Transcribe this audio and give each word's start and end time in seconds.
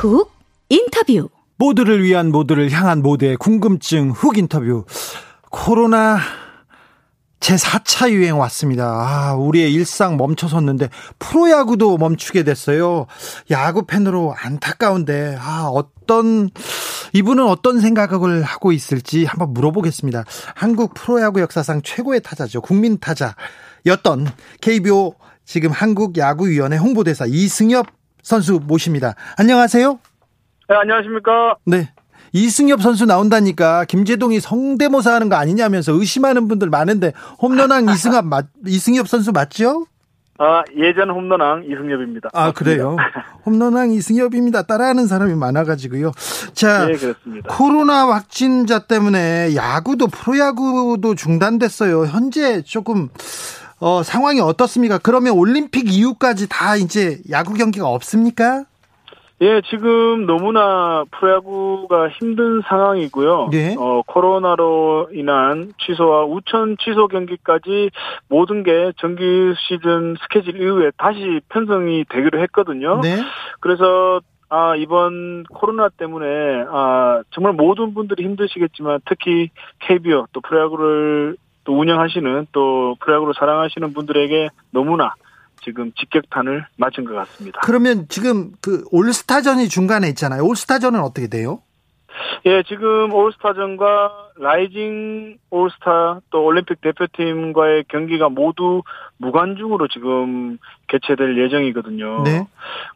훅 0.00 0.32
인터뷰 0.70 1.28
모두를 1.58 2.02
위한 2.02 2.30
모두를 2.30 2.70
향한 2.70 3.02
모두의 3.02 3.36
궁금증 3.36 4.12
훅 4.12 4.38
인터뷰 4.38 4.86
코로나 5.50 6.18
제4차 7.40 8.10
유행 8.10 8.38
왔습니다. 8.38 8.84
아, 8.86 9.34
우리의 9.34 9.74
일상 9.74 10.16
멈춰섰는데 10.16 10.88
프로야구도 11.18 11.98
멈추게 11.98 12.44
됐어요. 12.44 13.08
야구 13.50 13.84
팬으로 13.84 14.34
안타까운데 14.38 15.36
아, 15.38 15.68
어떤 15.70 16.48
이분은 17.12 17.46
어떤 17.46 17.80
생각을 17.80 18.42
하고 18.42 18.72
있을지 18.72 19.26
한번 19.26 19.52
물어보겠습니다. 19.52 20.24
한국 20.54 20.94
프로야구 20.94 21.40
역사상 21.40 21.82
최고의 21.82 22.22
타자죠. 22.22 22.62
국민 22.62 22.98
타자였던 22.98 24.32
KBO 24.62 25.14
지금 25.44 25.70
한국야구위원회 25.72 26.78
홍보대사 26.78 27.26
이승엽 27.26 27.99
선수 28.22 28.60
모십니다. 28.64 29.14
안녕하세요. 29.36 29.98
네, 30.68 30.76
안녕하십니까. 30.76 31.56
네. 31.66 31.90
이승엽 32.32 32.80
선수 32.80 33.06
나온다니까 33.06 33.84
김재동이 33.86 34.38
성대모사 34.40 35.12
하는 35.14 35.28
거 35.28 35.36
아니냐면서 35.36 35.92
의심하는 35.92 36.46
분들 36.46 36.70
많은데 36.70 37.12
홈런왕 37.42 37.88
이승엽 37.90 38.24
맞, 38.24 38.46
이승엽 38.66 39.08
선수 39.08 39.32
맞죠? 39.32 39.86
아, 40.42 40.62
예전 40.78 41.10
홈런왕 41.10 41.64
이승엽입니다. 41.66 42.30
아, 42.32 42.52
그래요? 42.52 42.96
홈런왕 43.44 43.90
이승엽입니다. 43.90 44.62
따라하는 44.62 45.06
사람이 45.06 45.34
많아가지고요. 45.34 46.12
자, 46.54 46.86
네, 46.86 46.94
그렇습니다. 46.94 47.54
코로나 47.54 48.06
확진자 48.08 48.78
때문에 48.78 49.54
야구도 49.54 50.06
프로야구도 50.06 51.14
중단됐어요. 51.14 52.06
현재 52.06 52.62
조금 52.62 53.10
어, 53.80 54.02
상황이 54.02 54.40
어떻습니까? 54.40 54.98
그러면 54.98 55.32
올림픽 55.34 55.92
이후까지 55.92 56.48
다 56.48 56.76
이제 56.76 57.18
야구 57.30 57.54
경기가 57.54 57.88
없습니까? 57.88 58.64
예, 59.42 59.62
지금 59.70 60.26
너무나 60.26 61.04
프로야구가 61.10 62.10
힘든 62.10 62.60
상황이고요. 62.68 63.48
네. 63.50 63.74
어, 63.78 64.02
코로나로 64.06 65.08
인한 65.14 65.72
취소와 65.78 66.26
우천 66.26 66.76
취소 66.78 67.08
경기까지 67.08 67.90
모든 68.28 68.62
게 68.62 68.92
정규 68.98 69.54
시즌 69.66 70.14
스케줄 70.22 70.60
이후에 70.60 70.90
다시 70.98 71.40
편성이 71.48 72.04
되기로 72.10 72.38
했거든요. 72.42 73.00
네. 73.00 73.16
그래서 73.60 74.20
아, 74.50 74.76
이번 74.76 75.44
코로나 75.44 75.88
때문에 75.88 76.26
아, 76.70 77.22
정말 77.30 77.54
모든 77.54 77.94
분들이 77.94 78.24
힘드시겠지만 78.24 79.00
특히 79.06 79.48
KBO 79.78 80.26
또 80.32 80.42
프로야구를 80.42 81.36
또 81.64 81.78
운영하시는 81.78 82.46
또 82.52 82.96
프로야구를 83.00 83.34
사랑하시는 83.38 83.92
분들에게 83.92 84.48
너무나 84.70 85.14
지금 85.62 85.92
직격탄을 85.92 86.66
맞은 86.76 87.04
것 87.04 87.14
같습니다. 87.14 87.60
그러면 87.62 88.06
지금 88.08 88.52
그 88.62 88.84
올스타전이 88.90 89.68
중간에 89.68 90.08
있잖아요. 90.08 90.44
올스타전은 90.44 91.00
어떻게 91.00 91.28
돼요? 91.28 91.60
예, 92.46 92.62
지금 92.64 93.12
올스타전과 93.12 94.30
라이징 94.38 95.38
올스타 95.50 96.20
또 96.30 96.44
올림픽 96.44 96.80
대표팀과의 96.80 97.84
경기가 97.88 98.28
모두 98.28 98.82
무관중으로 99.18 99.88
지금 99.88 100.58
개최될 100.88 101.38
예정이거든요. 101.38 102.22
네. 102.24 102.46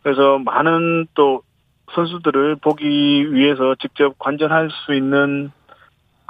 그래서 0.03 0.39
많은 0.39 1.07
또 1.15 1.43
선수들을 1.95 2.57
보기 2.57 3.33
위해서 3.35 3.75
직접 3.81 4.19
관전할 4.19 4.71
수 4.71 4.95
있는 4.95 5.53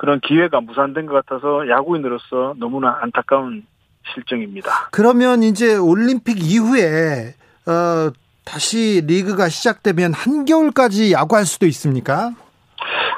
그런 0.04 0.20
기회가 0.20 0.60
무산된 0.60 1.06
것 1.06 1.14
같아서 1.14 1.66
야구인으로서 1.66 2.54
너무나 2.58 2.98
안타까운 3.00 3.64
실정입니다. 4.12 4.90
그러면 4.92 5.42
이제 5.42 5.76
올림픽 5.76 6.42
이후에 6.42 7.32
어 7.66 8.12
다시 8.44 9.02
리그가 9.06 9.48
시작되면 9.48 10.12
한겨울까지 10.12 11.10
야구할 11.12 11.46
수도 11.46 11.64
있습니까? 11.64 12.32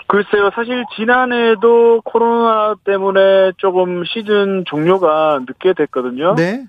글쎄요, 0.07 0.51
사실 0.55 0.85
지난해도 0.95 2.03
코로나 2.05 2.77
때문에 2.85 3.51
조금 3.57 4.05
시즌 4.05 4.65
종료가 4.67 5.41
늦게 5.45 5.73
됐거든요. 5.73 6.37
네. 6.37 6.67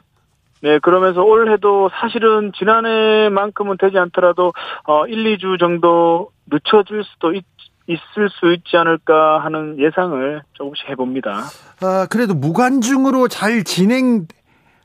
네, 0.64 0.80
그러면서 0.80 1.22
올해도 1.22 1.92
사실은 1.94 2.52
지난해만큼은 2.58 3.78
되지 3.78 4.00
않더라도 4.00 4.54
어 4.86 5.06
1, 5.06 5.38
2주 5.38 5.60
정도 5.60 6.32
늦춰질 6.50 7.04
수도 7.04 7.34
있, 7.34 7.46
있을 7.88 8.30
수 8.30 8.54
있지 8.54 8.76
않을까 8.76 9.40
하는 9.40 9.80
예상을 9.80 10.42
조금씩 10.54 10.90
해봅니다. 10.90 11.44
아, 11.82 12.08
그래도 12.10 12.34
무관중으로 12.34 13.28
잘 13.28 13.64
진행 13.64 14.28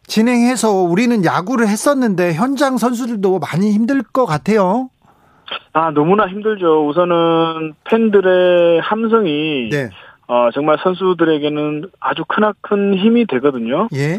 진행해서 0.07 0.71
우리는 0.71 1.25
야구를 1.25 1.69
했었는데 1.69 2.35
현장 2.35 2.77
선수들도 2.77 3.39
많이 3.39 3.73
힘들 3.73 4.03
것 4.03 4.27
같아요. 4.27 4.91
아, 5.73 5.91
너무나 5.91 6.27
힘들죠. 6.29 6.89
우선은 6.89 7.75
팬들의 7.85 8.81
함성이 8.81 9.69
네. 9.71 9.91
어, 10.27 10.51
정말 10.53 10.79
선수들에게는 10.83 11.91
아주 12.01 12.25
크나큰 12.27 12.95
힘이 12.99 13.27
되거든요. 13.27 13.89
예. 13.95 14.19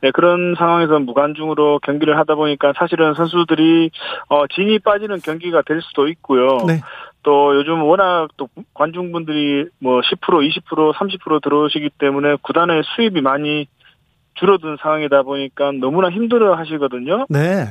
네, 0.00 0.10
그런 0.10 0.54
상황에서 0.58 0.98
무관중으로 0.98 1.80
경기를 1.80 2.18
하다 2.18 2.34
보니까 2.34 2.74
사실은 2.76 3.14
선수들이 3.14 3.90
어, 4.28 4.46
진이 4.48 4.80
빠지는 4.80 5.20
경기가 5.20 5.62
될 5.62 5.80
수도 5.80 6.08
있고요. 6.08 6.58
네. 6.66 6.82
또 7.24 7.56
요즘 7.56 7.82
워낙 7.82 8.28
또 8.36 8.48
관중분들이 8.74 9.66
뭐 9.80 10.00
10%, 10.00 10.16
20%, 10.20 10.92
30% 10.94 11.42
들어오시기 11.42 11.90
때문에 11.98 12.36
구단의 12.42 12.82
수입이 12.94 13.20
많이 13.20 13.66
줄어든 14.34 14.76
상황이다 14.80 15.22
보니까 15.22 15.72
너무나 15.72 16.10
힘들어 16.10 16.54
하시거든요. 16.54 17.26
네. 17.28 17.66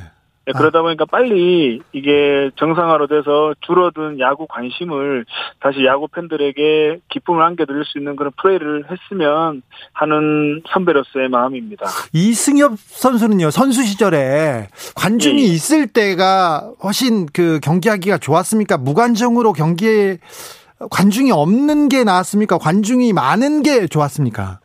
네, 0.45 0.51
그러다 0.51 0.81
보니까 0.81 1.05
빨리 1.05 1.79
이게 1.93 2.51
정상화로 2.57 3.07
돼서 3.07 3.53
줄어든 3.61 4.19
야구 4.19 4.45
관심을 4.47 5.25
다시 5.61 5.85
야구 5.85 6.09
팬들에게 6.09 6.99
기쁨을 7.09 7.41
안겨드릴 7.41 7.85
수 7.85 7.97
있는 7.97 8.17
그런 8.17 8.33
플레이를 8.41 8.85
했으면 8.91 9.61
하는 9.93 10.61
선배로서의 10.73 11.29
마음입니다. 11.29 11.85
이승엽 12.11 12.73
선수는요 12.77 13.51
선수 13.51 13.83
시절에 13.83 14.67
관중이 14.95 15.41
예, 15.41 15.43
예. 15.43 15.47
있을 15.47 15.87
때가 15.87 16.71
훨씬 16.83 17.25
그 17.27 17.61
경기하기가 17.61 18.17
좋았습니까? 18.17 18.77
무관중으로 18.77 19.53
경기에 19.53 20.17
관중이 20.89 21.31
없는 21.31 21.87
게 21.87 22.03
나았습니까? 22.03 22.57
관중이 22.57 23.13
많은 23.13 23.63
게 23.63 23.87
좋았습니까? 23.87 24.59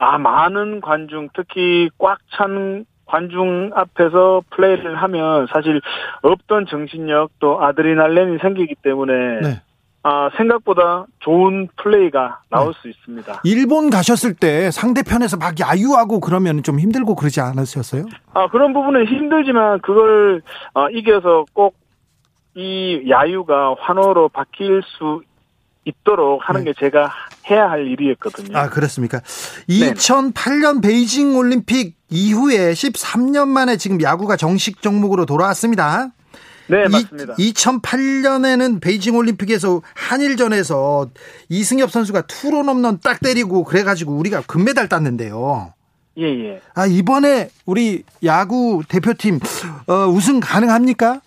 아, 0.00 0.18
많은 0.18 0.80
관중, 0.80 1.28
특히 1.34 1.88
꽉 1.98 2.18
찬 2.36 2.86
관중 3.10 3.70
앞에서 3.74 4.42
플레이를 4.50 4.96
하면 5.02 5.46
사실 5.52 5.80
없던 6.22 6.66
정신력 6.66 7.32
또 7.40 7.62
아드레날린이 7.62 8.38
생기기 8.38 8.76
때문에 8.82 9.12
네. 9.42 9.62
아, 10.02 10.30
생각보다 10.36 11.04
좋은 11.18 11.68
플레이가 11.76 12.40
나올 12.48 12.72
수 12.72 12.88
있습니다. 12.88 13.42
일본 13.44 13.90
가셨을 13.90 14.34
때 14.34 14.70
상대편에서 14.70 15.36
막 15.36 15.60
야유하고 15.60 16.20
그러면 16.20 16.62
좀 16.62 16.78
힘들고 16.78 17.16
그러지 17.16 17.40
않으셨어요? 17.40 18.04
아, 18.32 18.48
그런 18.48 18.72
부분은 18.72 19.06
힘들지만 19.06 19.80
그걸 19.80 20.42
어, 20.74 20.88
이겨서 20.88 21.44
꼭 21.52 21.80
이 22.54 23.04
야유가 23.08 23.76
환호로 23.78 24.28
바뀔 24.30 24.82
수 24.82 25.22
있도록 25.84 26.40
하는 26.44 26.64
네. 26.64 26.72
게 26.72 26.78
제가 26.78 27.10
해야 27.50 27.70
할 27.70 27.86
일이었거든요. 27.86 28.56
아, 28.56 28.68
그렇습니까? 28.68 29.20
2008년 29.68 30.82
베이징 30.82 31.36
올림픽 31.36 31.96
이후에 32.10 32.72
13년 32.72 33.48
만에 33.48 33.76
지금 33.76 34.00
야구가 34.00 34.36
정식 34.36 34.82
종목으로 34.82 35.26
돌아왔습니다. 35.26 36.08
네, 36.68 36.84
이- 36.86 36.88
맞습니다. 36.90 37.34
2008년에는 37.34 38.80
베이징 38.80 39.16
올림픽에서 39.16 39.82
한일전에서 39.94 41.08
이승엽 41.48 41.90
선수가 41.90 42.22
투런 42.22 42.68
홈런 42.68 43.00
딱 43.02 43.18
때리고 43.20 43.64
그래 43.64 43.82
가지고 43.82 44.12
우리가 44.16 44.42
금메달 44.42 44.88
땄는데요. 44.88 45.72
예, 46.18 46.24
예. 46.24 46.60
아, 46.74 46.86
이번에 46.86 47.48
우리 47.66 48.02
야구 48.24 48.82
대표팀 48.88 49.40
어, 49.86 49.94
우승 50.06 50.38
가능합니까? 50.40 51.20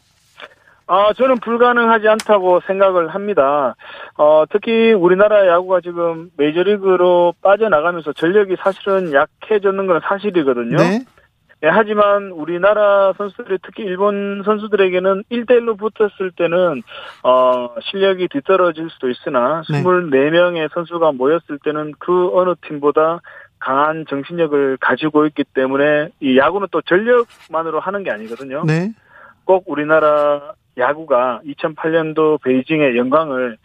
아, 0.88 1.14
저는 1.14 1.40
불가능하지 1.40 2.08
않다고 2.08 2.62
생각을 2.68 3.10
합니다. 3.10 3.76
어, 4.18 4.44
특히 4.50 4.92
우리나라 4.92 5.48
야구가 5.48 5.82
지금 5.82 6.30
메이저리그로 6.38 7.36
빠져나가면서 7.42 8.14
전력이 8.14 8.58
사실은 8.60 9.14
약해졌는 9.14 9.88
건 9.88 10.02
사실이거든요. 10.04 10.78
네. 10.78 11.06
예, 11.64 11.70
하지만 11.70 12.32
우리나라 12.32 13.14
선수들이 13.14 13.60
특히 13.64 13.84
일본 13.84 14.44
선수들에게는 14.44 15.24
1대1로 15.32 15.80
붙었을 15.80 16.32
때는 16.36 16.84
어, 17.24 17.70
실력이 17.90 18.28
뒤떨어질 18.28 18.90
수도 18.90 19.10
있으나 19.10 19.64
네. 19.72 19.82
24명의 19.82 20.70
선수가 20.74 21.14
모였을 21.14 21.60
때는 21.64 21.94
그 22.00 22.32
어느 22.34 22.56
팀보다 22.68 23.22
강한 23.60 24.06
정신력을 24.10 24.78
가지고 24.82 25.26
있기 25.28 25.46
때문에 25.54 26.10
이 26.20 26.38
야구는 26.38 26.68
또 26.70 26.82
전력만으로 26.82 27.80
하는 27.80 28.04
게 28.04 28.12
아니거든요. 28.12 28.64
네. 28.68 28.92
꼭 29.46 29.64
우리나라 29.68 30.54
야구가 30.78 31.42
2008년도 31.46 32.42
베이징의 32.44 32.98
영광을 32.98 33.58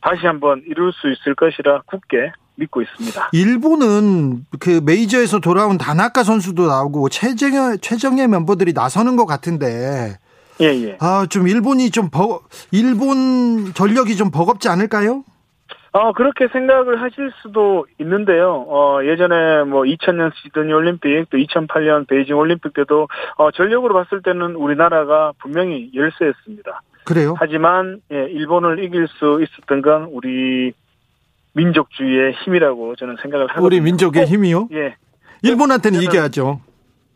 다시 0.00 0.26
한번 0.26 0.62
이룰 0.66 0.92
수 0.92 1.10
있을 1.10 1.34
것이라 1.34 1.82
굳게 1.86 2.32
믿고 2.56 2.82
있습니다. 2.82 3.30
일본은 3.32 4.46
그 4.60 4.80
메이저에서 4.84 5.40
돌아온 5.40 5.76
다나카 5.78 6.22
선수도 6.22 6.66
나오고 6.66 7.08
최정예 7.08 7.78
최정예 7.80 8.26
멤버들이 8.28 8.72
나서는 8.72 9.16
것 9.16 9.26
같은데 9.26 10.16
예, 10.60 10.66
예. 10.66 10.96
아 11.00 11.26
좀 11.28 11.48
일본이 11.48 11.90
좀 11.90 12.10
버, 12.10 12.40
일본 12.70 13.72
전력이 13.74 14.16
좀 14.16 14.30
버겁지 14.30 14.68
않을까요? 14.68 15.24
어, 15.94 16.12
그렇게 16.12 16.48
생각을 16.48 17.00
하실 17.00 17.30
수도 17.40 17.86
있는데요. 18.00 18.66
어, 18.68 18.98
예전에 19.04 19.62
뭐 19.62 19.82
2000년 19.82 20.32
시드니 20.34 20.72
올림픽 20.72 21.26
또 21.30 21.38
2008년 21.38 22.08
베이징 22.08 22.36
올림픽 22.36 22.74
때도 22.74 23.06
어, 23.36 23.50
전력으로 23.52 23.94
봤을 23.94 24.20
때는 24.20 24.56
우리나라가 24.56 25.32
분명히 25.38 25.92
열세였습니다. 25.94 26.82
그래요? 27.04 27.36
하지만 27.38 28.00
예, 28.10 28.24
일본을 28.28 28.82
이길 28.82 29.06
수 29.06 29.40
있었던 29.40 29.82
건 29.82 30.08
우리 30.10 30.72
민족주의의 31.52 32.32
힘이라고 32.44 32.96
저는 32.96 33.16
생각을 33.22 33.46
하거든요. 33.50 33.64
우리 33.64 33.80
민족의 33.80 34.24
꼭, 34.24 34.28
힘이요? 34.28 34.68
예, 34.72 34.96
일본한테는 35.42 36.02
이겨야죠. 36.02 36.60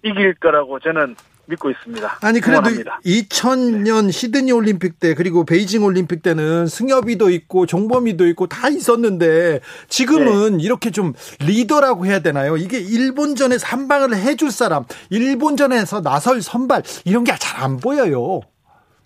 이길 0.05 0.35
거라고 0.35 0.79
저는 0.79 1.17
믿고 1.49 1.71
있습니다. 1.71 2.19
아니 2.21 2.41
그래도 2.41 2.61
응원합니다. 2.61 3.01
2000년 3.05 4.13
시드니 4.13 4.53
올림픽 4.53 5.01
때 5.01 5.15
그리고 5.15 5.45
베이징 5.45 5.83
올림픽 5.83 6.23
때는 6.23 6.67
승엽이도 6.67 7.31
있고 7.31 7.67
종범이도 7.67 8.27
있고 8.29 8.47
다 8.47 8.69
있었는데 8.69 9.61
지금은 9.89 10.61
이렇게 10.61 10.91
좀 10.91 11.15
리더라고 11.41 12.07
해야 12.07 12.19
되나요? 12.21 12.57
이게 12.57 12.79
일본전에서 12.79 13.67
한 13.67 13.89
방을 13.89 14.15
해줄 14.15 14.51
사람, 14.51 14.85
일본전에서 15.11 16.03
나설 16.03 16.43
선발 16.43 16.83
이런 17.05 17.25
게 17.25 17.33
잘 17.39 17.59
안 17.59 17.79
보여요. 17.79 18.41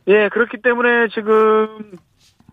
예, 0.09 0.29
그렇기 0.31 0.61
때문에 0.63 1.09
지금 1.15 1.93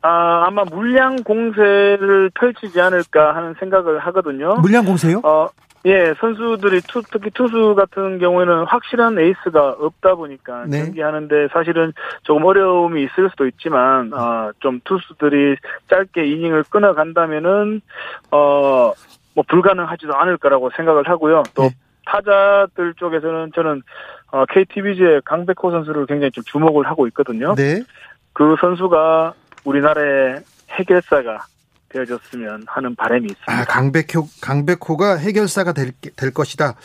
아, 0.02 0.46
아마 0.48 0.64
물량 0.64 1.18
공세를 1.18 2.32
펼치지 2.34 2.80
않을까 2.80 3.36
하는 3.36 3.54
생각을 3.60 4.00
하거든요. 4.00 4.56
물량 4.62 4.86
공세요? 4.86 5.20
어, 5.24 5.50
예, 5.86 6.14
선수들이 6.20 6.82
투, 6.82 7.02
특히 7.10 7.30
투수 7.32 7.74
같은 7.76 8.20
경우에는 8.20 8.66
확실한 8.66 9.18
에이스가 9.18 9.78
없다 9.80 10.16
보니까 10.16 10.66
네. 10.68 10.84
경기하는데 10.84 11.48
사실은 11.54 11.94
조금 12.24 12.44
어려움이 12.44 13.04
있을 13.04 13.30
수도 13.30 13.48
있지만 13.48 14.12
어, 14.14 14.52
좀 14.60 14.82
투수들이 14.84 15.56
짧게 15.90 16.26
이닝을 16.26 16.64
끊어간다면은 16.70 17.82
어, 18.32 18.94
뭐 19.34 19.44
불가능하지도 19.48 20.16
않을 20.16 20.38
거라고 20.38 20.70
생각을 20.76 21.08
하고요. 21.08 21.44
또 21.56 21.64
네. 21.64 21.70
타자들 22.06 22.96
쪽에서는 22.96 23.52
저는 23.56 23.82
어, 24.32 24.46
KT 24.46 24.63
위즈의 24.63 25.22
강백호 25.24 25.72
선수를 25.72 26.06
굉장히 26.08 26.32
좀 26.32 26.44
주목을 26.46 26.88
하고 26.88 27.08
있거든요. 27.08 27.56
네. 27.56 27.84
그 28.34 28.56
선수가 28.60 29.34
우리나라의 29.64 30.42
해결사가 30.72 31.46
되어줬으면 31.90 32.66
하는 32.68 32.96
바람이 32.96 33.26
있습니다. 33.26 33.52
아, 33.52 33.66
강백호, 33.66 34.28
강백호가 34.42 35.16
해결사가 35.18 35.74
될, 35.74 35.92
될 36.16 36.32
것이다. 36.32 36.76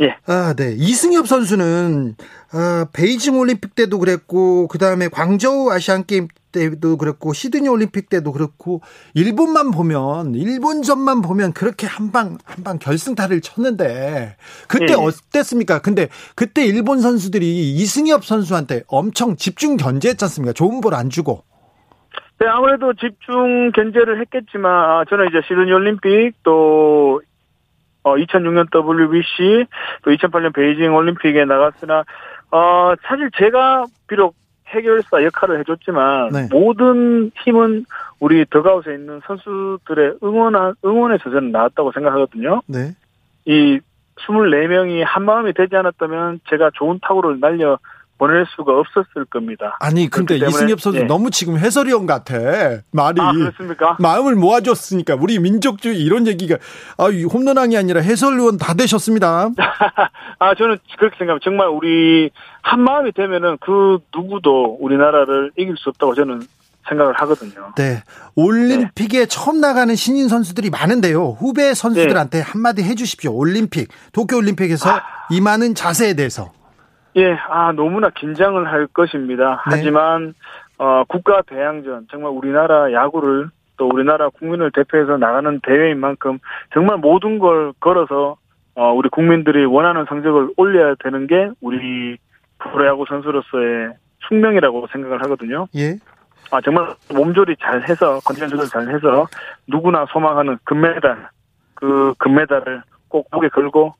예. 0.00 0.16
아, 0.26 0.54
네. 0.56 0.74
이승엽 0.76 1.28
선수는, 1.28 2.16
아, 2.50 2.86
베이징 2.92 3.38
올림픽 3.38 3.76
때도 3.76 4.00
그랬고, 4.00 4.66
그 4.66 4.78
다음에 4.78 5.06
광저우 5.08 5.70
아시안 5.70 6.04
게임 6.04 6.26
때도 6.50 6.96
그랬고, 6.96 7.32
시드니 7.32 7.68
올림픽 7.68 8.08
때도 8.08 8.32
그렇고, 8.32 8.80
일본만 9.14 9.70
보면, 9.70 10.34
일본전만 10.34 11.20
보면 11.22 11.52
그렇게 11.52 11.86
한 11.86 12.10
방, 12.10 12.38
한 12.44 12.64
방 12.64 12.80
결승타를 12.80 13.42
쳤는데, 13.42 14.36
그때 14.66 14.86
예. 14.90 14.94
어땠습니까? 14.94 15.78
근데 15.80 16.08
그때 16.34 16.64
일본 16.64 17.00
선수들이 17.00 17.74
이승엽 17.74 18.24
선수한테 18.24 18.82
엄청 18.88 19.36
집중 19.36 19.76
견제했지 19.76 20.24
않습니까? 20.24 20.52
좋은 20.54 20.80
볼 20.80 20.92
안 20.94 21.08
주고. 21.08 21.44
네, 22.40 22.46
아무래도 22.46 22.94
집중 22.94 23.70
견제를 23.72 24.18
했겠지만 24.20 24.72
아, 24.72 25.04
저는 25.08 25.28
이제 25.28 25.42
시드니 25.46 25.70
올림픽 25.72 26.32
또 26.42 27.20
어, 28.02 28.16
2006년 28.16 28.66
WBC 28.74 29.66
또 30.02 30.10
2008년 30.10 30.54
베이징 30.54 30.94
올림픽에 30.94 31.44
나갔으나 31.44 32.04
어, 32.50 32.94
사실 33.02 33.30
제가 33.36 33.84
비록 34.08 34.34
해결사 34.68 35.22
역할을 35.22 35.60
해줬지만 35.60 36.30
네. 36.30 36.48
모든 36.50 37.30
힘은 37.44 37.84
우리 38.20 38.46
더가웃에 38.46 38.94
있는 38.94 39.20
선수들의 39.26 40.18
응원 40.22 40.74
응원에서 40.82 41.24
저는 41.24 41.52
나왔다고 41.52 41.92
생각하거든요. 41.92 42.62
네. 42.66 42.94
이 43.44 43.80
24명이 44.16 45.02
한 45.04 45.24
마음이 45.24 45.52
되지 45.52 45.76
않았다면 45.76 46.40
제가 46.48 46.70
좋은 46.74 47.00
타구를 47.02 47.40
날려 47.40 47.78
보낼 48.20 48.44
수가 48.54 48.78
없었을 48.78 49.24
겁니다. 49.30 49.78
아니, 49.80 50.10
근데 50.10 50.36
이승엽 50.36 50.78
선수 50.78 51.00
예. 51.00 51.04
너무 51.04 51.30
지금 51.30 51.56
해설위원 51.56 52.04
같아. 52.04 52.34
말이. 52.92 53.18
아 53.18 53.32
그렇습니까? 53.32 53.96
마음을 53.98 54.34
모아줬으니까 54.34 55.16
우리 55.18 55.38
민족주의 55.38 55.98
이런 55.98 56.26
얘기가 56.26 56.56
아, 56.98 57.08
이 57.08 57.24
홈런왕이 57.24 57.78
아니라 57.78 58.02
해설위원 58.02 58.58
다 58.58 58.74
되셨습니다. 58.74 59.48
아, 60.38 60.54
저는 60.54 60.76
그렇게 60.98 61.16
생각합니다. 61.16 61.42
정말 61.42 61.68
우리 61.68 62.30
한 62.60 62.80
마음이 62.82 63.12
되면은 63.12 63.56
그 63.62 64.00
누구도 64.14 64.76
우리나라를 64.78 65.52
이길 65.56 65.76
수 65.78 65.88
없다고 65.88 66.14
저는 66.14 66.42
생각을 66.90 67.14
하거든요. 67.20 67.72
네. 67.76 68.02
올림픽에 68.34 69.26
처음 69.26 69.62
나가는 69.62 69.94
신인 69.94 70.28
선수들이 70.28 70.68
많은데요. 70.68 71.38
후배 71.38 71.72
선수들한테 71.72 72.38
네. 72.38 72.44
한마디 72.44 72.82
해주십시오. 72.82 73.34
올림픽, 73.34 73.88
도쿄올림픽에서 74.12 74.90
아. 74.90 75.02
임하는 75.30 75.74
자세에 75.74 76.12
대해서. 76.12 76.52
예, 77.16 77.32
아, 77.48 77.72
너무나 77.72 78.10
긴장을 78.10 78.64
할 78.66 78.86
것입니다. 78.86 79.50
네. 79.50 79.56
하지만, 79.64 80.34
어, 80.78 81.04
국가 81.08 81.42
대항전, 81.42 82.06
정말 82.10 82.30
우리나라 82.30 82.92
야구를 82.92 83.48
또 83.76 83.88
우리나라 83.88 84.28
국민을 84.28 84.70
대표해서 84.72 85.16
나가는 85.16 85.60
대회인 85.62 85.98
만큼 85.98 86.38
정말 86.72 86.98
모든 86.98 87.38
걸 87.38 87.72
걸어서, 87.80 88.36
어, 88.74 88.92
우리 88.92 89.08
국민들이 89.08 89.64
원하는 89.64 90.04
성적을 90.08 90.50
올려야 90.56 90.94
되는 91.02 91.26
게 91.26 91.50
우리 91.60 92.16
프로야구 92.58 93.04
선수로서의 93.08 93.92
숙명이라고 94.28 94.86
생각을 94.92 95.22
하거든요. 95.24 95.66
예. 95.76 95.96
아, 96.52 96.60
정말 96.60 96.94
몸조리 97.12 97.56
잘 97.60 97.88
해서, 97.88 98.20
컨디션 98.24 98.48
조절 98.48 98.66
잘 98.66 98.88
해서, 98.94 99.26
누구나 99.66 100.06
소망하는 100.10 100.58
금메달, 100.64 101.28
그 101.74 102.14
금메달을 102.18 102.82
꼭 103.08 103.26
목에 103.32 103.48
걸고 103.48 103.94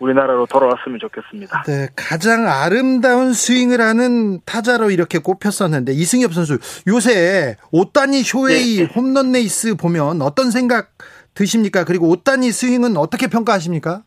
우리나라로 0.00 0.46
돌아왔으면 0.46 0.98
좋겠습니다. 0.98 1.62
네. 1.62 1.88
가장 1.94 2.46
아름다운 2.48 3.32
스윙을 3.32 3.80
하는 3.80 4.40
타자로 4.44 4.90
이렇게 4.90 5.18
꼽혔었는데 5.18 5.92
이승엽 5.92 6.32
선수 6.32 6.58
요새 6.88 7.56
오타니 7.70 8.22
쇼헤이 8.22 8.78
네. 8.78 8.92
홈런 8.94 9.32
레이스 9.32 9.76
보면 9.76 10.22
어떤 10.22 10.50
생각 10.50 10.88
드십니까? 11.34 11.84
그리고 11.84 12.08
오타니 12.08 12.50
스윙은 12.50 12.96
어떻게 12.96 13.28
평가하십니까? 13.28 14.02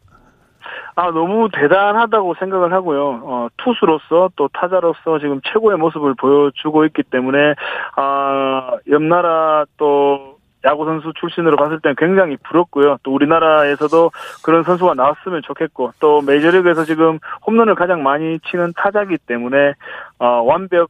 아, 0.96 1.10
너무 1.10 1.50
대단하다고 1.52 2.36
생각을 2.38 2.72
하고요. 2.72 3.22
어, 3.24 3.48
투수로서 3.58 4.30
또 4.36 4.48
타자로서 4.54 5.18
지금 5.20 5.42
최고의 5.52 5.78
모습을 5.78 6.14
보여주고 6.14 6.86
있기 6.86 7.02
때문에, 7.04 7.56
아, 7.96 8.72
옆나라 8.92 9.66
또 9.78 10.33
야구 10.65 10.86
선수 10.86 11.12
출신으로 11.20 11.58
봤을 11.58 11.79
때는 11.82 11.96
굉장히 11.98 12.38
부럽고요. 12.38 12.98
또 13.03 13.13
우리나라에서도 13.13 14.12
그런 14.43 14.63
선수가 14.63 14.93
나왔으면 14.93 15.41
좋겠고, 15.43 15.93
또 16.00 16.22
메이저리그에서 16.22 16.86
지금 16.86 17.20
홈런을 17.46 17.75
가장 17.75 18.03
많이 18.03 18.39
치는 18.50 18.74
타자기 18.75 19.17
때문에, 19.17 19.74
어, 20.20 20.25
완벽 20.41 20.89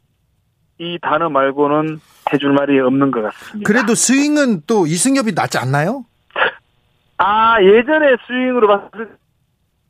이 0.80 0.98
단어 1.02 1.30
말고는 1.30 2.00
해줄 2.32 2.54
말이 2.54 2.80
없는 2.80 3.12
것 3.12 3.22
같습니다. 3.22 3.68
그래도 3.68 3.96
스윙은 3.96 4.64
또 4.68 4.86
이승엽이 4.86 5.34
낫지 5.34 5.58
않나요? 5.58 6.04
아, 7.18 7.62
예전에 7.62 8.16
스윙으로 8.28 8.68
봤을 8.68 9.18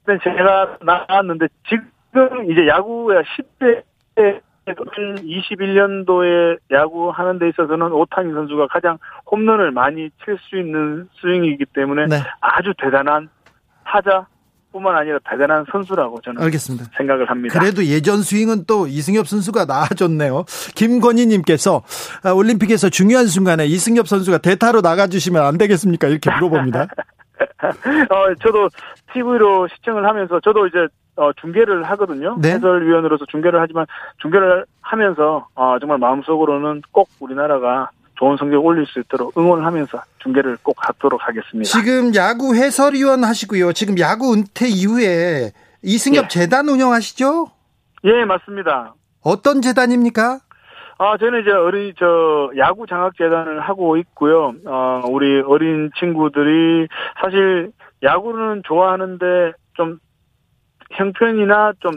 때 0.06 0.18
제가 0.24 0.78
나왔는데 0.82 1.48
지금 1.68 2.52
이제 2.52 2.68
야구의 2.68 3.24
10대 3.24 3.84
21년도에 4.68 6.58
야구 6.72 7.10
하는 7.10 7.40
데 7.40 7.50
있어서는 7.50 7.92
오타니 7.92 8.34
선수가 8.34 8.68
가장 8.68 8.98
홈런을 9.30 9.72
많이 9.72 10.10
칠 10.24 10.38
수 10.50 10.58
있는 10.58 11.08
스윙이기 11.22 11.66
때문에 11.74 12.08
네. 12.08 12.18
아주 12.42 12.74
대단한 12.78 13.30
타자 13.86 14.26
뿐만 14.72 14.96
아니라 14.96 15.20
대단한 15.30 15.66
선수라고 15.72 16.20
저는 16.22 16.42
알겠습니다. 16.42 16.86
생각을 16.98 17.30
합니다. 17.30 17.60
그래도 17.60 17.86
예전 17.86 18.24
스윙은 18.24 18.66
또 18.66 18.88
이승엽 18.88 19.28
선수가 19.28 19.66
나아졌네요. 19.66 20.46
김건희님께서 20.76 21.84
아, 22.24 22.32
올림픽에서 22.32 22.90
중요한 22.90 23.28
순간에 23.28 23.66
이승엽 23.68 24.08
선수가 24.08 24.40
대타로 24.40 24.82
나가주시면 24.82 25.46
안 25.46 25.58
되겠습니까? 25.60 26.08
이렇게 26.08 26.32
물어봅니다. 26.34 26.88
어, 28.10 28.36
저도 28.42 28.70
TV로 29.14 29.68
시청을 29.68 30.06
하면서 30.08 30.40
저도 30.40 30.68
이제 30.68 30.88
어, 31.16 31.32
중계를 31.34 31.84
하거든요. 31.84 32.38
네. 32.42 32.54
해설위원으로서 32.54 33.26
중계를 33.26 33.62
하지만 33.62 33.86
중계를 34.22 34.66
하면서 34.82 35.48
어, 35.56 35.78
정말 35.80 35.98
마음속으로는 36.00 36.82
꼭 36.92 37.10
우리나라가 37.20 37.90
좋은 38.16 38.38
성적 38.38 38.64
올릴 38.64 38.86
수 38.86 39.00
있도록 39.00 39.38
응원을 39.38 39.66
하면서 39.66 40.02
중계를 40.20 40.58
꼭 40.64 40.76
하도록 40.80 41.20
하겠습니다. 41.22 41.70
지금 41.70 42.16
야구 42.16 42.56
해설위원 42.56 43.24
하시고요. 43.24 43.74
지금 43.74 44.00
야구 44.00 44.34
은퇴 44.34 44.68
이후에 44.68 45.52
이승엽 45.84 46.26
예. 46.26 46.28
재단 46.30 46.70
운영하시죠? 46.70 47.48
예, 48.06 48.26
맞습니다. 48.26 48.94
어떤 49.22 49.62
재단입니까? 49.62 50.40
아, 51.00 51.18
저는 51.18 51.42
이제 51.42 51.52
어린, 51.52 51.94
저, 51.98 52.52
야구 52.58 52.86
장학 52.88 53.18
재단을 53.18 53.60
하고 53.60 53.98
있고요. 53.98 54.54
어, 54.66 55.02
우리 55.10 55.42
어린 55.42 55.90
친구들이 56.00 56.88
사실 57.22 57.72
야구는 58.04 58.62
좋아하는데 58.66 59.54
좀 59.74 59.98
형편이나 60.94 61.74
좀 61.80 61.94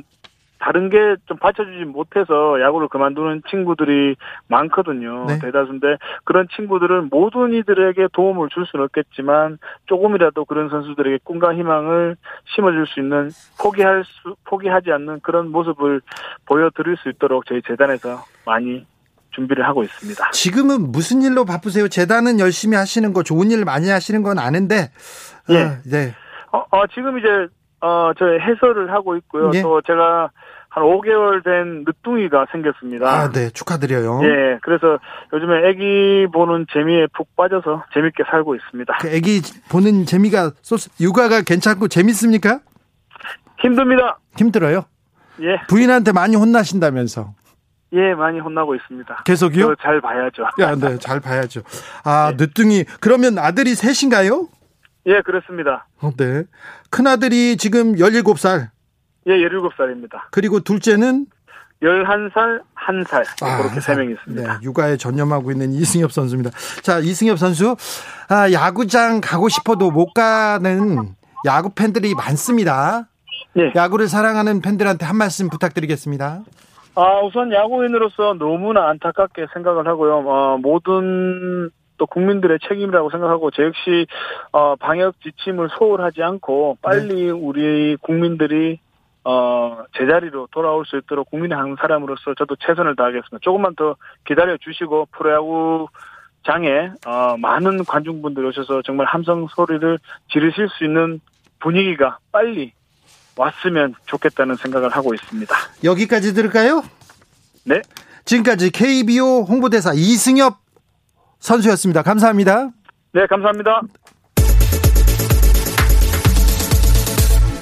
다른 0.59 0.89
게 0.89 0.97
좀 1.27 1.37
받쳐주지 1.39 1.85
못해서 1.85 2.61
야구를 2.61 2.89
그만두는 2.89 3.43
친구들이 3.51 4.17
많거든요. 4.49 5.27
네. 5.27 5.39
대다수인데 5.39 5.99
그런 6.25 6.49
친구들은 6.57 7.09
모든 7.11 7.53
이들에게 7.53 8.09
도움을 8.13 8.49
줄 8.49 8.65
수는 8.67 8.85
없겠지만 8.87 9.59
조금이라도 9.87 10.45
그런 10.47 10.69
선수들에게 10.71 11.19
꿈과 11.25 11.55
희망을 11.55 12.17
심어줄 12.55 12.87
수 12.87 13.01
있는 13.01 13.31
포기할 13.61 14.05
수 14.05 14.35
포기하지 14.45 14.91
않는 14.93 15.21
그런 15.21 15.51
모습을 15.53 16.01
보여드릴 16.47 16.97
수 16.97 17.11
있도록 17.11 17.45
저희 17.47 17.61
재단에서 17.63 18.25
많이 18.47 18.87
준비를 19.33 19.67
하고 19.67 19.83
있습니다. 19.83 20.31
지금은 20.31 20.91
무슨 20.91 21.21
일로 21.23 21.45
바쁘세요? 21.45 21.89
재단은 21.89 22.41
열심히 22.41 22.77
하시는 22.77 23.13
거 23.13 23.23
좋은 23.23 23.51
일 23.51 23.65
많이 23.67 23.91
하시는 23.91 24.23
건 24.23 24.39
아는데 24.39 24.91
어, 25.51 25.53
예. 25.53 25.79
네. 25.85 26.15
어, 26.53 26.65
어, 26.71 26.87
지금 26.95 27.19
이제 27.19 27.29
어, 27.87 28.13
저 28.19 28.25
해설을 28.27 28.93
하고 28.93 29.17
있고요. 29.17 29.51
예. 29.55 29.63
또 29.63 29.81
제가 29.83 30.31
한 30.69 30.85
5개월 30.85 31.43
된 31.45 31.85
늦둥이가 31.87 32.47
생겼습니다. 32.53 33.09
아, 33.09 33.31
네. 33.31 33.49
축하드려요. 33.51 34.21
예, 34.25 34.59
그래서 34.63 34.99
요즘에 35.33 35.69
애기 35.69 36.27
보는 36.33 36.67
재미에 36.73 37.07
푹 37.17 37.35
빠져서 37.37 37.85
재밌게 37.95 38.25
살고 38.31 38.57
있습니다. 38.57 38.95
그 39.01 39.09
애기 39.09 39.41
보는 39.71 40.05
재미가 40.05 40.51
쏠- 40.63 40.79
육아가 41.01 41.43
괜찮고 41.43 41.89
재밌습니까? 41.89 42.61
힘듭니다. 43.61 44.19
힘들어요? 44.37 44.85
예, 45.41 45.61
부인한테 45.69 46.13
많이 46.13 46.37
혼나신다면서. 46.37 47.35
예, 47.93 48.15
많이 48.15 48.41
혼나고 48.41 48.75
있습니다. 48.75 49.23
계속이요? 49.25 49.77
저잘 49.77 50.01
봐야죠. 50.01 50.43
야, 50.61 50.75
네, 50.75 50.99
잘 50.99 51.21
봐야죠. 51.21 51.63
아, 52.05 52.35
네. 52.37 52.45
늦둥이. 52.45 52.85
그러면 53.01 53.39
아들이 53.39 53.75
셋인가요? 53.75 54.49
예, 55.07 55.21
그렇습니다. 55.23 55.87
어, 56.01 56.11
네. 56.17 56.45
큰 56.91 57.07
아들이 57.07 57.57
지금 57.57 57.95
17살. 57.95 58.69
예, 59.29 59.33
17살입니다. 59.33 60.21
그리고 60.31 60.61
둘째는 60.61 61.27
11살, 61.83 62.63
1살. 62.75 63.45
아, 63.45 63.59
그렇게 63.59 63.81
세명 63.81 64.11
있습니다. 64.11 64.53
네, 64.53 64.59
육아에 64.63 64.97
전념하고 64.97 65.51
있는 65.51 65.73
이승엽 65.73 66.11
선수입니다. 66.13 66.51
자, 66.83 66.99
이승엽 66.99 67.39
선수. 67.39 67.77
아, 68.29 68.51
야구장 68.53 69.21
가고 69.21 69.49
싶어도 69.49 69.91
못 69.91 70.15
가는 70.15 71.15
야구 71.45 71.71
팬들이 71.75 72.15
많습니다. 72.15 73.09
예. 73.59 73.73
야구를 73.75 74.09
사랑하는 74.09 74.61
팬들한테 74.61 75.05
한 75.07 75.17
말씀 75.17 75.49
부탁드리겠습니다. 75.49 76.43
아, 76.95 77.21
우선 77.21 77.53
야구인으로서 77.53 78.35
너무나 78.39 78.89
안타깝게 78.89 79.47
생각을 79.53 79.87
하고요. 79.87 80.25
어, 80.27 80.59
모든 80.59 81.71
또 81.99 82.07
국민들의 82.07 82.59
책임이라고 82.69 83.11
생각하고 83.11 83.51
저 83.51 83.65
역시 83.65 84.07
어, 84.53 84.77
방역 84.77 85.21
지침을 85.21 85.69
소홀하지 85.79 86.23
않고 86.23 86.79
빨리 86.83 87.31
우리 87.31 87.97
국민들이 88.01 88.79
어, 89.25 89.85
제자리로 89.99 90.49
돌아올 90.53 90.87
수 90.87 90.97
있도록 90.99 91.31
국민의 91.31 91.57
한 91.59 91.77
사람으로서 91.81 92.35
저도 92.39 92.55
최선을 92.57 92.95
다하겠습니다. 92.95 93.39
조금만 93.41 93.75
더 93.75 93.97
기다려 94.25 94.57
주시고 94.57 95.09
프로야구 95.11 95.89
장에 96.47 96.91
어, 97.05 97.37
많은 97.37 97.85
관중분들이 97.85 98.47
오셔서 98.47 98.83
정말 98.83 99.07
함성 99.07 99.49
소리를 99.49 99.99
지르실 100.31 100.69
수 100.69 100.85
있는 100.85 101.21
분위기가 101.59 102.19
빨리 102.31 102.73
왔으면 103.37 103.95
좋겠다는 104.07 104.55
생각을 104.55 104.91
하고 104.91 105.13
있습니다. 105.13 105.55
여기까지 105.83 106.33
들을까요? 106.33 106.83
네. 107.65 107.83
지금까지 108.25 108.71
KBO 108.71 109.43
홍보대사 109.43 109.93
이승엽 109.93 110.66
선수였습니다. 111.47 112.03
감사합니다. 112.03 112.71
네, 113.13 113.25
감사합니다. 113.29 113.81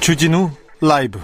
주진우 0.01 0.51
라이브. 0.81 1.19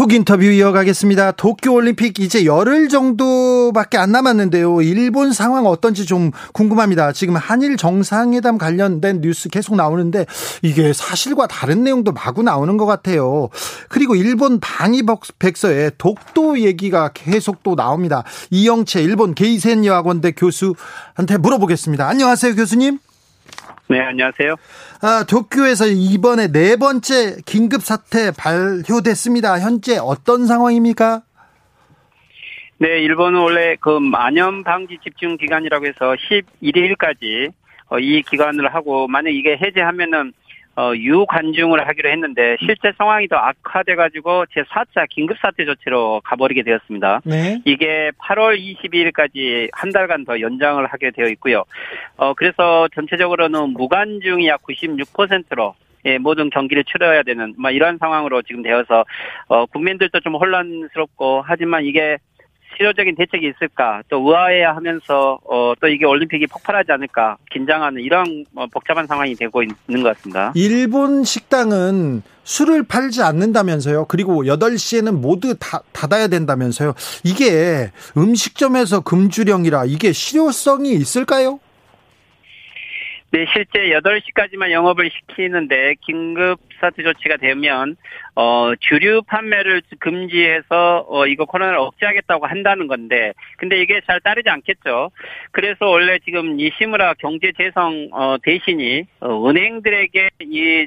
훅 0.00 0.14
인터뷰 0.14 0.44
이어가겠습니다. 0.44 1.32
도쿄올림픽 1.32 2.20
이제 2.20 2.46
열흘 2.46 2.88
정도밖에 2.88 3.98
안 3.98 4.12
남았는데요. 4.12 4.80
일본 4.80 5.34
상황 5.34 5.66
어떤지 5.66 6.06
좀 6.06 6.30
궁금합니다. 6.54 7.12
지금 7.12 7.36
한일 7.36 7.76
정상회담 7.76 8.56
관련된 8.56 9.20
뉴스 9.20 9.50
계속 9.50 9.76
나오는데 9.76 10.24
이게 10.62 10.94
사실과 10.94 11.46
다른 11.46 11.84
내용도 11.84 12.12
마구 12.12 12.42
나오는 12.42 12.78
것 12.78 12.86
같아요. 12.86 13.50
그리고 13.90 14.14
일본 14.14 14.58
방위백서에 14.58 15.90
독도 15.98 16.60
얘기가 16.60 17.10
계속 17.12 17.62
또 17.62 17.76
나옵니다. 17.76 18.24
이영채 18.50 19.02
일본 19.02 19.34
게이센 19.34 19.84
여학원대 19.84 20.30
교수한테 20.30 21.36
물어보겠습니다. 21.38 22.08
안녕하세요, 22.08 22.54
교수님. 22.54 23.00
네, 23.90 23.98
안녕하세요. 23.98 24.54
아, 25.02 25.24
도쿄에서 25.28 25.86
이번에 25.88 26.52
네 26.52 26.76
번째 26.76 27.38
긴급 27.44 27.82
사태 27.82 28.30
발효됐습니다. 28.30 29.58
현재 29.58 29.98
어떤 29.98 30.46
상황입니까? 30.46 31.22
네, 32.78 33.00
일본은 33.00 33.40
원래 33.40 33.74
그 33.80 33.98
만연 33.98 34.62
방지 34.62 34.96
집중 35.02 35.36
기간이라고 35.36 35.86
해서 35.86 36.14
11일까지 36.62 37.50
어, 37.88 37.98
이 37.98 38.22
기간을 38.22 38.72
하고 38.72 39.08
만약 39.08 39.30
이게 39.30 39.58
해제하면은 39.60 40.34
어, 40.80 40.94
유관중을 40.96 41.86
하기로 41.86 42.08
했는데 42.08 42.56
실제 42.60 42.90
상황이 42.96 43.28
더 43.28 43.36
악화돼가지고 43.36 44.46
제 44.46 44.62
4차 44.62 45.06
긴급사태 45.10 45.66
조치로 45.66 46.22
가버리게 46.24 46.62
되었습니다. 46.62 47.20
네. 47.26 47.60
이게 47.66 48.10
8월 48.18 48.58
22일까지 48.58 49.68
한 49.74 49.90
달간 49.90 50.24
더 50.24 50.40
연장을 50.40 50.86
하게 50.86 51.10
되어 51.10 51.26
있고요. 51.26 51.64
어, 52.16 52.32
그래서 52.32 52.88
전체적으로는 52.94 53.74
무관중이 53.74 54.48
약 54.48 54.62
96%로 54.62 55.74
예, 56.06 56.16
모든 56.16 56.48
경기를 56.48 56.82
치러야 56.84 57.24
되는 57.24 57.52
막 57.58 57.72
이런 57.72 57.98
상황으로 57.98 58.40
지금 58.40 58.62
되어서 58.62 59.04
어, 59.48 59.66
국민들도 59.66 60.20
좀 60.20 60.34
혼란스럽고 60.34 61.42
하지만 61.44 61.84
이게 61.84 62.16
실효적인 62.80 63.14
대책이 63.14 63.46
있을까 63.46 64.02
또 64.08 64.20
의아해야 64.26 64.74
하면서 64.74 65.38
어, 65.44 65.74
또 65.80 65.86
이게 65.86 66.06
올림픽이 66.06 66.46
폭발하지 66.46 66.90
않을까 66.92 67.36
긴장하는 67.50 68.00
이런 68.00 68.46
어, 68.54 68.66
복잡한 68.68 69.06
상황이 69.06 69.34
되고 69.34 69.62
있는 69.62 70.02
것 70.02 70.16
같습니다. 70.16 70.52
일본 70.54 71.22
식당은 71.22 72.22
술을 72.44 72.84
팔지 72.84 73.22
않는다면서요. 73.22 74.06
그리고 74.06 74.44
8시에는 74.44 75.12
모두 75.12 75.54
다, 75.58 75.82
닫아야 75.92 76.28
된다면서요. 76.28 76.94
이게 77.22 77.90
음식점에서 78.16 79.00
금주령이라 79.00 79.84
이게 79.84 80.12
실효성이 80.12 80.94
있을까요? 80.94 81.60
네, 83.32 83.46
실제 83.52 83.90
8시까지만 83.90 84.72
영업을 84.72 85.08
시키는데 85.08 85.94
긴급 86.00 86.58
사태 86.80 87.04
조치가 87.04 87.36
되면 87.36 87.96
어 88.34 88.72
주류 88.80 89.22
판매를 89.22 89.82
금지해서 90.00 91.06
어 91.08 91.26
이거 91.26 91.44
코로나를 91.44 91.78
억제하겠다고 91.78 92.46
한다는 92.46 92.88
건데 92.88 93.32
근데 93.56 93.80
이게 93.80 94.00
잘 94.04 94.20
따르지 94.20 94.48
않겠죠. 94.48 95.10
그래서 95.52 95.86
원래 95.86 96.18
지금 96.24 96.58
이시무라 96.58 97.14
경제 97.18 97.52
재성 97.56 98.08
어 98.12 98.36
대신이 98.42 99.04
어 99.20 99.48
은행들에게 99.48 100.30
이 100.40 100.86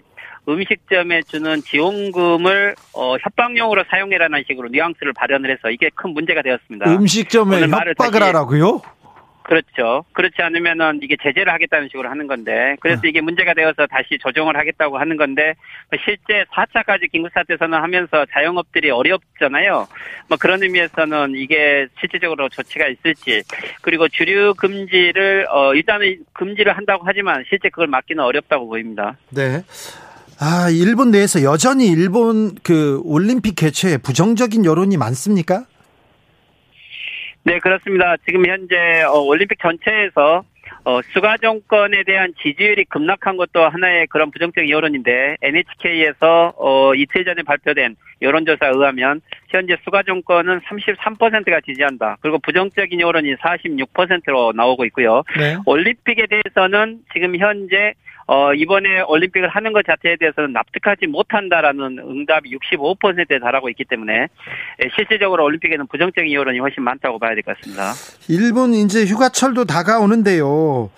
음식점에 0.49 1.21
주는 1.21 1.61
지원금을 1.61 2.75
어 2.93 3.15
협박용으로 3.21 3.85
사용해라는 3.89 4.43
식으로 4.47 4.67
뉘앙스를 4.67 5.13
발현을 5.13 5.49
해서 5.49 5.69
이게 5.69 5.89
큰 5.95 6.09
문제가 6.09 6.41
되었습니다. 6.41 6.93
음식점에 6.93 7.61
협박을 7.69 8.21
하라고요? 8.21 8.81
그렇죠. 9.43 10.05
그렇지 10.13 10.41
않으면은 10.41 10.99
이게 11.03 11.15
제재를 11.21 11.51
하겠다는 11.53 11.89
식으로 11.89 12.09
하는 12.09 12.27
건데, 12.27 12.75
그래서 12.79 13.01
네. 13.01 13.09
이게 13.09 13.21
문제가 13.21 13.53
되어서 13.53 13.85
다시 13.87 14.17
조정을 14.19 14.57
하겠다고 14.57 14.97
하는 14.97 15.17
건데, 15.17 15.53
실제 16.05 16.45
4차까지 16.51 17.11
긴급사태 17.11 17.57
선언 17.57 17.83
하면서 17.83 18.25
자영업들이 18.31 18.89
어렵잖아요. 18.89 19.87
뭐 20.29 20.37
그런 20.37 20.63
의미에서는 20.63 21.33
이게 21.35 21.87
실질적으로 21.99 22.49
조치가 22.49 22.87
있을지, 22.87 23.43
그리고 23.81 24.07
주류 24.07 24.53
금지를, 24.55 25.47
어, 25.49 25.73
일단은 25.75 26.23
금지를 26.33 26.75
한다고 26.75 27.03
하지만 27.05 27.43
실제 27.49 27.69
그걸 27.69 27.87
막기는 27.87 28.23
어렵다고 28.23 28.67
보입니다. 28.67 29.17
네. 29.29 29.63
아, 30.39 30.69
일본 30.69 31.11
내에서 31.11 31.43
여전히 31.43 31.87
일본 31.87 32.55
그 32.63 33.01
올림픽 33.05 33.55
개최에 33.55 33.97
부정적인 33.97 34.65
여론이 34.65 34.97
많습니까? 34.97 35.65
네, 37.45 37.59
그렇습니다. 37.59 38.15
지금 38.25 38.45
현재 38.45 39.03
어, 39.03 39.19
올림픽 39.19 39.59
전체에서 39.59 40.43
어, 40.85 41.01
수가 41.13 41.37
정권에 41.37 42.03
대한 42.03 42.33
지지율이 42.41 42.85
급락한 42.85 43.37
것도 43.37 43.67
하나의 43.67 44.07
그런 44.07 44.31
부정적 44.31 44.69
여론인데 44.69 45.37
NHK에서 45.41 46.53
어, 46.57 46.93
이틀 46.95 47.23
전에 47.25 47.43
발표된 47.43 47.95
여론조사에 48.21 48.69
의하면 48.69 49.21
현재 49.49 49.75
수가 49.83 50.03
정권은 50.03 50.61
33%가 50.61 51.61
지지한다. 51.61 52.17
그리고 52.21 52.39
부정적인 52.39 52.99
여론이 52.99 53.35
46%로 53.35 54.53
나오고 54.55 54.85
있고요. 54.85 55.23
네. 55.37 55.57
올림픽에 55.65 56.27
대해서는 56.27 56.99
지금 57.13 57.37
현재 57.37 57.93
어, 58.25 58.53
이번에 58.53 59.01
올림픽을 59.01 59.49
하는 59.49 59.73
것 59.73 59.85
자체에 59.85 60.15
대해서는 60.17 60.53
납득하지 60.53 61.07
못한다라는 61.07 61.99
응답이 61.99 62.55
65%에 62.57 63.39
달하고 63.39 63.69
있기 63.69 63.83
때문에 63.85 64.13
예, 64.83 64.89
실질적으로 64.95 65.43
올림픽에는 65.43 65.87
부정적인 65.87 66.31
여론이 66.31 66.59
훨씬 66.59 66.83
많다고 66.83 67.19
봐야 67.19 67.33
될 67.35 67.43
것 67.43 67.57
같습니다. 67.57 67.93
일본 68.29 68.73
이제 68.73 69.05
휴가철도 69.05 69.65
다가오는데요. 69.65 70.45
어, 70.47 70.91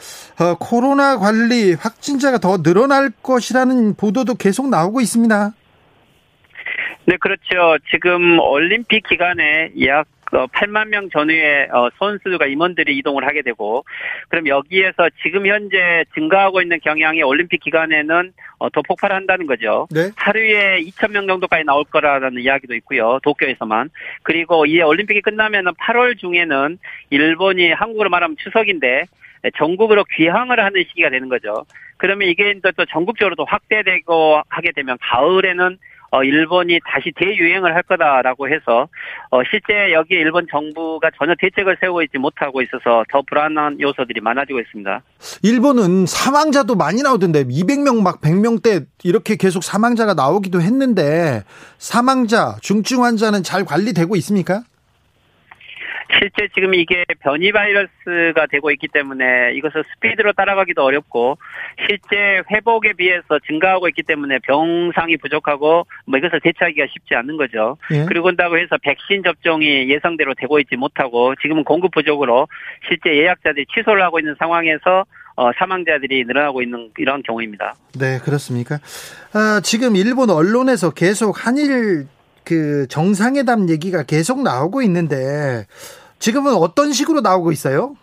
코로나 0.60 1.18
관리 1.18 1.74
확진자가 1.74 2.38
더 2.38 2.62
늘어날 2.62 3.10
것이라는 3.24 3.96
보도도 3.96 4.36
계속 4.36 4.70
나오고 4.70 5.02
있습니다. 5.02 5.52
네, 7.08 7.18
그렇죠. 7.18 7.78
지금 7.92 8.40
올림픽 8.40 9.08
기간에 9.08 9.72
약 9.86 10.08
8만 10.32 10.88
명 10.90 11.10
전후의 11.10 11.70
어, 11.72 11.90
선수가 11.98 12.46
임원들이 12.46 12.98
이동을 12.98 13.26
하게 13.26 13.42
되고 13.42 13.86
그럼 14.30 14.48
여기에서 14.48 15.10
지금 15.24 15.46
현재 15.46 16.04
증가하고 16.14 16.62
있는 16.62 16.80
경향이 16.80 17.22
올림픽 17.24 17.62
기간에는 17.62 18.34
어, 18.60 18.70
더 18.70 18.82
폭발한다는 18.82 19.46
거죠. 19.46 19.88
네. 19.92 20.10
하루에 20.16 20.82
2천 20.82 21.12
명 21.12 21.28
정도까지 21.28 21.64
나올 21.64 21.84
거라는 21.86 22.42
이야기도 22.42 22.74
있고요. 22.76 23.20
도쿄에서만. 23.24 23.90
그리고 24.24 24.66
이 24.66 24.82
올림픽이 24.82 25.22
끝나면은 25.22 25.74
8월 25.74 26.18
중에는 26.18 26.78
일본이 27.10 27.72
한국으로 27.72 28.10
말하면 28.10 28.38
추석인데 28.38 29.06
전국으로 29.58 30.04
귀향을 30.16 30.60
하는 30.60 30.84
시기가 30.88 31.10
되는 31.10 31.30
거죠. 31.30 31.66
그러면 31.98 32.28
이게 32.28 32.54
또 32.76 32.86
전국적으로도 32.86 33.46
확대되고 33.46 34.42
하게 34.50 34.72
되면 34.72 34.98
가을에는 35.02 35.78
어, 36.16 36.24
일본이 36.24 36.80
다시 36.86 37.12
대유행을 37.14 37.76
할 37.76 37.84
거다라고 37.84 38.48
해서 38.48 38.88
어, 39.32 39.42
실제 39.52 39.92
여기에 39.92 40.20
일본 40.20 40.48
정부가 40.50 41.12
전혀 41.18 41.34
대책을 41.38 41.76
세우고 41.82 42.04
있지 42.04 42.18
못하고 42.18 42.62
있어서 42.62 43.04
더 43.12 43.22
불안한 43.28 43.82
요소들이 43.82 44.22
많아지고 44.22 44.62
있습니다. 44.62 45.02
일본은 45.44 46.06
사망자도 46.06 46.76
많이 46.76 47.02
나오던데 47.04 47.44
200명 47.44 48.02
막 48.02 48.22
100명대 48.22 48.86
이렇게 49.04 49.36
계속 49.36 49.62
사망자가 49.62 50.14
나오기도 50.14 50.62
했는데 50.62 51.44
사망자, 51.80 52.56
중증 52.62 53.04
환자는 53.04 53.44
잘 53.44 53.66
관리되고 53.66 54.16
있습니까? 54.16 54.64
실제 56.20 56.48
지금 56.54 56.74
이게 56.74 57.04
변이 57.20 57.52
바이러스가 57.52 58.48
되고 58.50 58.72
있기 58.72 58.88
때문에 58.88 59.54
이것을 59.56 59.84
스피드로 59.96 60.34
따라가기도 60.34 60.84
어렵고 60.84 61.38
실제 61.88 62.42
회복에 62.52 62.94
비해서 62.94 63.40
증가하고 63.48 63.88
있기 63.90 64.04
때문에 64.04 64.40
병상이 64.40 65.18
부족하고 65.18 65.88
뭐 66.06 66.20
이것을 66.20 66.40
대처하기가 66.42 66.86
쉽지 66.94 67.16
않는 67.16 67.38
거죠. 67.38 67.78
예. 67.92 68.06
그리고 68.06 68.26
그다고 68.26 68.58
해서 68.58 68.78
백신 68.82 69.24
접종이 69.24 69.90
예상대로 69.90 70.34
되고 70.36 70.60
있지 70.60 70.76
못하고 70.76 71.36
지금은 71.42 71.64
공급 71.64 71.92
부족으로 71.92 72.48
실제 72.88 73.16
예약자들이 73.16 73.66
취소를 73.74 74.04
하고 74.04 74.20
있는 74.20 74.36
상황에서 74.38 75.06
어, 75.38 75.52
사망자들이 75.58 76.24
늘어나고 76.26 76.62
있는 76.62 76.92
이런 76.98 77.22
경우입니다. 77.22 77.76
네, 78.00 78.20
그렇습니까? 78.20 78.80
아, 79.34 79.60
지금 79.64 79.96
일본 79.96 80.30
언론에서 80.30 80.92
계속 80.92 81.46
한일 81.46 82.08
그 82.46 82.88
정상회담 82.88 83.70
얘기가 83.70 84.04
계속 84.04 84.44
나오고 84.44 84.82
있는데 84.84 85.66
지금은 86.20 86.54
어떤 86.54 86.94
식으로 86.94 87.22
나오고 87.22 87.52
있어요? 87.52 87.96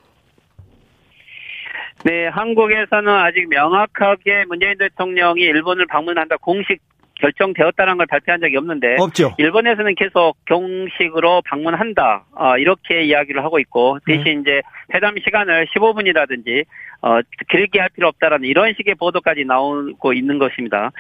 네, 2.05 2.27
한국에서는 2.27 3.09
아직 3.09 3.49
명확하게 3.49 4.45
문재인 4.49 4.77
대통령이 4.77 5.41
일본을 5.41 5.87
방문한다 5.87 6.37
공식 6.39 6.81
결정되었다는 7.23 7.97
걸 7.97 8.07
발표한 8.07 8.41
적이 8.41 8.57
없는데 8.57 8.97
없죠. 8.99 9.35
일본에서는 9.39 9.95
계속 9.95 10.37
공식으로 10.47 11.43
방문한다 11.47 12.25
어, 12.35 12.59
이렇게 12.59 13.05
이야기를 13.05 13.45
하고 13.45 13.61
있고 13.61 13.99
대신 14.07 14.41
이제 14.43 14.61
회담 14.93 15.15
시간을 15.17 15.67
15분이라든지 15.67 16.65
어, 17.03 17.21
길게 17.51 17.81
할 17.81 17.89
필요 17.91 18.09
없다라는 18.09 18.47
이런 18.47 18.75
식의 18.77 18.95
보도까지 18.95 19.45
나오고 19.45 20.13
있는 20.13 20.39
것입니다. 20.39 20.91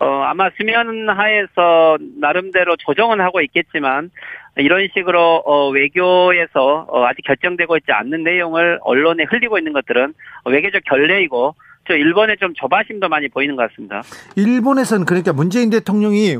어, 0.00 0.06
아마 0.22 0.50
수면 0.56 1.08
하에서 1.08 1.98
나름대로 2.20 2.76
조정은 2.76 3.20
하고 3.20 3.40
있겠지만 3.40 4.10
이런 4.56 4.86
식으로 4.92 5.42
어, 5.46 5.70
외교에서 5.70 6.86
어, 6.88 7.04
아직 7.06 7.22
결정되고 7.22 7.76
있지 7.78 7.92
않는 7.92 8.22
내용을 8.24 8.80
언론에 8.82 9.24
흘리고 9.24 9.58
있는 9.58 9.72
것들은 9.72 10.14
외교적 10.46 10.82
결례이고 10.84 11.54
저 11.86 11.94
일본에 11.94 12.36
좀 12.36 12.52
조바심도 12.54 13.08
많이 13.08 13.28
보이는 13.28 13.56
것 13.56 13.68
같습니다. 13.70 14.02
일본에서는 14.36 15.04
그러니까 15.04 15.32
문재인 15.32 15.68
대통령이 15.70 16.36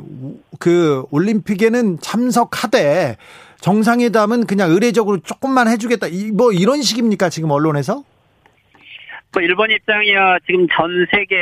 그 0.61 1.05
올림픽에는 1.11 1.99
참석하되 2.01 3.17
정상회담은 3.61 4.47
그냥 4.47 4.71
의례적으로 4.71 5.19
조금만 5.19 5.69
해주겠다. 5.69 6.07
이- 6.09 6.31
뭐 6.33 6.53
이런 6.53 6.83
식입니까 6.83 7.29
지금 7.29 7.51
언론에서? 7.51 8.05
뭐 9.33 9.43
일본 9.43 9.71
입장이야 9.71 10.39
지금 10.47 10.67
전 10.69 11.07
세계 11.11 11.37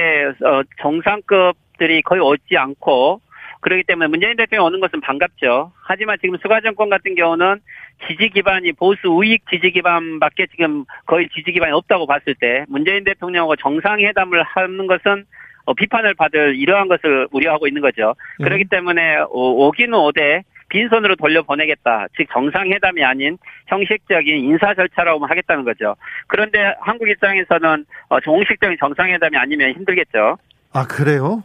어, 0.47 0.63
정상급들이 0.81 2.03
거의 2.03 2.21
오지 2.23 2.57
않고 2.57 3.21
그렇기 3.61 3.85
때문에 3.85 4.09
문재인 4.09 4.37
대통령이 4.37 4.67
오는 4.67 4.81
것은 4.81 5.01
반갑죠. 5.01 5.73
하지만 5.83 6.17
지금 6.21 6.37
수가 6.39 6.61
정권 6.61 6.89
같은 6.89 7.15
경우는 7.15 7.61
지지 8.09 8.31
기반이 8.31 8.73
보수 8.73 9.09
우익 9.09 9.43
지지 9.51 9.71
기반밖에 9.71 10.47
지금 10.47 10.85
거의 11.07 11.29
지지 11.29 11.53
기반이 11.53 11.73
없다고 11.73 12.07
봤을 12.07 12.35
때 12.35 12.65
문재인 12.69 13.05
대통령하고 13.05 13.57
정상회담을 13.57 14.43
하는 14.43 14.87
것은 14.87 15.25
어, 15.67 15.75
비판을 15.75 16.15
받을 16.15 16.57
이러한 16.57 16.89
것을 16.89 17.29
우려하고 17.33 17.69
있는 17.69 17.83
거죠. 17.83 18.15
네. 18.39 18.45
그렇기 18.45 18.65
때문에 18.65 19.19
오- 19.31 19.67
오기는 19.67 19.93
오되 19.93 20.43
빈손으로 20.71 21.17
돌려보내겠다. 21.17 22.07
즉 22.17 22.27
정상회담이 22.33 23.05
아닌 23.05 23.37
형식적인 23.67 24.37
인사 24.37 24.73
절차라고 24.75 25.27
하겠다는 25.27 25.65
거죠. 25.65 25.97
그런데 26.29 26.75
한국 26.81 27.09
입장에서는 27.09 27.85
어, 28.09 28.21
정식적인 28.21 28.79
정상회담이 28.81 29.37
아니면 29.37 29.73
힘들겠죠. 29.73 30.39
아 30.73 30.87
그래요? 30.87 31.43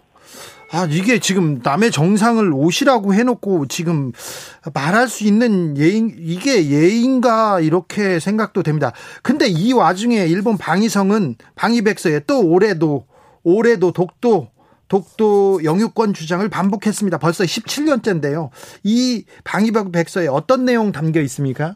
아 0.72 0.88
이게 0.90 1.20
지금 1.20 1.60
남의 1.64 1.92
정상을 1.92 2.52
오시라고 2.54 3.14
해놓고 3.14 3.68
지금 3.68 4.12
말할 4.74 5.08
수 5.08 5.24
있는 5.24 5.78
예인 5.78 6.16
이게 6.18 6.70
예인가 6.70 7.60
이렇게 7.60 8.20
생각도 8.20 8.64
됩니다. 8.64 8.92
근데 9.22 9.48
이 9.48 9.74
와중에 9.74 10.26
일본 10.28 10.58
방위성은 10.58 11.36
방위백서에 11.56 12.22
또 12.28 12.42
올해도 12.48 13.06
올해도 13.44 13.92
독도 13.92 14.50
독도 14.88 15.64
영유권 15.64 16.14
주장을 16.14 16.48
반복했습니다. 16.48 17.18
벌써 17.18 17.44
17년째인데요. 17.44 18.50
이 18.84 19.26
방위백서에 19.44 20.28
어떤 20.28 20.66
내용 20.66 20.92
담겨 20.92 21.22
있습니까? 21.22 21.76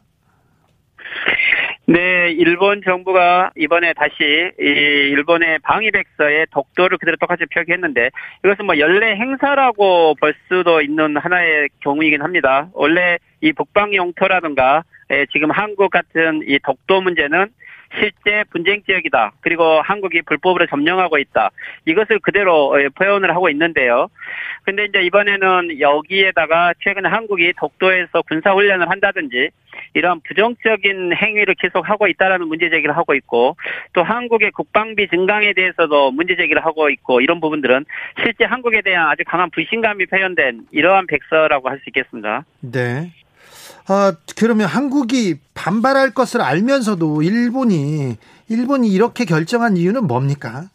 네, 1.92 2.30
일본 2.30 2.82
정부가 2.84 3.50
이번에 3.56 3.94
다시 3.94 4.14
이 4.20 4.62
일본의 4.62 5.58
방위백서에 5.64 6.46
독도를 6.52 6.98
그대로 6.98 7.16
똑같이 7.16 7.46
표기했는데 7.52 8.10
이것은 8.44 8.64
뭐 8.66 8.78
연례 8.78 9.16
행사라고 9.16 10.14
볼 10.14 10.32
수도 10.46 10.82
있는 10.82 11.16
하나의 11.16 11.68
경우이긴 11.80 12.22
합니다. 12.22 12.68
원래 12.74 13.18
이 13.40 13.52
북방 13.52 13.92
영토라든가 13.92 14.84
에, 15.10 15.26
지금 15.32 15.50
한국 15.50 15.90
같은 15.90 16.42
이 16.46 16.60
독도 16.62 17.00
문제는 17.00 17.48
실제 17.98 18.44
분쟁 18.50 18.82
지역이다. 18.84 19.32
그리고 19.40 19.80
한국이 19.82 20.22
불법으로 20.22 20.66
점령하고 20.66 21.18
있다. 21.18 21.50
이것을 21.86 22.20
그대로 22.20 22.78
에, 22.80 22.88
표현을 22.90 23.34
하고 23.34 23.48
있는데요. 23.50 24.08
근데 24.62 24.84
이제 24.84 25.00
이번에는 25.02 25.80
여기에다가 25.80 26.74
최근에 26.84 27.08
한국이 27.08 27.52
독도에서 27.58 28.22
군사 28.22 28.52
훈련을 28.52 28.88
한다든지 28.90 29.50
이런 29.94 30.20
부정적인 30.20 31.12
행위를 31.16 31.54
계속하고 31.54 32.06
있다라는 32.06 32.46
문제 32.46 32.70
제기를 32.70 32.96
하고 32.96 33.14
있고 33.14 33.56
또 33.92 34.02
한국의 34.02 34.52
국방비 34.52 35.08
증강에 35.08 35.52
대해서도 35.52 36.12
문제 36.12 36.36
제기를 36.36 36.64
하고 36.64 36.90
있고 36.90 37.20
이런 37.20 37.40
부분들은 37.40 37.84
실제 38.22 38.44
한국에 38.44 38.82
대한 38.82 39.08
아주 39.08 39.24
강한 39.26 39.50
불신감이 39.50 40.06
표현된 40.06 40.66
이러한 40.70 41.06
백서라고 41.06 41.68
할 41.68 41.80
수 41.80 41.84
있겠습니다. 41.88 42.44
네. 42.60 43.10
아, 43.92 44.12
그러면 44.38 44.68
한국이 44.68 45.34
반발할 45.52 46.14
것을 46.14 46.40
알면서도 46.40 47.22
일본이 47.22 48.16
일본이 48.48 48.86
이렇게 48.86 49.24
결정한 49.24 49.76
이유는 49.76 50.06
뭡니까? 50.06 50.66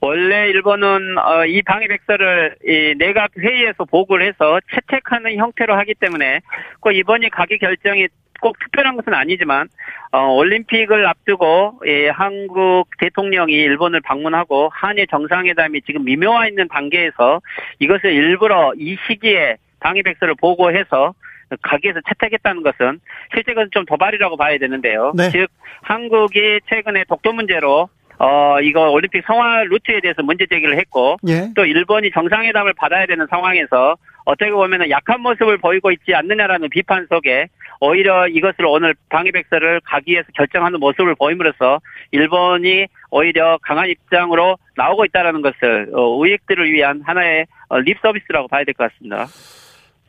원래 0.00 0.46
일본은 0.46 1.18
어, 1.18 1.44
이 1.44 1.62
방위 1.62 1.88
백서를 1.88 2.54
이 2.64 2.94
내각 2.98 3.32
회의에서 3.36 3.84
보고를 3.84 4.28
해서 4.28 4.60
채택하는 4.72 5.36
형태로 5.38 5.74
하기 5.74 5.94
때문에 5.94 6.40
꼭 6.78 6.92
이번에 6.92 7.30
각의 7.30 7.58
결정이 7.58 8.06
꼭 8.40 8.56
특별한 8.60 8.94
것은 8.94 9.12
아니지만 9.12 9.66
어, 10.12 10.34
올림픽을 10.34 11.04
앞두고 11.04 11.80
예, 11.86 12.10
한국 12.10 12.84
대통령이 13.00 13.52
일본을 13.52 14.02
방문하고 14.02 14.70
한일 14.72 15.08
정상회담이 15.08 15.82
지금 15.82 16.04
미묘화 16.04 16.46
있는 16.46 16.68
단계에서 16.68 17.40
이것을 17.80 18.12
일부러 18.12 18.72
이 18.78 18.96
시기에 19.08 19.56
방위 19.80 20.04
백서를 20.04 20.36
보고해서 20.36 21.14
가기에서 21.62 22.00
채택했다는 22.08 22.62
것은 22.62 23.00
실제 23.34 23.54
것은 23.54 23.68
좀 23.72 23.84
도발이라고 23.84 24.36
봐야 24.36 24.58
되는데요. 24.58 25.12
네. 25.16 25.30
즉 25.30 25.48
한국이 25.82 26.60
최근에 26.68 27.04
독도 27.08 27.32
문제로 27.32 27.88
어 28.18 28.60
이거 28.62 28.90
올림픽 28.90 29.22
성화 29.26 29.64
루트에 29.64 30.00
대해서 30.00 30.22
문제 30.22 30.46
제기를 30.46 30.78
했고 30.78 31.18
예. 31.28 31.50
또 31.54 31.66
일본이 31.66 32.10
정상회담을 32.10 32.72
받아야 32.72 33.04
되는 33.06 33.26
상황에서 33.28 33.96
어떻게 34.24 34.50
보면 34.50 34.88
약한 34.90 35.20
모습을 35.20 35.58
보이고 35.58 35.92
있지 35.92 36.14
않느냐라는 36.14 36.70
비판 36.70 37.06
속에 37.08 37.46
오히려 37.80 38.26
이것을 38.26 38.64
오늘 38.66 38.94
방위백서를 39.10 39.80
가기 39.84 40.12
위해서 40.12 40.28
결정하는 40.34 40.80
모습을 40.80 41.14
보임으로써 41.14 41.80
일본이 42.10 42.86
오히려 43.10 43.58
강한 43.62 43.88
입장으로 43.88 44.56
나오고 44.76 45.04
있다는 45.04 45.42
것을 45.42 45.90
어, 45.92 46.16
우익들을 46.16 46.72
위한 46.72 47.02
하나의 47.04 47.46
어, 47.68 47.78
립 47.78 47.98
서비스라고 48.00 48.48
봐야 48.48 48.64
될 48.64 48.74
것 48.74 48.90
같습니다. 48.90 49.26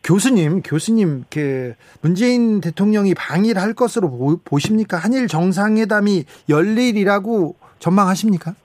교수님, 0.07 0.61
교수님, 0.61 1.25
그 1.29 1.73
문재인 1.99 2.61
대통령이 2.61 3.13
방일 3.13 3.59
할 3.59 3.73
것으로 3.73 4.09
보, 4.09 4.37
보십니까? 4.37 4.95
한일 4.95 5.27
정상회담이 5.27 6.23
열릴이라고 6.47 7.57
전망하십니까? 7.79 8.55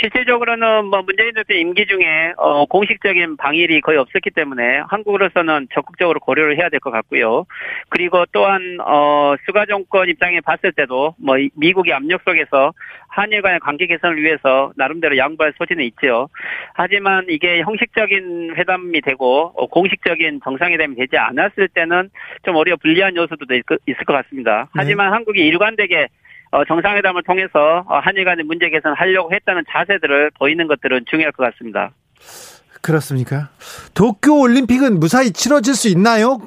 실질적으로는 0.00 0.86
뭐 0.86 1.02
문재인 1.02 1.34
대통령 1.34 1.68
임기 1.68 1.86
중에 1.86 2.32
어 2.38 2.64
공식적인 2.66 3.36
방일이 3.36 3.80
거의 3.82 3.98
없었기 3.98 4.30
때문에 4.30 4.78
한국으로서는 4.88 5.68
적극적으로 5.74 6.20
고려를 6.20 6.56
해야 6.58 6.68
될 6.68 6.80
것 6.80 6.90
같고요. 6.90 7.44
그리고 7.90 8.24
또한 8.32 8.78
어 8.80 9.34
수가 9.44 9.66
정권 9.66 10.08
입장에 10.08 10.40
봤을 10.40 10.72
때도 10.72 11.14
뭐 11.18 11.36
미국의 11.54 11.92
압력 11.92 12.22
속에서 12.24 12.72
한일 13.08 13.42
간의 13.42 13.60
관계 13.60 13.86
개선을 13.86 14.22
위해서 14.22 14.72
나름대로 14.76 15.18
양보할 15.18 15.52
소지는 15.58 15.84
있죠. 15.84 16.28
하지만 16.74 17.26
이게 17.28 17.60
형식적인 17.60 18.54
회담이 18.56 19.02
되고 19.02 19.52
어, 19.54 19.66
공식적인 19.66 20.40
정상회담이 20.42 20.96
되지 20.96 21.18
않았을 21.18 21.68
때는 21.68 22.08
좀 22.44 22.56
오히려 22.56 22.76
불리한 22.76 23.16
요소도 23.16 23.44
있을 23.54 24.04
것 24.06 24.14
같습니다. 24.14 24.68
하지만 24.72 25.12
한국이 25.12 25.40
일관되게 25.40 26.08
어, 26.50 26.64
정상회담을 26.64 27.22
통해서 27.22 27.84
어, 27.86 27.98
한일 27.98 28.24
간의 28.24 28.44
문제 28.44 28.68
개선하려고 28.68 29.32
했다는 29.32 29.64
자세들을 29.70 30.32
보이는 30.38 30.66
것들은 30.66 31.04
중요할 31.08 31.32
것 31.32 31.44
같습니다. 31.44 31.90
그렇습니까? 32.82 33.50
도쿄 33.94 34.40
올림픽은 34.40 34.98
무사히 34.98 35.32
치러질 35.32 35.74
수 35.74 35.88
있나요? 35.88 36.38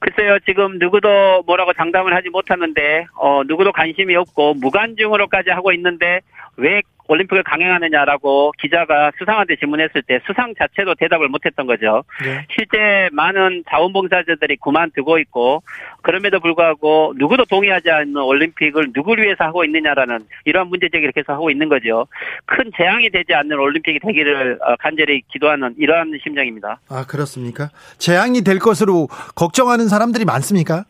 글쎄요, 0.00 0.38
지금 0.46 0.78
누구도 0.78 1.42
뭐라고 1.46 1.72
장담을 1.72 2.14
하지 2.14 2.28
못하는데, 2.28 3.06
어, 3.16 3.42
누구도 3.44 3.72
관심이 3.72 4.14
없고, 4.14 4.54
무관중으로까지 4.54 5.50
하고 5.50 5.72
있는데, 5.72 6.20
왜 6.56 6.82
올림픽을 7.08 7.42
강행하느냐라고 7.42 8.52
기자가 8.58 9.12
수상한테 9.18 9.56
질문했을 9.56 10.02
때 10.02 10.20
수상 10.26 10.54
자체도 10.58 10.94
대답을 10.96 11.28
못했던 11.28 11.66
거죠. 11.66 12.04
네. 12.24 12.46
실제 12.54 13.08
많은 13.12 13.64
자원봉사자들이 13.68 14.56
그만두고 14.56 15.18
있고 15.20 15.62
그럼에도 16.02 16.40
불구하고 16.40 17.14
누구도 17.16 17.44
동의하지 17.44 17.90
않는 17.90 18.16
올림픽을 18.16 18.88
누구를 18.94 19.24
위해서 19.24 19.44
하고 19.44 19.64
있느냐라는 19.64 20.26
이러한 20.44 20.68
문제 20.68 20.88
제기를 20.88 21.12
계속 21.12 21.32
하고 21.32 21.50
있는 21.50 21.68
거죠. 21.68 22.06
큰 22.44 22.70
재앙이 22.76 23.10
되지 23.10 23.34
않는 23.34 23.58
올림픽이 23.58 23.98
되기를 24.00 24.58
어, 24.62 24.76
간절히 24.78 25.22
기도하는 25.32 25.74
이러한 25.78 26.12
심정입니다. 26.22 26.80
아 26.88 27.04
그렇습니까? 27.06 27.70
재앙이 27.98 28.42
될 28.42 28.58
것으로 28.58 29.08
걱정하는 29.34 29.88
사람들이 29.88 30.24
많습니까? 30.24 30.84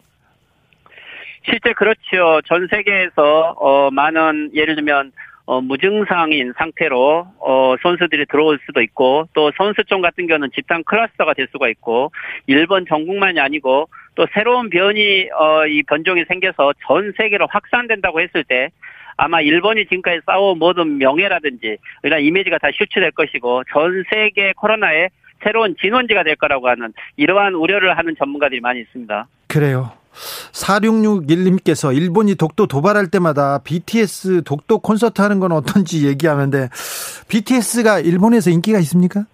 실제 1.45 1.73
그렇죠. 1.73 2.41
전 2.47 2.67
세계에서 2.69 3.55
어 3.57 3.91
많은 3.91 4.51
예를 4.55 4.75
들면 4.75 5.13
어, 5.47 5.61
무증상인 5.61 6.53
상태로 6.59 7.27
어, 7.39 7.75
선수들이 7.81 8.27
들어올 8.27 8.59
수도 8.67 8.83
있고 8.83 9.29
또 9.33 9.53
선수촌 9.57 10.03
같은 10.03 10.27
경우는 10.27 10.51
집단 10.55 10.83
클러스터가 10.83 11.35
될 11.35 11.47
수가 11.53 11.69
있고 11.69 12.11
일본 12.47 12.85
전국만이 12.87 13.39
아니고 13.39 13.89
또 14.17 14.27
새로운 14.35 14.71
변이 14.71 15.29
어, 15.31 15.67
이 15.67 15.85
변종이 15.85 16.25
생겨서 16.27 16.73
전 16.87 17.13
세계로 17.17 17.47
확산된다고 17.49 18.21
했을 18.21 18.43
때 18.43 18.71
아마 19.17 19.41
일본이 19.41 19.85
지금까지 19.87 20.21
쌓아온 20.27 20.59
모든 20.59 20.99
명예라든지 20.99 21.79
이런 22.03 22.23
이미지가 22.23 22.59
다 22.59 22.69
실추될 22.77 23.13
것이고 23.13 23.63
전 23.73 24.05
세계 24.13 24.53
코로나의 24.53 25.11
새로운 25.45 25.77
진원지가 25.81 26.25
될 26.25 26.35
거라고 26.37 26.69
하는 26.69 26.93
이러한 27.17 27.55
우려를 27.55 27.97
하는 27.97 28.17
전문가들이 28.19 28.61
많이 28.61 28.81
있습니다. 28.81 29.29
그래요. 29.49 29.93
4661님께서 30.53 31.95
일본이 31.95 32.35
독도 32.35 32.67
도발할 32.67 33.09
때마다 33.11 33.59
BTS 33.59 34.43
독도 34.45 34.79
콘서트 34.79 35.21
하는 35.23 35.41
건 35.41 35.53
어떤지 35.53 36.07
얘기하는데 36.07 36.69
BTS가 37.29 38.01
일본에서 38.01 38.51
인기가 38.51 38.79
있습니까? 38.81 39.25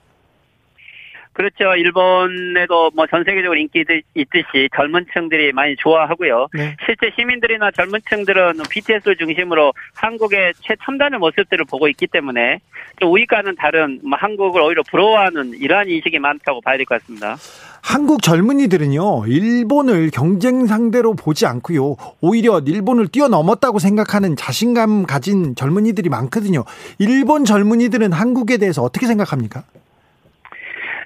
그렇죠. 1.35 1.75
일본에도 1.77 2.91
뭐 2.95 3.07
전 3.07 3.25
세계적으로 3.25 3.59
인기 3.59 3.83
있듯이 4.15 4.69
젊은 4.77 5.07
층들이 5.15 5.53
많이 5.53 5.75
좋아하고요. 5.77 6.49
네. 6.53 6.77
실제 6.85 7.11
시민들이나 7.17 7.71
젊은 7.71 8.01
층들은 8.09 8.55
BTS를 8.69 9.17
중심으로 9.17 9.73
한국의 9.95 10.53
최첨단의 10.61 11.19
모습들을 11.19 11.65
보고 11.71 11.89
있기 11.89 12.07
때문에 12.09 12.59
또 13.01 13.11
우리과는 13.11 13.57
다른 13.57 13.99
뭐 14.03 14.19
한국을 14.19 14.61
오히려 14.61 14.83
부러워하는 14.91 15.55
이러한 15.55 15.89
인식이 15.89 16.19
많다고 16.19 16.61
봐야 16.61 16.77
될 16.77 16.85
것 16.85 17.01
같습니다. 17.01 17.37
한국 17.83 18.23
젊은이들은요, 18.23 19.27
일본을 19.27 20.11
경쟁 20.11 20.67
상대로 20.67 21.15
보지 21.15 21.47
않고요, 21.47 21.97
오히려 22.21 22.61
일본을 22.61 23.09
뛰어넘었다고 23.09 23.81
생각하는 23.81 24.37
자신감 24.37 25.05
가진 25.05 25.57
젊은이들이 25.57 26.09
많거든요. 26.09 26.65
일본 27.01 27.45
젊은이들은 27.45 28.13
한국에 28.13 28.57
대해서 28.59 28.83
어떻게 28.83 29.07
생각합니까? 29.07 29.65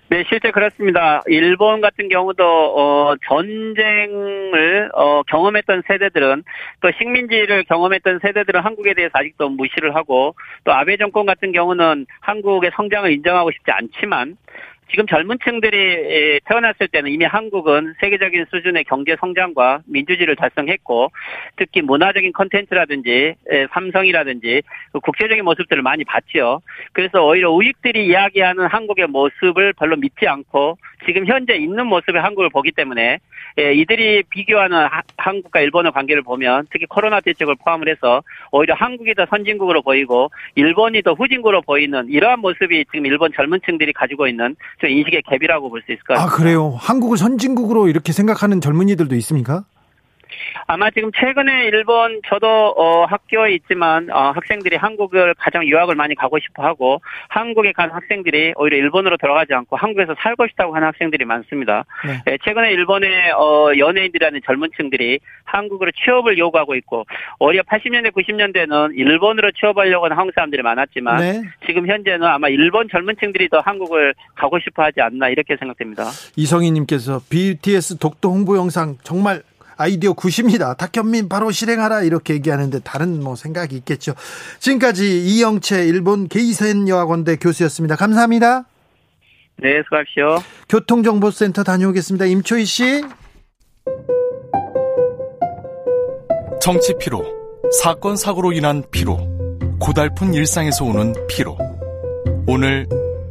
네, 0.08 0.22
실제 0.28 0.52
그렇습니다. 0.52 1.22
일본 1.26 1.80
같은 1.80 2.08
경우도 2.08 2.44
어 2.44 3.14
전쟁을 3.26 4.90
어 4.94 5.22
경험했던 5.24 5.82
세대들은 5.88 6.44
또 6.80 6.90
식민지를 6.96 7.64
경험했던 7.64 8.20
세대들은 8.22 8.60
한국에 8.60 8.94
대해서 8.94 9.10
아직도 9.14 9.48
무시를 9.48 9.96
하고 9.96 10.36
또 10.62 10.72
아베 10.72 10.96
정권 10.96 11.26
같은 11.26 11.50
경우는 11.50 12.06
한국의 12.20 12.70
성장을 12.76 13.10
인정하고 13.10 13.50
싶지 13.50 13.72
않지만 13.72 14.36
지금 14.88 15.06
젊은 15.06 15.38
층들이 15.44 16.40
태어났을 16.44 16.88
때는 16.88 17.10
이미 17.10 17.24
한국은 17.24 17.94
세계적인 18.00 18.46
수준의 18.50 18.84
경제 18.84 19.16
성장과 19.18 19.80
민주주의를 19.86 20.36
달성했고 20.36 21.10
특히 21.56 21.82
문화적인 21.82 22.32
컨텐츠라든지 22.32 23.34
삼성이라든지 23.72 24.62
그 24.92 25.00
국제적인 25.00 25.44
모습들을 25.44 25.82
많이 25.82 26.04
봤지요. 26.04 26.60
그래서 26.92 27.24
오히려 27.26 27.50
우익들이 27.50 28.06
이야기하는 28.06 28.66
한국의 28.66 29.08
모습을 29.08 29.72
별로 29.72 29.96
믿지 29.96 30.28
않고 30.28 30.78
지금 31.04 31.26
현재 31.26 31.56
있는 31.56 31.86
모습의 31.86 32.22
한국을 32.22 32.50
보기 32.50 32.70
때문에 32.72 33.18
이들이 33.58 34.22
비교하는 34.30 34.86
한국과 35.16 35.60
일본의 35.60 35.92
관계를 35.92 36.22
보면 36.22 36.66
특히 36.70 36.84
코로나 36.86 37.20
대책을 37.20 37.56
포함을 37.64 37.88
해서 37.88 38.22
오히려 38.52 38.74
한국이 38.74 39.14
더 39.14 39.24
선진국으로 39.30 39.82
보이고 39.82 40.30
일본이 40.56 41.02
더 41.02 41.12
후진국으로 41.14 41.62
보이는 41.62 42.06
이러한 42.08 42.40
모습이 42.40 42.84
지금 42.92 43.06
일본 43.06 43.30
젊은 43.34 43.58
층들이 43.64 43.92
가지고 43.94 44.26
있는 44.28 44.54
저 44.80 44.86
인식의 44.88 45.22
갭이라고 45.22 45.70
볼 45.70 45.80
수 45.86 45.92
있을 45.92 46.02
것 46.04 46.14
같습니다. 46.14 46.22
아, 46.22 46.36
그래요? 46.36 46.74
한국을 46.78 47.16
선진국으로 47.16 47.88
이렇게 47.88 48.12
생각하는 48.12 48.60
젊은이들도 48.60 49.14
있습니까? 49.16 49.64
아마 50.66 50.90
지금 50.90 51.10
최근에 51.12 51.66
일본 51.66 52.20
저도 52.28 52.46
어, 52.76 53.04
학교에 53.04 53.54
있지만 53.54 54.10
어, 54.10 54.32
학생들이 54.32 54.76
한국을 54.76 55.34
가장 55.34 55.66
유학을 55.66 55.94
많이 55.94 56.14
가고 56.14 56.38
싶어하고 56.38 57.00
한국에 57.28 57.72
간 57.72 57.90
학생들이 57.90 58.54
오히려 58.56 58.76
일본으로 58.76 59.16
들어가지 59.16 59.54
않고 59.54 59.76
한국에서 59.76 60.14
살고 60.20 60.46
싶다고 60.48 60.74
하는 60.74 60.88
학생들이 60.88 61.24
많습니다. 61.24 61.84
네. 62.06 62.32
예, 62.32 62.38
최근에 62.44 62.72
일본의 62.72 63.32
어, 63.32 63.72
연예인들이라는 63.76 64.40
젊은층들이 64.44 65.20
한국으로 65.44 65.90
취업을 65.92 66.38
요구하고 66.38 66.74
있고 66.76 67.04
오히려 67.38 67.62
80년대 67.62 68.12
90년대는 68.12 68.96
일본으로 68.96 69.52
취업하려고 69.52 70.06
하는 70.06 70.16
한국 70.16 70.32
사람들이 70.34 70.62
많았지만 70.62 71.16
네. 71.18 71.42
지금 71.66 71.86
현재는 71.86 72.26
아마 72.26 72.48
일본 72.48 72.88
젊은층들이 72.88 73.48
더 73.48 73.60
한국을 73.60 74.14
가고 74.34 74.58
싶어하지 74.58 75.00
않나 75.00 75.28
이렇게 75.28 75.56
생각됩니다. 75.56 76.04
이성희님께서 76.36 77.20
BTS 77.30 77.98
독도 77.98 78.30
홍보 78.30 78.56
영상 78.56 78.96
정말 79.02 79.42
아이디어 79.76 80.14
굿입니다. 80.14 80.74
탁현민 80.74 81.28
바로 81.28 81.50
실행하라 81.50 82.02
이렇게 82.02 82.34
얘기하는데 82.34 82.80
다른 82.80 83.22
뭐 83.22 83.36
생각이 83.36 83.76
있겠죠. 83.76 84.14
지금까지 84.58 85.24
이영채 85.26 85.86
일본 85.86 86.28
게이센 86.28 86.88
여학원대 86.88 87.36
교수였습니다. 87.36 87.96
감사합니다. 87.96 88.64
네, 89.58 89.82
수고하십시오. 89.84 90.38
교통정보센터 90.68 91.62
다녀오겠습니다. 91.62 92.26
임초희 92.26 92.64
씨. 92.64 93.04
정치 96.60 96.94
피로, 96.98 97.24
사건 97.80 98.16
사고로 98.16 98.52
인한 98.52 98.82
피로, 98.90 99.18
고달픈 99.78 100.34
일상에서 100.34 100.84
오는 100.84 101.14
피로. 101.28 101.56
오늘 102.48 102.88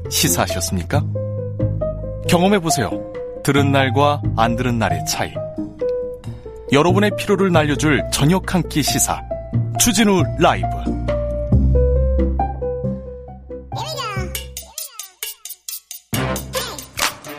시사하셨습니까? 0.10 1.04
경험해 2.30 2.60
보세요. 2.60 2.90
들은 3.44 3.72
날과 3.72 4.22
안 4.38 4.56
들은 4.56 4.80
날의 4.80 5.06
차이. 5.06 5.34
여러분의 6.76 7.12
피로를 7.18 7.54
날려줄 7.54 8.04
저녁 8.12 8.54
한 8.54 8.62
끼 8.68 8.84
시사 8.84 9.22
추진우 9.80 10.24
라이브 10.40 10.68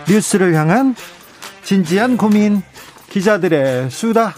뉴스를 0.09 0.55
향한 0.55 0.95
진지한 1.65 2.17
고민 2.17 2.63
기자들의 3.11 3.91
수다 3.91 4.35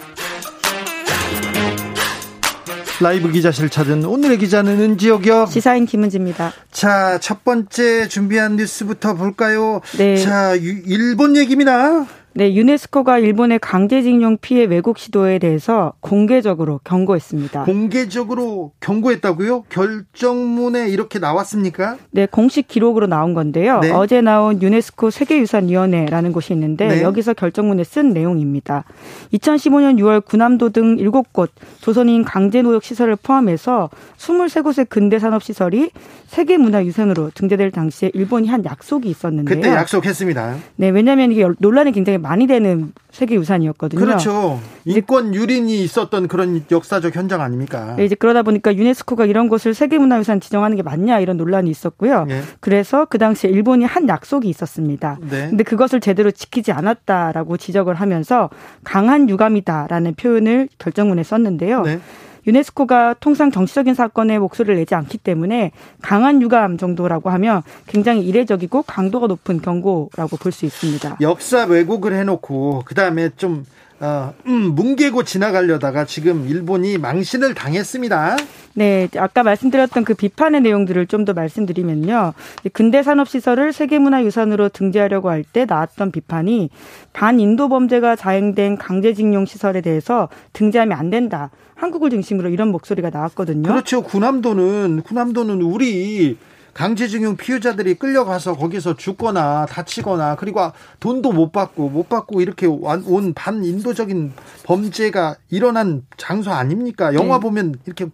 라이브 3.00 3.30
기자실 3.30 3.68
찾은 3.68 4.04
오늘의 4.04 4.38
기자는 4.38 4.80
은지옥이요. 4.80 5.46
시사인 5.46 5.87
김은지입니다. 5.87 6.52
자, 6.72 7.18
첫 7.20 7.44
번째 7.44 8.08
준비한 8.08 8.56
뉴스부터 8.56 9.14
볼까요? 9.14 9.80
네. 9.98 10.16
자, 10.16 10.56
일본 10.56 11.37
얘기입니다. 11.37 12.06
네, 12.34 12.54
유네스코가 12.54 13.18
일본의 13.18 13.58
강제징용 13.58 14.38
피해 14.40 14.64
왜곡 14.64 14.98
시도에 14.98 15.38
대해서 15.38 15.94
공개적으로 16.00 16.80
경고했습니다. 16.84 17.64
공개적으로 17.64 18.72
경고했다고요? 18.80 19.62
결정문에 19.68 20.88
이렇게 20.88 21.18
나왔습니까? 21.18 21.96
네, 22.10 22.26
공식 22.26 22.68
기록으로 22.68 23.06
나온 23.06 23.34
건데요. 23.34 23.80
네. 23.80 23.90
어제 23.90 24.20
나온 24.20 24.62
유네스코 24.62 25.10
세계유산위원회라는 25.10 26.32
곳이 26.32 26.52
있는데 26.52 26.88
네. 26.88 27.02
여기서 27.02 27.34
결정문에 27.34 27.82
쓴 27.82 28.10
내용입니다. 28.10 28.84
2015년 29.32 29.98
6월 29.98 30.24
군함도 30.24 30.70
등 30.70 30.96
7곳 30.96 31.48
조선인 31.80 32.24
강제노역 32.24 32.84
시설을 32.84 33.16
포함해서 33.16 33.90
23곳의 34.18 34.88
근대산업시설이 34.88 35.90
세계문화유산으로 36.26 37.30
등재될 37.34 37.70
당시에 37.70 38.10
일본이 38.14 38.48
한 38.48 38.64
약속이 38.64 39.08
있었는데요. 39.08 39.56
그때 39.56 39.70
약속했습니다. 39.70 40.56
네, 40.76 40.90
왜냐하면 40.90 41.32
이게 41.32 41.46
논란이 41.58 41.92
굉장히 41.92 42.17
많이 42.18 42.46
되는 42.46 42.92
세계 43.11 43.35
유산이었거든요. 43.35 44.00
그렇죠. 44.00 44.61
인권 44.85 45.35
유린이 45.35 45.83
있었던 45.83 46.28
그런 46.28 46.64
역사적 46.70 47.16
현장 47.16 47.40
아닙니까? 47.40 47.94
네, 47.96 48.04
이제 48.04 48.14
그러다 48.14 48.42
보니까 48.42 48.74
유네스코가 48.74 49.26
이런 49.26 49.48
곳을 49.48 49.74
세계 49.74 49.98
문화유산 49.98 50.40
지정하는 50.40 50.76
게 50.76 50.83
맞냐 50.83 51.20
이런 51.20 51.37
논란이 51.37 51.70
있었고요. 51.70 52.24
네. 52.24 52.42
그래서 52.61 53.04
그 53.07 53.18
당시에 53.18 53.50
일본이 53.50 53.85
한 53.85 54.09
약속이 54.09 54.48
있었습니다. 54.48 55.18
네. 55.20 55.48
근데 55.48 55.64
그것을 55.64 56.00
제대로 56.00 56.31
지키지 56.31 56.72
않았다라고 56.72 57.57
지적을 57.57 57.94
하면서 57.94 58.50
강한 58.85 59.28
유감이다라는 59.28 60.14
표현을 60.14 60.68
결정문에 60.78 61.22
썼는데요. 61.22 61.83
네. 61.83 62.00
유네스코가 62.48 63.14
통상 63.20 63.50
정치적인 63.50 63.94
사건에 63.94 64.38
목소리를 64.38 64.74
내지 64.76 64.94
않기 64.94 65.18
때문에 65.18 65.70
강한 66.02 66.40
유감 66.42 66.78
정도라고 66.78 67.30
하면 67.30 67.62
굉장히 67.87 68.22
이례적이고 68.26 68.82
강도가 68.82 69.26
높은 69.26 69.61
경고라고 69.61 70.37
볼 70.38 70.48
수 70.50 70.64
있습니다. 70.64 71.18
역사 71.20 71.64
왜곡을 71.66 72.14
해놓고 72.14 72.82
그 72.87 72.94
다음에 72.94 73.28
좀 73.37 73.64
어, 74.00 74.32
음, 74.46 74.74
뭉개고 74.76 75.24
지나가려다가 75.24 76.04
지금 76.04 76.46
일본이 76.48 76.98
망신을 76.98 77.54
당했습니다. 77.54 78.37
네, 78.74 79.08
아까 79.16 79.42
말씀드렸던 79.42 80.04
그 80.04 80.14
비판의 80.14 80.61
내용들을 80.61 81.06
좀 81.08 81.24
더 81.24 81.32
말씀드리면요. 81.32 82.32
근대 82.72 83.02
산업 83.02 83.28
시설을 83.28 83.72
세계문화 83.72 84.22
유산으로 84.22 84.68
등재하려고 84.68 85.30
할 85.30 85.42
때 85.52 85.64
나왔던 85.64 86.12
비판이 86.12 86.70
반인도 87.12 87.68
범죄가 87.68 88.14
자행된 88.14 88.76
강제징용 88.78 89.46
시설에 89.46 89.80
대해서 89.80 90.28
등재하면 90.52 90.96
안 90.96 91.11
된다. 91.11 91.50
한국을 91.74 92.11
중심으로 92.11 92.50
이런 92.50 92.68
목소리가 92.68 93.11
나왔거든요. 93.11 93.68
그렇죠. 93.68 94.02
구남도는 94.02 95.02
구남도는 95.02 95.61
우리 95.62 96.37
강제징용 96.78 97.36
피해자들이 97.36 97.94
끌려가서 97.94 98.56
거기서 98.56 98.94
죽거나 98.94 99.66
다치거나 99.66 100.36
그리고 100.36 100.70
돈도 101.00 101.32
못 101.32 101.50
받고 101.50 101.88
못 101.88 102.08
받고 102.08 102.40
이렇게 102.40 102.66
온 102.66 103.34
반인도적인 103.34 104.32
범죄가 104.62 105.34
일어난 105.50 106.02
장소 106.16 106.52
아닙니까? 106.52 107.12
영화 107.14 107.38
네. 107.38 107.40
보면 107.40 107.74
이렇게 107.84 108.06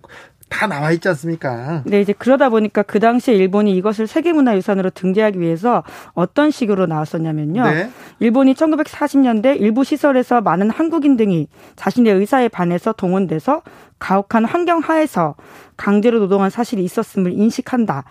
다 0.48 0.66
나와 0.66 0.92
있지 0.92 1.06
않습니까? 1.08 1.82
네, 1.84 2.00
이제 2.00 2.14
그러다 2.14 2.48
보니까 2.48 2.82
그 2.82 3.00
당시에 3.00 3.34
일본이 3.34 3.76
이것을 3.76 4.06
세계문화유산으로 4.06 4.90
등재하기 4.90 5.40
위해서 5.40 5.82
어떤 6.14 6.50
식으로 6.50 6.86
나왔었냐면요. 6.86 7.64
네. 7.64 7.90
일본이 8.18 8.54
1940년대 8.54 9.60
일부 9.60 9.84
시설에서 9.84 10.40
많은 10.40 10.70
한국인 10.70 11.18
등이 11.18 11.48
자신의 11.76 12.14
의사에 12.14 12.48
반해서 12.48 12.92
동원돼서 12.92 13.60
가혹한 13.98 14.46
환경 14.46 14.78
하에서 14.78 15.34
강제로 15.76 16.18
노동한 16.18 16.48
사실이 16.48 16.82
있었음을 16.82 17.32
인식한다. 17.32 18.04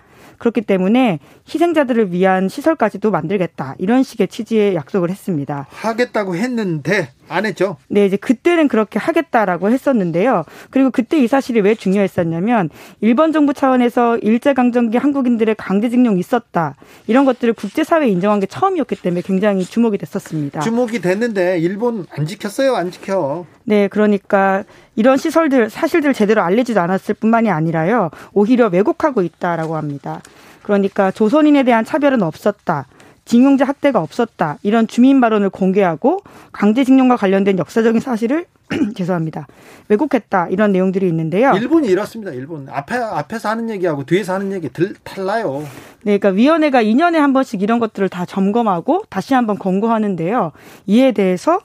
그렇기 0.44 0.60
때문에 0.60 1.20
희생자들을 1.48 2.12
위한 2.12 2.50
시설까지도 2.50 3.12
만들겠다. 3.12 3.76
이런 3.78 4.04
식의 4.04 4.28
취지의 4.28 4.76
약속을 4.76 5.10
했습니다. 5.10 5.68
하겠다고 5.70 6.36
했는데 6.36 7.12
안 7.30 7.46
했죠? 7.46 7.78
네, 7.88 8.06
이제 8.06 8.18
그때는 8.18 8.68
그렇게 8.68 9.00
하겠다라고 9.00 9.70
했었는데요. 9.70 10.44
그리고 10.70 10.92
그때 10.92 11.18
이 11.18 11.28
사실이 11.28 11.62
왜 11.62 11.76
중요했었냐면 11.76 12.70
일본 13.00 13.32
정부 13.32 13.54
차원에서 13.54 14.18
일제 14.18 14.54
강점기 14.54 14.98
한국인들의 14.98 15.56
강제징용이 15.56 16.20
있었다. 16.20 16.76
이런 17.08 17.24
것들을 17.24 17.54
국제 17.54 17.86
사회에 17.86 18.10
인정한 18.10 18.42
게 18.42 18.46
처음이었기 18.46 18.98
때문에 18.98 19.22
굉장히 19.22 19.64
주목이 19.64 19.98
됐었습니다. 19.98 20.60
주목이 20.60 21.00
됐는데 21.00 21.60
일본 21.60 22.06
안 22.12 22.26
지켰어요? 22.26 22.76
안 22.76 22.92
지켜. 22.92 23.46
네, 23.64 23.88
그러니까 23.88 24.66
이런 24.96 25.18
시설들 25.18 25.70
사실들을 25.70 26.14
제대로 26.14 26.42
알리지도 26.42 26.80
않았을 26.80 27.16
뿐만이 27.16 27.50
아니라요. 27.50 28.12
오히려 28.34 28.68
왜곡하고 28.68 29.22
있다라고 29.22 29.76
합니다. 29.76 30.22
그러니까 30.62 31.12
조선인에 31.12 31.64
대한 31.64 31.84
차별은 31.84 32.22
없었다. 32.22 32.86
징용자 33.26 33.66
학대가 33.66 34.02
없었다. 34.02 34.58
이런 34.64 34.88
주민 34.88 35.22
발언을 35.22 35.50
공개하고 35.50 36.22
강제징용과 36.52 37.18
관련된 37.18 37.58
역사적인 37.58 38.02
사실을 38.02 38.46
죄송합니다. 38.96 39.48
왜곡했다. 39.90 40.48
이런 40.50 40.72
내용들이 40.72 41.08
있는데요. 41.08 41.54
일본이 41.54 41.88
이렇습니다. 41.88 42.32
일본. 42.32 42.68
앞에, 42.70 42.96
앞에서 42.96 43.50
하는 43.50 43.70
얘기하고 43.70 44.06
뒤에서 44.06 44.34
하는 44.34 44.52
얘기 44.52 44.70
들, 44.70 44.94
달라요. 45.04 45.64
네, 46.04 46.18
그러니까 46.18 46.30
위원회가 46.30 46.84
2년에 46.84 47.16
한 47.16 47.34
번씩 47.34 47.62
이런 47.62 47.80
것들을 47.80 48.10
다 48.10 48.26
점검하고 48.26 49.04
다시 49.10 49.34
한번 49.34 49.58
권고하는데요. 49.58 50.52
이에 50.88 51.12
대해서 51.12 51.60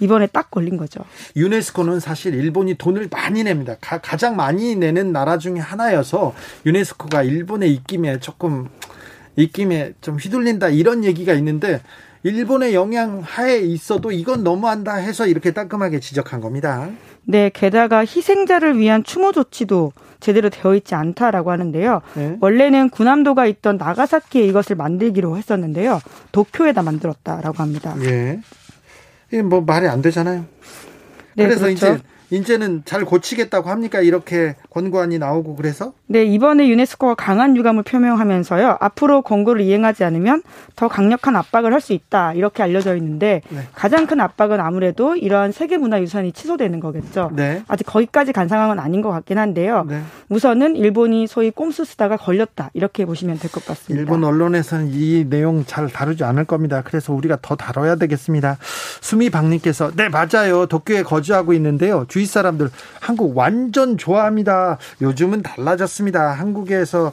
이번에 0.00 0.26
딱 0.26 0.50
걸린 0.50 0.76
거죠. 0.76 1.00
유네스코는 1.36 2.00
사실 2.00 2.34
일본이 2.34 2.74
돈을 2.74 3.08
많이 3.10 3.44
냅니다. 3.44 3.76
가, 3.80 4.00
장 4.16 4.36
많이 4.36 4.76
내는 4.76 5.12
나라 5.12 5.38
중에 5.38 5.58
하나여서 5.58 6.34
유네스코가 6.66 7.22
일본의 7.22 7.72
입김에 7.72 8.18
조금 8.18 8.68
입김에 9.36 9.94
좀 10.00 10.16
휘둘린다 10.16 10.68
이런 10.68 11.04
얘기가 11.04 11.32
있는데 11.34 11.80
일본의 12.22 12.74
영향 12.74 13.20
하에 13.22 13.58
있어도 13.58 14.10
이건 14.10 14.44
너무한다 14.44 14.94
해서 14.94 15.26
이렇게 15.26 15.52
따끔하게 15.52 16.00
지적한 16.00 16.40
겁니다. 16.40 16.88
네, 17.24 17.50
게다가 17.52 18.00
희생자를 18.00 18.78
위한 18.78 19.04
추모 19.04 19.32
조치도 19.32 19.92
제대로 20.20 20.48
되어 20.48 20.74
있지 20.74 20.94
않다라고 20.94 21.50
하는데요. 21.50 22.00
네. 22.14 22.36
원래는 22.40 22.88
군함도가 22.88 23.44
있던 23.46 23.76
나가사키에 23.76 24.42
이것을 24.46 24.76
만들기로 24.76 25.36
했었는데요. 25.36 26.00
도쿄에다 26.32 26.82
만들었다라고 26.82 27.62
합니다. 27.62 27.94
예. 28.02 28.40
이게 29.30 29.42
뭐 29.42 29.60
말이 29.60 29.86
안 29.86 30.00
되잖아요. 30.00 30.46
네, 31.34 31.44
그래서 31.44 31.66
그렇죠. 31.66 31.86
이제 31.86 31.98
이제는 32.34 32.82
잘 32.84 33.04
고치겠다고 33.04 33.70
합니까? 33.70 34.00
이렇게 34.00 34.56
권고안이 34.70 35.18
나오고 35.18 35.56
그래서? 35.56 35.92
네, 36.06 36.24
이번에 36.24 36.68
유네스코가 36.68 37.14
강한 37.14 37.56
유감을 37.56 37.82
표명하면서요. 37.84 38.78
앞으로 38.80 39.22
권고를 39.22 39.62
이행하지 39.62 40.04
않으면 40.04 40.42
더 40.76 40.88
강력한 40.88 41.36
압박을 41.36 41.72
할 41.72 41.84
수 41.84 41.92
있다. 41.92 42.32
이렇게 42.32 42.62
알려져 42.62 42.96
있는데 42.96 43.42
네. 43.50 43.58
가장 43.74 44.06
큰 44.06 44.18
압박은 44.20 44.58
아무래도 44.58 45.16
이러한 45.16 45.52
세계 45.52 45.76
문화 45.76 46.00
유산이 46.00 46.32
취소되는 46.32 46.80
거겠죠. 46.80 47.30
네. 47.34 47.62
아직 47.68 47.84
거기까지 47.84 48.32
간 48.32 48.48
상황은 48.48 48.78
아닌 48.78 49.02
것 49.02 49.10
같긴 49.10 49.36
한데요. 49.36 49.84
네. 49.86 50.00
우선은 50.30 50.76
일본이 50.76 51.26
소위 51.26 51.50
꼼수 51.50 51.84
쓰다가 51.84 52.16
걸렸다. 52.16 52.70
이렇게 52.72 53.04
보시면 53.04 53.38
될 53.38 53.50
것 53.50 53.66
같습니다. 53.66 54.00
일본 54.00 54.24
언론에서는 54.24 54.88
이 54.92 55.26
내용 55.28 55.64
잘 55.66 55.88
다루지 55.88 56.24
않을 56.24 56.46
겁니다. 56.46 56.80
그래서 56.82 57.12
우리가 57.12 57.38
더 57.42 57.54
다뤄야 57.54 57.96
되겠습니다. 57.96 58.56
수미 59.02 59.28
박님께서 59.28 59.90
네 59.94 60.08
맞아요. 60.08 60.64
도쿄에 60.66 61.02
거주하고 61.02 61.52
있는데요. 61.52 62.06
주위 62.08 62.23
사람들 62.26 62.70
한국 63.00 63.36
완전 63.36 63.96
좋아합니다. 63.96 64.78
요즘은 65.00 65.42
달라졌습니다. 65.42 66.32
한국에서 66.32 67.12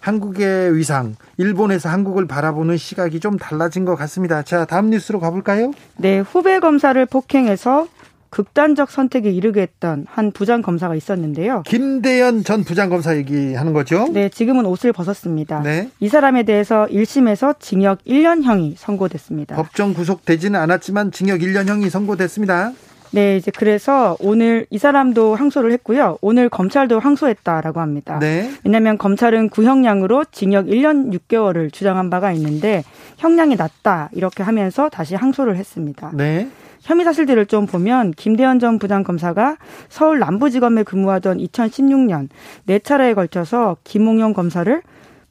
한국의 0.00 0.76
위상, 0.76 1.16
일본에서 1.36 1.88
한국을 1.88 2.26
바라보는 2.26 2.76
시각이 2.76 3.20
좀 3.20 3.38
달라진 3.38 3.84
것 3.84 3.96
같습니다. 3.96 4.42
자, 4.42 4.64
다음 4.64 4.90
뉴스로 4.90 5.20
가볼까요? 5.20 5.72
네, 5.96 6.20
후배 6.20 6.60
검사를 6.60 7.04
폭행해서 7.06 7.88
극단적 8.30 8.90
선택에 8.90 9.30
이르게 9.30 9.62
했던 9.62 10.06
한 10.08 10.32
부장 10.32 10.60
검사가 10.62 10.94
있었는데요. 10.94 11.62
김대현 11.66 12.44
전 12.44 12.62
부장 12.62 12.90
검사 12.90 13.16
얘기하는 13.16 13.72
거죠? 13.72 14.06
네, 14.12 14.28
지금은 14.28 14.66
옷을 14.66 14.92
벗었습니다. 14.92 15.60
네. 15.60 15.90
이 16.00 16.08
사람에 16.08 16.42
대해서 16.42 16.86
1심에서 16.90 17.58
징역 17.58 18.04
1년형이 18.04 18.74
선고됐습니다. 18.76 19.56
법정 19.56 19.94
구속되지는 19.94 20.60
않았지만 20.60 21.10
징역 21.10 21.40
1년형이 21.40 21.88
선고됐습니다. 21.88 22.72
네, 23.10 23.36
이제 23.36 23.50
그래서 23.50 24.16
오늘 24.20 24.66
이 24.70 24.78
사람도 24.78 25.34
항소를 25.34 25.72
했고요. 25.72 26.18
오늘 26.20 26.48
검찰도 26.48 26.98
항소했다라고 26.98 27.80
합니다. 27.80 28.18
네. 28.18 28.50
왜냐하면 28.64 28.98
검찰은 28.98 29.48
구형량으로 29.50 30.26
징역 30.32 30.66
1년 30.66 31.12
6개월을 31.12 31.72
주장한 31.72 32.10
바가 32.10 32.32
있는데 32.32 32.84
형량이 33.16 33.56
낮다 33.56 34.10
이렇게 34.12 34.42
하면서 34.42 34.88
다시 34.88 35.14
항소를 35.14 35.56
했습니다. 35.56 36.10
네. 36.14 36.48
혐의 36.80 37.04
사실들을 37.04 37.46
좀 37.46 37.66
보면 37.66 38.12
김대현 38.12 38.58
전 38.60 38.78
부장검사가 38.78 39.56
서울 39.88 40.18
남부지검에 40.20 40.84
근무하던 40.84 41.38
2016년 41.38 42.28
네 42.64 42.78
차례에 42.78 43.14
걸쳐서 43.14 43.76
김홍영 43.84 44.32
검사를 44.32 44.82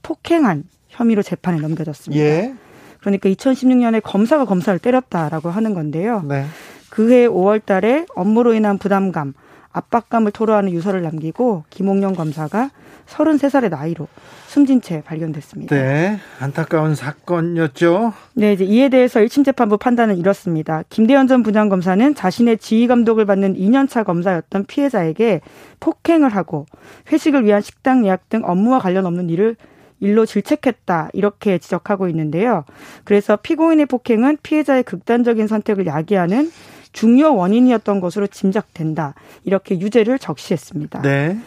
폭행한 0.04 0.66
혐의로 0.90 1.22
재판에 1.22 1.60
넘겨졌습니다. 1.60 2.24
예. 2.24 2.54
그러니까 3.00 3.30
2016년에 3.30 4.02
검사가 4.04 4.46
검사를 4.46 4.78
때렸다라고 4.78 5.50
하는 5.50 5.74
건데요. 5.74 6.24
네. 6.28 6.46
그해 6.90 7.28
5월 7.28 7.64
달에 7.66 8.06
업무로 8.16 8.54
인한 8.54 8.78
부담감, 8.78 9.34
압박감을 9.72 10.32
토로하는 10.32 10.72
유서를 10.72 11.02
남기고 11.04 11.66
김홍영 11.70 12.16
검사가 12.16 12.72
33살의 13.08 13.70
나이로 13.70 14.08
숨진 14.48 14.82
채 14.82 15.02
발견됐습니다. 15.02 15.76
네, 15.76 16.20
안타까운 16.40 16.96
사건이었죠. 16.96 18.14
네, 18.34 18.54
이제 18.54 18.66
이에 18.66 18.90
대해서 18.90 19.20
1심 19.20 19.46
재판부 19.46 19.78
판단은 19.78 20.18
이렇습니다. 20.18 20.84
김대현 20.90 21.28
전 21.28 21.44
부장검사는 21.44 22.16
자신의 22.16 22.58
지휘 22.58 22.88
감독을 22.88 23.26
받는 23.26 23.56
2년차 23.56 24.04
검사였던 24.04 24.66
피해자에게 24.66 25.42
폭행을 25.80 26.30
하고 26.30 26.66
회식을 27.12 27.46
위한 27.46 27.62
식당 27.62 28.06
예약 28.06 28.30
등 28.30 28.42
업무와 28.44 28.80
관련 28.80 29.06
없는 29.06 29.30
일을 29.30 29.56
일로 30.00 30.26
질책했다 30.26 31.10
이렇게 31.14 31.58
지적하고 31.58 32.08
있는데요. 32.10 32.66
그래서 33.04 33.36
피고인의 33.36 33.88
폭행은 33.88 34.38
피해자의 34.44 34.84
극단적인 34.84 35.48
선택을 35.48 35.88
야기하는 35.88 36.52
중요 36.94 37.36
원인이었던 37.36 38.00
것으로 38.00 38.28
짐작된다. 38.28 39.14
이렇게 39.44 39.80
유죄를 39.80 40.20
적시했습니다. 40.20 41.02
네. 41.02 41.38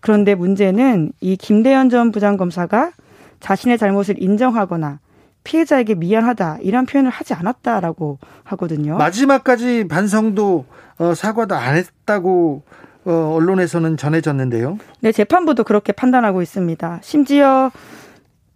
그런데 0.00 0.34
문제는 0.34 1.12
이 1.20 1.36
김대현 1.36 1.90
전 1.90 2.10
부장검사가 2.10 2.92
자신의 3.40 3.78
잘못을 3.78 4.22
인정하거나 4.22 4.98
피해자에게 5.44 5.94
미안하다 5.94 6.58
이런 6.60 6.86
표현을 6.86 7.10
하지 7.10 7.34
않았다라고 7.34 8.18
하거든요. 8.44 8.96
마지막까지 8.96 9.88
반성도 9.88 10.66
어, 10.98 11.14
사과도 11.14 11.54
안 11.54 11.76
했다고 11.76 12.62
어, 13.06 13.12
언론에서는 13.34 13.96
전해졌는데요. 13.96 14.78
네, 15.00 15.12
재판부도 15.12 15.64
그렇게 15.64 15.92
판단하고 15.92 16.42
있습니다. 16.42 17.00
심지어 17.02 17.70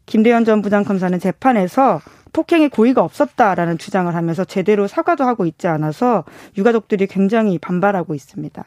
김대현 0.07 0.44
전 0.44 0.61
부장검사는 0.61 1.18
재판에서 1.18 2.01
폭행의 2.35 2.68
고의가 2.68 3.03
없었다라는 3.03 3.79
주장을 3.79 4.14
하면서 4.14 4.44
제대로 4.44 4.87
사과도 4.87 5.25
하고 5.25 5.47
있지 5.47 5.66
않아서 5.68 6.25
유가족들이 6.59 7.07
굉장히 7.07 7.59
반발하고 7.59 8.14
있습니다. 8.14 8.62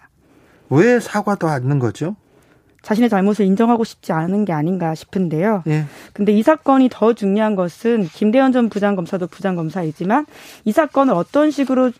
왜 0.70 1.00
사과도 1.00 1.48
않는 1.48 1.78
거죠? 1.78 2.16
자신의 2.82 3.10
잘못을 3.10 3.46
인정하고 3.46 3.84
싶지 3.84 4.14
않은 4.14 4.46
게 4.46 4.54
아닌가 4.54 4.96
싶은데요. 4.96 5.64
예. 5.68 5.86
근데 6.14 6.32
이 6.32 6.42
사건이 6.42 6.90
더 6.90 7.14
중요한 7.14 7.56
것은 7.56 8.06
김대현 8.06 8.54
전 8.54 8.70
부장검사도 8.70 9.28
부장검사이지만 9.28 10.26
이 10.64 10.72
사건을 10.72 11.14
어떤 11.14 11.52
식으로 11.52 11.92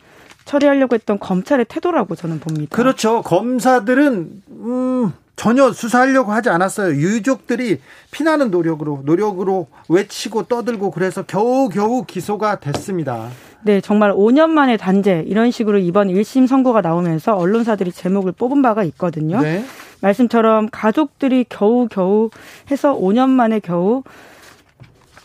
처리하려고 0.46 0.96
했던 0.96 1.20
검찰의 1.20 1.66
태도라고 1.68 2.16
저는 2.16 2.40
봅니다. 2.40 2.74
그렇죠. 2.74 3.22
검사들은 3.22 4.44
음 4.50 5.12
전혀 5.38 5.72
수사하려고 5.72 6.34
하지 6.34 6.50
않았어요. 6.50 6.96
유족들이 6.96 7.80
피나는 8.12 8.50
노력으로 8.52 9.04
노력으로 9.06 9.68
외치고 9.88 10.44
떠들고 10.44 10.92
그래서 10.92 11.24
겨우겨우 11.24 12.06
기소가 12.06 12.60
됐습니다. 12.60 13.30
네, 13.62 13.80
정말 13.80 14.12
5년 14.14 14.50
만에 14.50 14.78
단죄 14.78 15.24
이런 15.28 15.52
식으로 15.52 15.78
이번 15.78 16.08
1심 16.08 16.48
선고가 16.48 16.82
나오면서 16.82 17.36
언론사들이 17.36 17.92
제목을 17.92 18.32
뽑은 18.32 18.64
바가 18.64 18.84
있거든요. 18.86 19.40
네. 19.40 19.64
말씀처럼 20.02 20.70
가족들이 20.72 21.46
겨우겨우 21.48 22.32
해서 22.72 22.96
5년 22.96 23.30
만에 23.30 23.60
겨우 23.60 24.04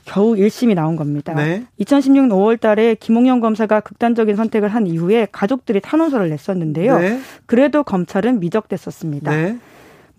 겨우 0.05 0.35
1심이 0.35 0.75
나온 0.75 0.97
겁니다. 0.97 1.33
네. 1.35 1.65
2016년 1.81 2.29
5월 2.31 2.61
달에 2.61 2.97
김홍영 2.97 3.41
검사가 3.41 3.81
극단적인 3.81 4.37
선택을 4.37 4.69
한 4.69 4.87
이후에 4.87 5.29
가족들이 5.33 5.81
탄원서를 5.81 6.29
냈었는데요. 6.29 6.99
네. 6.99 7.21
그래도 7.47 7.83
검찰은 7.83 8.41
미적됐었습니다. 8.41 9.31
네. 9.31 9.59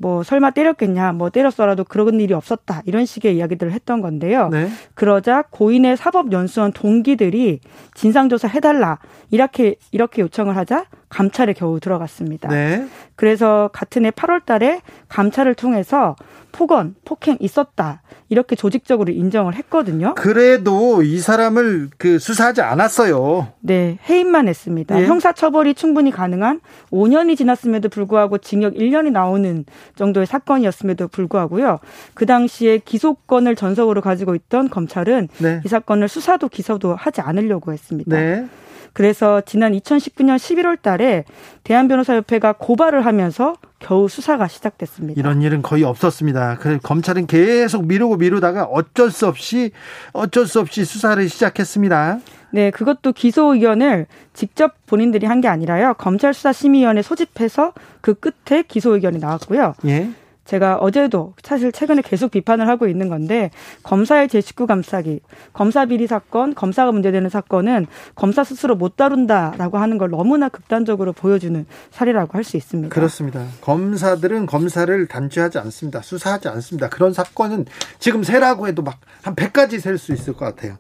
뭐 0.04 0.22
설마 0.22 0.52
때렸겠냐, 0.52 1.14
뭐 1.14 1.30
때렸어라도 1.30 1.86
그런 1.86 2.20
일이 2.20 2.34
없었다 2.34 2.82
이런 2.86 3.06
식의 3.06 3.38
이야기들을 3.38 3.72
했던 3.72 4.02
건데요. 4.02 4.50
네. 4.50 4.68
그러자 4.96 5.46
고인의 5.50 5.96
사법연수원 5.96 6.74
동기들이 6.74 7.62
진상조사 7.94 8.50
해달라 8.50 9.00
이렇게 9.32 9.76
이렇게 9.92 10.22
요청을 10.22 10.58
하자 10.58 10.88
감찰에 11.08 11.54
겨우 11.54 11.80
들어갔습니다. 11.80 12.50
네. 12.50 12.86
그래서 13.16 13.70
같은 13.72 14.04
해 14.04 14.12
8월달에 14.12 14.82
감찰을 15.08 15.56
통해서 15.56 16.18
폭언, 16.54 16.96
폭행 17.04 17.36
있었다. 17.42 18.02
이렇게 18.30 18.56
조직적으로 18.56 19.12
인정을 19.12 19.56
했거든요. 19.56 20.14
그래도 20.16 21.04
이 21.04 21.20
사람을 21.20 21.90
그 21.98 22.20
수사하지 22.20 22.62
않았어요. 22.62 23.50
네, 23.60 23.98
해임만 24.08 24.48
했습니다. 24.48 25.02
예. 25.02 25.06
형사 25.06 25.34
처벌이 25.34 25.74
충분히 25.74 26.12
가능한 26.12 26.62
5년이 26.92 27.36
지났음에도 27.36 27.90
불구하고 27.90 28.38
징역 28.38 28.76
1년이 28.76 29.12
나오는 29.12 29.66
정도의 29.96 30.26
사건이었음에도 30.26 31.10
불구하고요. 31.10 31.80
그 32.14 32.26
당시에 32.26 32.78
기소권을 32.78 33.56
전속으로 33.56 34.02
가지고 34.02 34.36
있던 34.36 34.70
검찰은 34.70 35.30
네. 35.40 35.62
이 35.66 35.68
사건을 35.68 36.08
수사도 36.08 36.48
기소도 36.48 36.96
하지 36.96 37.22
않으려고 37.22 37.74
했습니다. 37.74 38.16
네. 38.16 38.48
그래서 38.94 39.42
지난 39.42 39.74
2019년 39.74 40.38
11월 40.38 40.82
달에 40.82 41.26
대한변호사협회가 41.64 42.54
고발을 42.54 43.06
하면서 43.06 43.56
겨우 43.80 44.08
수사가 44.08 44.48
시작됐습니다. 44.48 45.20
이런 45.20 45.42
일은 45.42 45.62
거의 45.62 45.84
없었습니다. 45.84 46.58
그 46.60 46.78
검찰은 46.82 47.28
계속 47.28 47.86
미루고 47.88 48.18
미루다가 48.18 48.64
어쩔 48.66 49.12
수 49.12 49.28
없이 49.28 49.72
어쩔 50.14 50.48
수 50.48 50.60
없이 50.60 50.86
수사를 50.86 51.28
시작했습니다. 51.28 52.20
네, 52.52 52.70
그것도 52.72 53.14
기소 53.14 53.54
의견을 53.56 54.06
직접 54.34 54.74
본인들이 54.86 55.26
한 55.26 55.42
게 55.42 55.48
아니라요. 55.48 55.96
검찰 55.98 56.34
수사심의위원회 56.34 57.02
소집해서 57.02 57.74
그 58.00 58.14
끝에 58.14 58.62
기소 58.62 58.94
의견이 58.94 59.18
나왔고요. 59.18 59.74
예. 59.88 60.10
제가 60.46 60.78
어제도 60.78 61.34
사실 61.44 61.72
최근에 61.72 62.02
계속 62.02 62.32
비판을 62.32 62.68
하고 62.68 62.88
있는 62.88 63.08
건데 63.10 63.52
검사의 63.84 64.28
제19 64.28 64.68
감싸기, 64.68 65.22
검사 65.54 65.86
비리 65.86 66.08
사건, 66.08 66.54
검사가 66.54 66.92
문제되는 66.92 67.30
사건은 67.30 67.88
검사 68.16 68.44
스스로 68.44 68.76
못 68.76 68.98
다룬다라고 68.98 69.78
하는 69.78 69.98
걸 69.98 70.10
너무나 70.10 70.50
극단적으로 70.50 71.14
보여주는 71.14 71.66
사례라고 71.92 72.38
할 72.38 72.44
수 72.44 72.58
있습니다. 72.58 72.94
그렇습니다. 72.94 73.46
검사들은 73.62 74.48
검사를 74.48 75.08
단죄하지 75.08 75.60
않습니다. 75.60 76.02
수사하지 76.02 76.50
않습니다. 76.50 76.90
그런 76.90 77.14
사건은 77.14 77.66
지금 78.00 78.24
세라고 78.24 78.68
해도 78.68 78.82
막 78.82 79.00
한 79.24 79.36
100가지 79.36 79.80
셀 79.80 79.98
수 79.98 80.14
있을 80.14 80.34
것 80.34 80.46
같아요. 80.46 80.78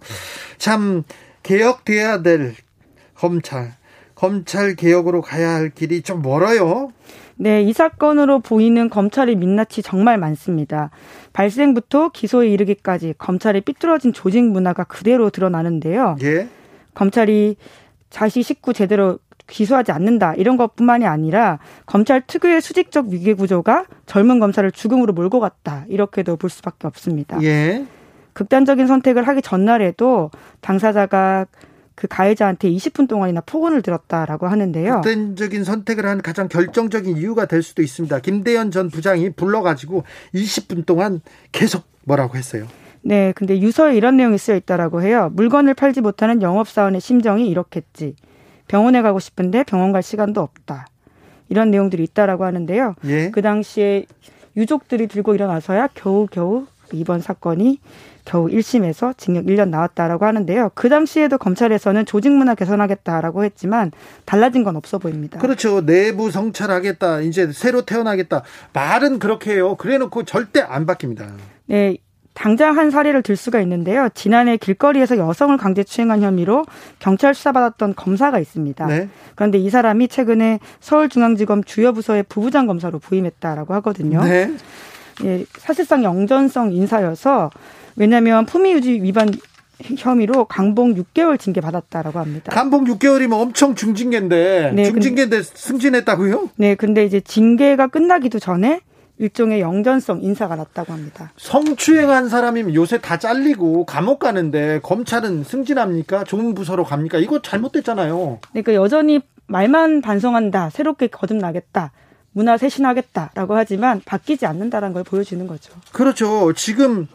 참 0.58 1.04
개혁돼야 1.44 2.22
될 2.22 2.56
검찰, 3.16 3.74
검찰 4.16 4.76
개혁으로 4.76 5.22
가야 5.22 5.50
할 5.54 5.70
길이 5.70 6.02
좀 6.02 6.22
멀어요. 6.22 6.92
네, 7.44 7.62
이 7.62 7.74
사건으로 7.74 8.40
보이는 8.40 8.90
검찰의 8.90 9.36
민낯이 9.36 9.84
정말 9.84 10.18
많습니다. 10.18 10.92
발생부터 11.34 12.08
기소에 12.14 12.48
이르기까지 12.48 13.16
검찰의 13.18 13.60
삐뚤어진 13.62 14.14
조직 14.14 14.46
문화가 14.46 14.86
그대로 14.86 15.30
드러나는데요. 15.30 16.16
예. 16.24 16.48
검찰이 16.94 17.58
자시 18.10 18.44
식구 18.44 18.72
제대로 18.72 19.20
기소하지 19.48 19.92
않는다 19.92 20.36
이런 20.36 20.56
것뿐만이 20.56 21.06
아니라 21.06 21.60
검찰 21.86 22.22
특유의 22.26 22.62
수직적 22.62 23.08
위계 23.08 23.34
구조가 23.34 23.88
젊은 24.06 24.40
검사를 24.40 24.72
죽음으로 24.72 25.12
몰고 25.12 25.42
갔다 25.42 25.84
이렇게도 25.90 26.38
볼 26.38 26.50
수밖에 26.50 26.88
없습니다. 26.88 27.44
예. 27.44 27.84
극단적인 28.32 28.88
선택을 28.88 29.28
하기 29.28 29.42
전날에도 29.42 30.32
당사자가 30.62 31.48
그 31.96 32.08
가해자한테 32.08 32.70
20분 32.70 33.08
동안이나 33.08 33.42
폭언을 33.42 33.82
들었다라고 33.82 34.48
하는데요. 34.48 35.02
극단적인 35.02 35.64
선택을 35.64 36.06
한 36.06 36.22
가장 36.22 36.48
결정적인 36.48 37.18
이유가 37.18 37.46
될 37.46 37.62
수도 37.62 37.82
있습니다. 37.82 38.20
김대현 38.20 38.72
전 38.72 38.90
부장이 38.90 39.32
불러가지고 39.32 40.04
20분 40.34 40.86
동안 40.86 41.22
계속 41.52 41.84
뭐라고 42.04 42.38
했어요. 42.38 42.66
네, 43.02 43.34
근데 43.36 43.60
유서에 43.60 43.96
이런 43.96 44.18
내용이 44.18 44.38
쓰여 44.38 44.56
있다라고 44.56 45.02
해요. 45.02 45.30
물건을 45.34 45.74
팔지 45.74 46.02
못하는 46.02 46.42
영업사원의 46.42 47.02
심정이 47.02 47.48
이렇겠지. 47.50 48.16
병원에 48.68 49.02
가고 49.02 49.20
싶은데 49.20 49.64
병원 49.64 49.92
갈 49.92 50.02
시간도 50.02 50.42
없다. 50.42 50.88
이런 51.50 51.70
내용들이 51.70 52.04
있다라고 52.04 52.46
하는데요. 52.46 52.96
예. 53.06 53.30
그 53.32 53.42
당시에 53.42 54.06
유족들이 54.56 55.08
들고 55.08 55.36
일어나서야 55.36 55.90
겨우겨우 55.94 56.66
이번 56.94 57.22
사건이 57.22 57.80
겨우 58.26 58.48
1심에서 58.48 59.18
징역 59.18 59.46
1년 59.46 59.70
나왔다라고 59.70 60.26
하는데요. 60.26 60.72
그 60.76 60.90
당시에도 60.90 61.38
검찰에서는 61.38 62.06
조직 62.06 62.32
문화 62.32 62.56
개선하겠다라고 62.56 63.44
했지만 63.44 63.92
달라진 64.26 64.64
건 64.64 64.76
없어 64.76 64.98
보입니다. 64.98 65.40
그렇죠. 65.40 65.86
내부 65.86 66.32
성찰하겠다. 66.32 67.22
이제 67.22 67.52
새로 67.52 67.84
태어나겠다. 67.84 68.44
말은 68.74 69.20
그렇게 69.20 69.54
해요. 69.54 69.76
그래 69.76 69.98
놓고 69.98 70.24
절대 70.24 70.62
안 70.62 70.86
바뀝니다. 70.86 71.28
네. 71.66 71.98
당장 72.34 72.78
한 72.78 72.90
사례를 72.90 73.22
들 73.22 73.36
수가 73.36 73.62
있는데요. 73.62 74.10
지난해 74.16 74.58
길거리에서 74.58 75.18
여성을 75.18 75.56
강제 75.58 75.84
추행한 75.84 76.24
혐의로 76.24 76.66
경찰 76.98 77.36
수사받았던 77.36 77.94
검사가 77.96 78.40
있습니다. 78.40 78.88
네. 78.88 79.10
그런데 79.36 79.60
이 79.60 79.70
사람이 79.70 80.08
최근에 80.08 80.60
서울중앙지검 80.80 81.64
주요 81.64 81.94
부서의 81.94 82.24
부부장 82.24 82.66
검사로 82.66 82.98
부임했다라고 82.98 83.76
하거든요. 83.76 84.24
네. 84.24 84.52
예, 85.24 85.46
사실상 85.58 86.04
영전성 86.04 86.74
인사여서 86.74 87.52
왜냐하면 87.96 88.46
품위유지 88.46 89.02
위반 89.02 89.32
혐의로 89.98 90.46
강봉 90.46 90.96
6개월 90.96 91.40
징계 91.40 91.62
받았다라고 91.62 92.20
합니다. 92.20 92.52
강봉 92.54 92.86
6개월이면 92.86 93.34
엄청 93.34 93.76
중징계인데 93.76 94.72
네, 94.74 94.84
중징계인데 94.86 95.38
근데, 95.38 95.50
승진했다고요? 95.54 96.50
네, 96.56 96.76
근데 96.76 97.06
이제 97.06 97.20
징계가 97.20 97.88
끝나기도 97.88 98.40
전에 98.40 98.82
일종의 99.18 99.62
영전성 99.62 100.22
인사가 100.22 100.56
났다고 100.56 100.92
합니다. 100.92 101.32
성추행한 101.38 102.30
사람이면 102.30 102.74
요새 102.74 103.00
다 103.00 103.18
잘리고 103.18 103.86
감옥 103.86 104.20
가는데 104.20 104.80
검찰은 104.82 105.44
승진합니까? 105.44 106.24
좋은 106.24 106.54
부서로 106.56 106.84
갑니까? 106.84 107.20
이거 107.20 107.42
잘못됐잖아요. 107.42 108.40
그러니까 108.52 108.74
여전히 108.74 109.22
말만 109.48 110.02
반성한다, 110.02 110.72
새롭게 110.72 111.08
거듭나겠다. 111.08 111.92
문화 112.32 112.58
쇄신하겠다라고 112.58 113.56
하지만 113.56 114.02
바뀌지 114.04 114.48
않는다라는 114.48 114.94
걸 114.94 115.04
보여주는 115.04 115.46
거죠. 115.46 115.74
그렇죠. 115.92 116.52
지금 116.54 117.08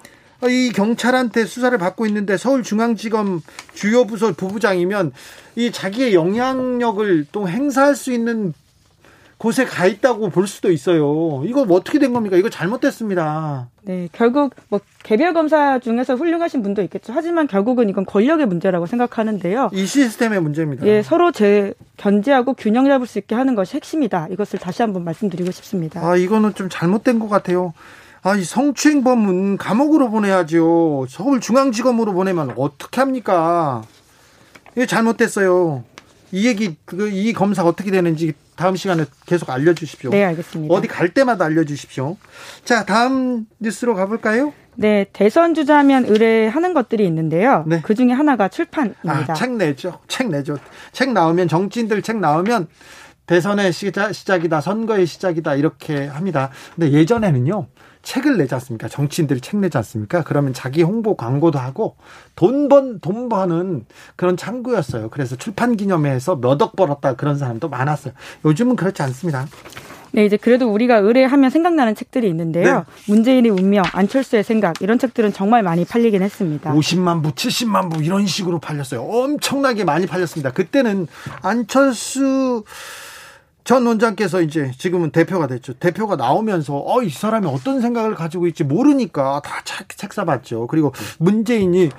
이 0.46 0.70
경찰한테 0.72 1.46
수사를 1.46 1.76
받고 1.76 2.06
있는데 2.06 2.36
서울중앙지검 2.36 3.42
주요 3.74 4.04
부서 4.06 4.32
부부장이면 4.32 5.12
이 5.56 5.72
자기의 5.72 6.14
영향력을 6.14 7.26
또 7.32 7.48
행사할 7.48 7.96
수 7.96 8.12
있는 8.12 8.54
곳에 9.38 9.64
가 9.64 9.86
있다고 9.86 10.30
볼 10.30 10.48
수도 10.48 10.70
있어요. 10.70 11.42
이거 11.44 11.64
뭐 11.64 11.76
어떻게 11.76 12.00
된 12.00 12.12
겁니까? 12.12 12.36
이거 12.36 12.50
잘못됐습니다. 12.50 13.68
네, 13.82 14.08
결국 14.12 14.54
뭐 14.68 14.80
개별 15.04 15.32
검사 15.32 15.78
중에서 15.78 16.16
훌륭하신 16.16 16.62
분도 16.62 16.82
있겠죠. 16.82 17.12
하지만 17.14 17.46
결국은 17.46 17.88
이건 17.88 18.04
권력의 18.04 18.46
문제라고 18.46 18.86
생각하는데요. 18.86 19.70
이 19.72 19.86
시스템의 19.86 20.42
문제입니다. 20.42 20.86
예, 20.86 21.02
서로 21.02 21.30
제 21.30 21.72
견제하고 21.96 22.54
균형 22.54 22.86
잡을 22.86 23.06
수 23.06 23.18
있게 23.18 23.36
하는 23.36 23.54
것이 23.54 23.76
핵심이다. 23.76 24.28
이것을 24.32 24.58
다시 24.58 24.82
한번 24.82 25.04
말씀드리고 25.04 25.52
싶습니다. 25.52 26.04
아, 26.04 26.16
이거는 26.16 26.54
좀 26.54 26.68
잘못된 26.68 27.20
것 27.20 27.28
같아요. 27.28 27.74
아, 28.22 28.34
이 28.34 28.42
성추행범은 28.44 29.56
감옥으로 29.58 30.10
보내야죠. 30.10 31.06
서울중앙지검으로 31.08 32.12
보내면 32.12 32.52
어떻게 32.56 33.00
합니까? 33.00 33.82
이게 34.76 34.86
잘못됐어요. 34.86 35.84
이 36.32 36.46
얘기, 36.46 36.76
그, 36.84 37.08
이 37.08 37.32
검사 37.32 37.64
어떻게 37.64 37.90
되는지 37.90 38.34
다음 38.56 38.76
시간에 38.76 39.04
계속 39.24 39.50
알려주십시오. 39.50 40.10
네, 40.10 40.24
알겠습니다. 40.24 40.74
어디 40.74 40.88
갈 40.88 41.14
때마다 41.14 41.44
알려주십시오. 41.44 42.16
자, 42.64 42.84
다음 42.84 43.46
뉴스로 43.60 43.94
가볼까요? 43.94 44.52
네, 44.74 45.06
대선 45.12 45.54
주자면 45.54 46.04
의뢰하는 46.04 46.74
것들이 46.74 47.06
있는데요. 47.06 47.64
네. 47.66 47.80
그 47.82 47.94
중에 47.94 48.12
하나가 48.12 48.48
출판입니다. 48.48 49.26
아, 49.28 49.34
책 49.34 49.52
내죠. 49.52 50.00
책 50.06 50.28
내죠. 50.28 50.56
책 50.92 51.12
나오면 51.12 51.48
정치인들 51.48 52.02
책 52.02 52.18
나오면 52.18 52.68
대선의 53.26 53.72
시작, 53.72 54.12
시작이다, 54.12 54.60
선거의 54.60 55.06
시작이다 55.06 55.54
이렇게 55.54 56.06
합니다. 56.06 56.50
근데 56.74 56.92
예전에는요. 56.92 57.66
책을 58.08 58.38
내지 58.38 58.54
않습니까? 58.54 58.88
정치인들이 58.88 59.40
책 59.42 59.58
내지 59.58 59.76
않습니까? 59.76 60.22
그러면 60.24 60.54
자기 60.54 60.82
홍보 60.82 61.14
광고도 61.14 61.58
하고 61.58 61.96
돈 62.36 62.70
번, 62.70 63.00
돈 63.00 63.28
버는 63.28 63.84
그런 64.16 64.36
창구였어요. 64.38 65.10
그래서 65.10 65.36
출판 65.36 65.76
기념회에서 65.76 66.36
몇 66.36 66.58
억 66.62 66.74
벌었다 66.74 67.14
그런 67.14 67.36
사람도 67.36 67.68
많았어요. 67.68 68.14
요즘은 68.46 68.76
그렇지 68.76 69.02
않습니다. 69.02 69.46
네, 70.10 70.24
이제 70.24 70.38
그래도 70.38 70.72
우리가 70.72 70.96
의뢰하면 70.96 71.50
생각나는 71.50 71.94
책들이 71.94 72.26
있는데요. 72.30 72.78
네. 72.78 72.84
문재인의 73.12 73.50
운명, 73.52 73.84
안철수의 73.92 74.42
생각 74.42 74.80
이런 74.80 74.98
책들은 74.98 75.34
정말 75.34 75.62
많이 75.62 75.84
팔리긴 75.84 76.22
했습니다. 76.22 76.72
50만 76.72 77.22
부, 77.22 77.32
70만 77.32 77.92
부 77.92 78.02
이런 78.02 78.26
식으로 78.26 78.58
팔렸어요. 78.58 79.02
엄청나게 79.02 79.84
많이 79.84 80.06
팔렸습니다. 80.06 80.50
그때는 80.52 81.06
안철수 81.42 82.64
전 83.68 83.84
원장께서 83.86 84.40
이제 84.40 84.72
지금은 84.78 85.10
대표가 85.10 85.46
됐죠. 85.46 85.74
대표가 85.74 86.16
나오면서 86.16 86.74
어 86.86 87.02
이 87.02 87.10
사람이 87.10 87.46
어떤 87.46 87.82
생각을 87.82 88.14
가지고 88.14 88.46
있지 88.46 88.64
모르니까 88.64 89.42
다 89.44 89.62
책 89.62 90.14
사 90.14 90.24
봤죠. 90.24 90.66
그리고 90.68 90.94
문재인이 91.18 91.90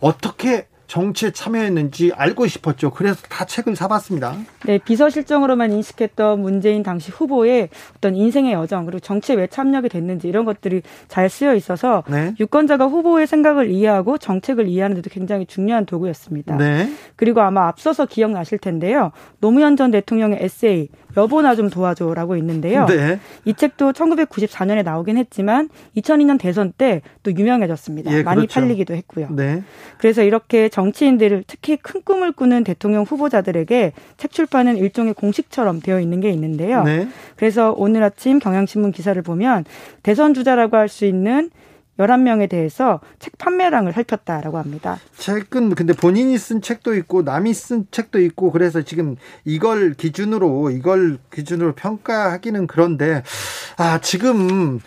어떻게 0.00 0.68
정치에 0.88 1.30
참여했는지 1.30 2.12
알고 2.14 2.46
싶었죠. 2.46 2.90
그래서 2.90 3.20
다 3.28 3.44
책을 3.44 3.76
사봤습니다. 3.76 4.36
네, 4.66 4.78
비서실장으로만 4.78 5.70
인식했던 5.72 6.40
문재인 6.40 6.82
당시 6.82 7.10
후보의 7.12 7.68
어떤 7.96 8.16
인생의 8.16 8.54
여정 8.54 8.86
그리고 8.86 8.98
정치에 8.98 9.36
왜 9.36 9.46
참여하게 9.46 9.88
됐는지 9.88 10.28
이런 10.28 10.44
것들이 10.44 10.82
잘 11.06 11.28
쓰여 11.28 11.54
있어서 11.54 12.02
네. 12.08 12.34
유권자가 12.40 12.86
후보의 12.86 13.26
생각을 13.26 13.70
이해하고 13.70 14.18
정책을 14.18 14.66
이해하는 14.66 14.96
데도 14.96 15.10
굉장히 15.10 15.46
중요한 15.46 15.86
도구였습니다. 15.86 16.56
네. 16.56 16.90
그리고 17.16 17.42
아마 17.42 17.68
앞서서 17.68 18.06
기억나실 18.06 18.58
텐데요. 18.58 19.12
노무현 19.40 19.76
전 19.76 19.90
대통령의 19.90 20.38
에세이 20.40 20.88
여보나 21.16 21.54
좀 21.54 21.68
도와줘라고 21.68 22.36
있는데요. 22.36 22.86
네. 22.86 23.20
이 23.44 23.54
책도 23.54 23.92
1994년에 23.92 24.84
나오긴 24.84 25.16
했지만 25.18 25.68
2002년 25.96 26.38
대선 26.38 26.72
때 26.72 27.02
또 27.22 27.32
유명해졌습니다. 27.32 28.10
예, 28.12 28.22
많이 28.22 28.42
그렇죠. 28.46 28.60
팔리기도 28.60 28.94
했고요. 28.94 29.28
네. 29.30 29.62
그래서 29.98 30.22
이렇게 30.22 30.68
정치인들 30.78 31.42
특히 31.48 31.76
큰 31.76 32.02
꿈을 32.02 32.30
꾸는 32.30 32.62
대통령 32.62 33.02
후보자들에게 33.02 33.92
책 34.16 34.30
출판은 34.30 34.76
일종의 34.76 35.14
공식처럼 35.14 35.80
되어 35.80 35.98
있는 35.98 36.20
게 36.20 36.30
있는데요. 36.30 36.84
네. 36.84 37.08
그래서 37.34 37.74
오늘 37.76 38.04
아침 38.04 38.38
경향신문 38.38 38.92
기사를 38.92 39.20
보면 39.22 39.64
대선 40.04 40.34
주자라고 40.34 40.76
할 40.76 40.88
수 40.88 41.04
있는 41.04 41.50
11명에 41.98 42.48
대해서 42.48 43.00
책 43.18 43.36
판매량을 43.38 43.92
살폈다라고 43.92 44.56
합니다. 44.56 44.98
책은 45.18 45.74
근데 45.74 45.92
본인이 45.92 46.38
쓴 46.38 46.62
책도 46.62 46.94
있고 46.94 47.22
남이 47.22 47.52
쓴 47.52 47.86
책도 47.90 48.20
있고 48.20 48.52
그래서 48.52 48.82
지금 48.82 49.16
이걸 49.44 49.94
기준으로 49.94 50.70
이걸 50.70 51.18
기준으로 51.32 51.74
평가하기는 51.74 52.68
그런데 52.68 53.22
아 53.76 53.98
지금 54.00 54.80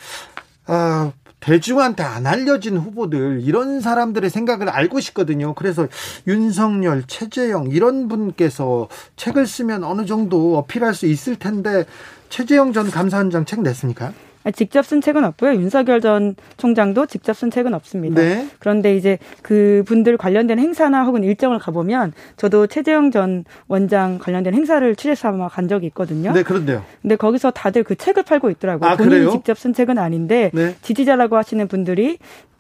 아 0.66 1.12
대중한테 1.42 2.04
안 2.04 2.26
알려진 2.26 2.78
후보들 2.78 3.42
이런 3.44 3.82
사람들의 3.82 4.30
생각을 4.30 4.70
알고 4.70 5.02
싶거든요. 5.02 5.54
그래서 5.54 5.88
윤석열, 6.28 7.04
최재형 7.06 7.72
이런 7.72 8.08
분께서 8.08 8.88
책을 9.18 9.46
쓰면 9.46 9.84
어느 9.84 10.06
정도 10.06 10.58
어필할 10.58 10.94
수 10.94 11.08
있을 11.08 11.36
텐데 11.36 11.86
최재형 12.30 12.72
전 12.72 12.90
감사원장 12.90 13.46
책 13.46 13.62
냈습니까? 13.62 14.14
직접 14.56 14.86
쓴 14.86 15.02
책은 15.02 15.24
없고요. 15.24 15.54
윤석열 15.56 16.02
전 16.02 16.36
총장도 16.58 17.06
직접 17.06 17.34
쓴 17.34 17.52
책은 17.52 17.74
없습니다. 17.74 18.22
네. 18.22 18.48
그런데 18.60 18.96
이제 18.96 19.20
그 19.42 19.84
분들 19.86 20.18
관련된 20.18 20.58
행사나 20.60 21.04
혹은 21.04 21.24
일정을 21.24 21.60
가보면 21.60 22.14
저도 22.38 22.68
최재형 22.68 23.12
전 23.12 23.46
원장 23.68 24.18
관련된 24.20 24.54
행사를 24.54 24.96
취재 24.96 25.14
삼아 25.16 25.50
간 25.50 25.68
적이 25.68 25.88
있거든요. 25.88 26.32
네, 26.34 26.44
그런데요. 26.44 26.84
근데 27.02 27.16
거기서 27.16 27.52
다들 27.52 27.84
그 27.84 27.96
책을 27.96 28.24
팔고 28.24 28.50
있더라고요. 28.50 28.90
아, 28.90 28.96
본인이 28.96 29.16
그래요? 29.16 29.32
직접 29.32 29.58
쓴 29.58 29.74
책은 29.74 29.98
아닌데 29.98 30.50
네. 30.54 30.76
지지자라고 30.82 31.38
하시는 31.38 31.68
분들이 31.68 32.18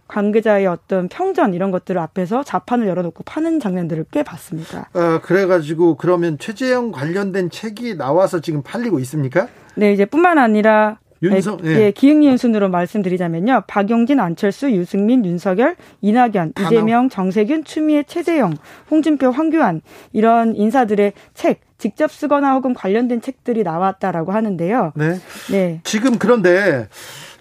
관계자의 0.08 0.68
어떤 0.68 1.08
평전 1.08 1.54
이런 1.54 1.72
것들을 1.72 2.00
앞에서 2.00 2.44
자판을 2.44 2.86
열어놓고 2.88 3.24
파는 3.24 3.62
장면들을 3.62 4.06
꽤 4.12 4.24
봤습니다. 4.24 4.90
어, 4.94 5.20
그래가지고 5.24 5.96
그러면 5.96 6.38
최재형 6.38 6.92
관련된 6.92 7.50
책이 7.50 7.96
나와서 7.96 8.42
지금 8.42 8.62
팔리고 8.62 9.00
있습니까? 9.00 9.48
네, 9.76 9.94
이제 9.94 10.04
뿐만 10.04 10.38
아니라 10.38 11.00
윤석, 11.22 11.66
예. 11.66 11.86
예, 11.86 11.92
기흥리은 11.92 12.38
순으로 12.38 12.70
말씀드리자면요. 12.70 13.64
박용진, 13.68 14.20
안철수, 14.20 14.72
유승민, 14.72 15.26
윤석열, 15.26 15.76
이낙연, 16.02 16.54
이재명, 16.60 17.10
정세균, 17.10 17.64
추미애, 17.64 18.04
최재형, 18.04 18.56
홍준표, 18.90 19.30
황교안 19.30 19.82
이런 20.14 20.56
인사들의 20.56 21.14
책 21.34 21.62
직접 21.78 22.12
쓰거나 22.12 22.54
혹은 22.54 22.76
관련된 22.76 23.22
책들이 23.22 23.64
나왔다라고 23.64 24.32
하는데요. 24.32 24.94
네. 24.96 25.20
네. 25.52 25.82
지금 25.84 26.20
그런데 26.20 26.88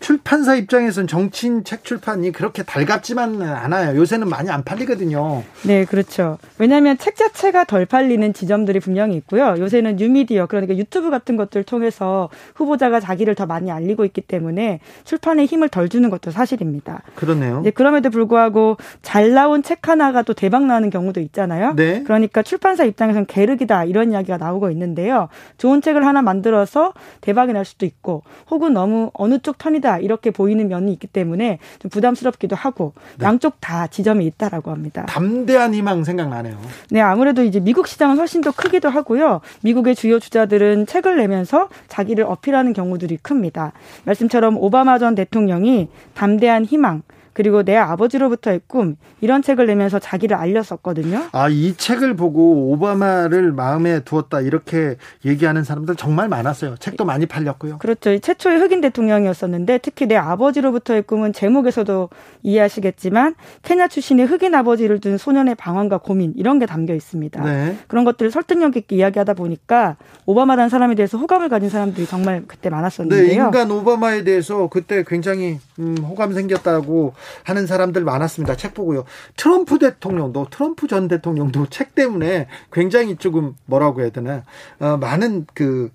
출판사 0.00 0.54
입장에서는 0.54 1.06
정치인 1.06 1.62
책 1.62 1.84
출판이 1.84 2.32
그렇게 2.32 2.62
달갑지만은 2.62 3.42
않아요. 3.42 3.96
요새는 3.98 4.28
많이 4.28 4.50
안 4.50 4.64
팔리거든요. 4.64 5.42
네, 5.64 5.84
그렇죠. 5.84 6.38
왜냐하면 6.58 6.96
책 6.98 7.16
자체가 7.16 7.64
덜 7.64 7.84
팔리는 7.84 8.32
지점들이 8.32 8.80
분명히 8.80 9.16
있고요. 9.16 9.54
요새는 9.58 9.96
뉴미디어 9.96 10.46
그러니까 10.46 10.76
유튜브 10.76 11.10
같은 11.10 11.36
것들 11.36 11.64
통해서 11.64 12.30
후보자가 12.54 12.98
자기를 13.00 13.34
더 13.34 13.46
많이 13.46 13.70
알리고 13.70 14.04
있기 14.06 14.22
때문에 14.22 14.80
출판에 15.04 15.44
힘을 15.44 15.68
덜 15.68 15.88
주는 15.88 16.08
것도 16.08 16.30
사실입니다. 16.30 17.02
그러네요. 17.14 17.60
네, 17.60 17.70
그럼에도 17.70 18.10
불구하고 18.10 18.78
잘 19.02 19.34
나온 19.34 19.62
책 19.62 19.88
하나가 19.88 20.22
또 20.22 20.32
대박 20.32 20.64
나는 20.66 20.88
경우도 20.90 21.20
있잖아요. 21.20 21.74
네. 21.76 22.02
그러니까 22.02 22.42
출판사 22.42 22.84
입장에서는 22.84 23.26
계륵이다 23.26 23.84
이런 23.84 24.12
이야기가 24.12 24.38
나오고 24.38 24.70
있는데요. 24.70 25.28
좋은 25.58 25.82
책을 25.82 26.06
하나 26.06 26.22
만들어서 26.22 26.94
대박이 27.20 27.52
날 27.52 27.64
수도 27.64 27.84
있고 27.84 28.22
혹은 28.50 28.72
너무 28.72 29.10
어느 29.14 29.38
쪽 29.38 29.58
편이다 29.58 29.89
아니다 29.90 29.98
이렇게 29.98 30.30
보이는 30.30 30.68
면이 30.68 30.92
있기 30.92 31.08
때문에 31.08 31.58
좀 31.80 31.90
부담스럽기도 31.90 32.54
하고 32.54 32.92
네. 33.18 33.26
양쪽 33.26 33.60
다 33.60 33.88
지점이 33.88 34.24
있다라고 34.26 34.70
합니다. 34.70 35.06
담대한 35.06 35.74
희망 35.74 36.04
생각나네요. 36.04 36.56
네, 36.90 37.00
아무래도 37.00 37.42
이제 37.42 37.58
미국 37.58 37.88
시장은 37.88 38.16
훨씬 38.18 38.40
더 38.40 38.52
크기도 38.52 38.88
하고요. 38.88 39.40
미국의 39.62 39.94
주요 39.96 40.20
주자들은 40.20 40.86
책을 40.86 41.16
내면서 41.16 41.68
자기를 41.88 42.24
어필하는 42.24 42.72
경우들이 42.72 43.18
큽니다. 43.18 43.72
말씀처럼 44.04 44.56
오바마 44.58 44.98
전 44.98 45.14
대통령이 45.14 45.88
담대한 46.14 46.64
희망 46.64 47.02
그리고 47.32 47.62
내 47.62 47.76
아버지로부터의 47.76 48.60
꿈 48.66 48.96
이런 49.20 49.42
책을 49.42 49.66
내면서 49.66 49.98
자기를 49.98 50.36
알렸었거든요. 50.36 51.24
아, 51.32 51.48
이 51.48 51.74
책을 51.76 52.16
보고 52.16 52.72
오바마를 52.72 53.52
마음에 53.52 54.00
두었다 54.00 54.40
이렇게 54.40 54.96
얘기하는 55.24 55.64
사람들 55.64 55.96
정말 55.96 56.28
많았어요. 56.28 56.76
책도 56.78 57.04
많이 57.04 57.26
팔렸고요. 57.26 57.78
그렇죠. 57.78 58.18
최초의 58.18 58.58
흑인 58.58 58.80
대통령이었었는데 58.80 59.78
특히 59.78 60.06
내 60.06 60.16
아버지로부터의 60.16 61.02
꿈은 61.02 61.32
제목에서도 61.32 62.08
이해하시겠지만 62.42 63.34
케냐 63.62 63.88
출신의 63.88 64.26
흑인 64.26 64.54
아버지를 64.54 65.00
둔 65.00 65.18
소년의 65.18 65.54
방황과 65.54 65.98
고민 65.98 66.32
이런 66.36 66.58
게 66.58 66.66
담겨 66.66 66.94
있습니다. 66.94 67.42
네. 67.44 67.76
그런 67.86 68.04
것들을 68.04 68.30
설득력 68.30 68.76
있게 68.76 68.96
이야기하다 68.96 69.34
보니까 69.34 69.96
오바마라는 70.26 70.68
사람에 70.68 70.94
대해서 70.94 71.18
호감을 71.18 71.48
가진 71.48 71.68
사람들이 71.68 72.06
정말 72.06 72.42
그때 72.46 72.70
많았었는데요. 72.70 73.26
네, 73.26 73.34
인간 73.34 73.70
오바마에 73.70 74.24
대해서 74.24 74.68
그때 74.68 75.04
굉장히 75.06 75.58
음, 75.78 75.96
호감 75.98 76.32
생겼다고 76.34 77.14
하는 77.44 77.66
사람들 77.66 78.04
많았습니다. 78.04 78.56
책 78.56 78.74
보고요. 78.74 79.04
트럼프 79.36 79.78
대통령도 79.78 80.48
트럼프 80.50 80.86
전 80.86 81.08
대통령도 81.08 81.66
책 81.70 81.94
때문에 81.94 82.48
굉장히 82.72 83.16
조금 83.16 83.54
뭐라고 83.66 84.02
해야 84.02 84.10
되나 84.10 84.44
어, 84.78 84.96
많은 84.96 85.46
그 85.54 85.90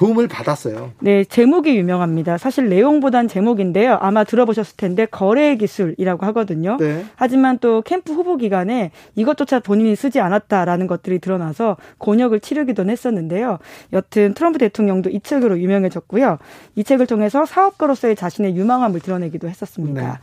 도움을 0.00 0.28
받았어요. 0.28 0.92
네, 1.00 1.24
제목이 1.24 1.76
유명합니다. 1.76 2.38
사실 2.38 2.70
내용보단 2.70 3.28
제목인데요. 3.28 3.98
아마 4.00 4.24
들어보셨을 4.24 4.78
텐데 4.78 5.04
거래 5.04 5.56
기술이라고 5.56 6.24
하거든요. 6.26 6.78
네. 6.78 7.04
하지만 7.16 7.58
또 7.58 7.82
캠프 7.82 8.14
후보 8.14 8.38
기간에 8.38 8.92
이것조차 9.14 9.60
본인이 9.60 9.94
쓰지 9.94 10.18
않았다라는 10.18 10.86
것들이 10.86 11.18
드러나서 11.18 11.76
곤욕을 11.98 12.40
치르기도 12.40 12.88
했었는데요. 12.88 13.58
여튼 13.92 14.32
트럼프 14.32 14.58
대통령도 14.58 15.10
이 15.10 15.20
책으로 15.20 15.60
유명해졌고요. 15.60 16.38
이 16.76 16.82
책을 16.82 17.06
통해서 17.06 17.44
사업가로서의 17.44 18.16
자신의 18.16 18.56
유망함을 18.56 19.00
드러내기도 19.00 19.50
했었습니다. 19.50 20.22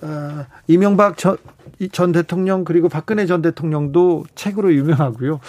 네. 0.00 0.06
어, 0.06 0.46
이명박 0.68 1.16
전, 1.16 1.36
전 1.92 2.12
대통령 2.12 2.64
그리고 2.64 2.88
박근혜 2.88 3.26
전 3.26 3.42
대통령도 3.42 4.24
책으로 4.34 4.72
유명하고요. 4.74 5.40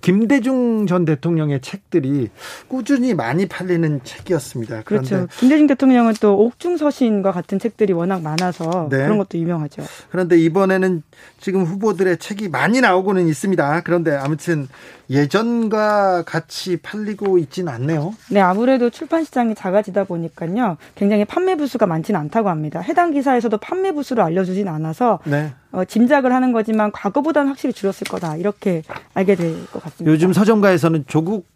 김대중 0.00 0.86
전 0.86 1.04
대통령의 1.04 1.60
책들이 1.60 2.30
꾸준히 2.68 3.14
많이 3.14 3.46
팔리는 3.46 4.00
책이었습니다. 4.02 4.82
그렇죠. 4.82 5.26
김대중 5.38 5.66
대통령은 5.66 6.14
또 6.20 6.38
옥중서신과 6.38 7.32
같은 7.32 7.58
책들이 7.58 7.92
워낙 7.92 8.22
많아서 8.22 8.88
네. 8.90 8.98
그런 8.98 9.18
것도 9.18 9.38
유명하죠. 9.38 9.82
그런데 10.10 10.38
이번에는 10.38 11.02
지금 11.38 11.64
후보들의 11.64 12.16
책이 12.18 12.48
많이 12.48 12.80
나오고는 12.80 13.28
있습니다. 13.28 13.82
그런데 13.82 14.14
아무튼 14.16 14.68
예전과 15.10 16.22
같이 16.24 16.76
팔리고 16.78 17.38
있지는 17.38 17.72
않네요. 17.72 18.14
네, 18.30 18.40
아무래도 18.40 18.90
출판 18.90 19.24
시장이 19.24 19.54
작아지다 19.54 20.04
보니까요. 20.04 20.76
굉장히 20.94 21.24
판매 21.24 21.56
부수가 21.56 21.86
많지는 21.86 22.18
않다고 22.20 22.48
합니다. 22.48 22.80
해당 22.80 23.10
기사에서도 23.12 23.56
판매 23.58 23.92
부수를 23.92 24.22
알려주진 24.22 24.68
않아서 24.68 25.18
네. 25.24 25.52
어, 25.72 25.84
짐작을 25.84 26.32
하는 26.32 26.52
거지만 26.52 26.92
과거보다는 26.92 27.48
확실히 27.50 27.72
줄었을 27.72 28.06
거다 28.08 28.36
이렇게 28.36 28.82
알게 29.14 29.34
될 29.34 29.54
것 29.72 29.82
같습니다. 29.82 30.10
요즘 30.12 30.32
서점가에서는 30.32 31.04
조국 31.06 31.46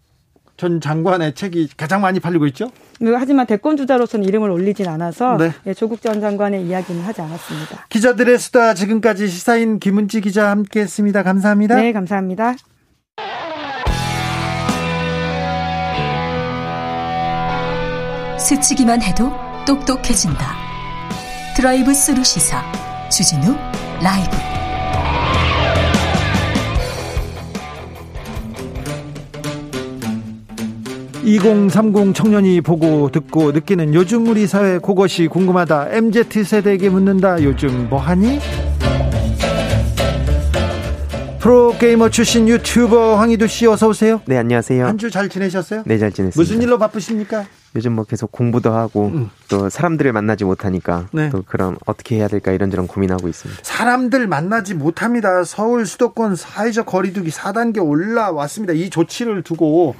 전 0.56 0.80
장관의 0.80 1.34
책이 1.34 1.68
가장 1.76 2.00
많이 2.00 2.18
팔리고 2.18 2.44
있죠? 2.48 2.70
네, 3.00 3.12
하지만 3.14 3.46
대권 3.46 3.76
주자로서는 3.76 4.26
이름을 4.26 4.50
올리진 4.50 4.88
않아서 4.88 5.36
네. 5.36 5.52
예, 5.66 5.72
조국 5.74 6.02
전 6.02 6.20
장관의 6.20 6.66
이야기는 6.66 7.00
하지 7.02 7.20
않았습니다. 7.20 7.86
기자들의 7.88 8.36
수다 8.38 8.74
지금까지 8.74 9.28
시사인 9.28 9.78
김은지 9.78 10.20
기자 10.20 10.50
함께했습니다. 10.50 11.22
감사합니다. 11.22 11.76
네, 11.76 11.92
감사합니다. 11.92 12.54
스치기만 18.48 19.02
해도 19.02 19.30
똑똑해진다. 19.66 20.56
드라이브 21.54 21.92
스루 21.92 22.24
시사 22.24 22.62
주진우 23.10 23.54
라이브. 24.02 24.34
2030 31.24 32.14
청년이 32.14 32.62
보고 32.62 33.10
듣고 33.10 33.52
느끼는 33.52 33.92
요즘 33.92 34.26
우리 34.28 34.46
사회 34.46 34.78
그것이 34.78 35.26
궁금하다. 35.26 35.88
MZ 35.90 36.44
세대에게 36.44 36.88
묻는다. 36.88 37.42
요즘 37.42 37.90
뭐 37.90 38.00
하니? 38.00 38.40
프로게이머 41.40 42.10
출신 42.10 42.48
유튜버 42.48 43.16
황희도 43.16 43.46
씨 43.46 43.66
어서 43.66 43.88
오세요. 43.88 44.20
네, 44.26 44.36
안녕하세요. 44.36 44.84
한 44.86 44.98
주 44.98 45.08
잘 45.10 45.28
지내셨어요? 45.28 45.84
네, 45.86 45.96
잘 45.98 46.10
지냈습니다. 46.12 46.36
무슨 46.40 46.60
일로 46.62 46.78
바쁘십니까? 46.78 47.44
요즘 47.76 47.92
뭐 47.92 48.04
계속 48.04 48.32
공부도 48.32 48.72
하고 48.72 49.06
음. 49.06 49.30
또 49.48 49.68
사람들을 49.68 50.12
만나지 50.12 50.44
못하니까 50.44 51.06
네. 51.12 51.28
또 51.30 51.42
그럼 51.46 51.76
어떻게 51.86 52.16
해야 52.16 52.26
될까 52.26 52.50
이런저런 52.50 52.88
고민하고 52.88 53.28
있습니다. 53.28 53.60
사람들 53.62 54.26
만나지 54.26 54.74
못합니다. 54.74 55.44
서울 55.44 55.86
수도권 55.86 56.34
사회적 56.34 56.86
거리두기 56.86 57.30
4단계 57.30 57.86
올라왔습니다. 57.86 58.72
이 58.72 58.90
조치를 58.90 59.42
두고 59.42 59.94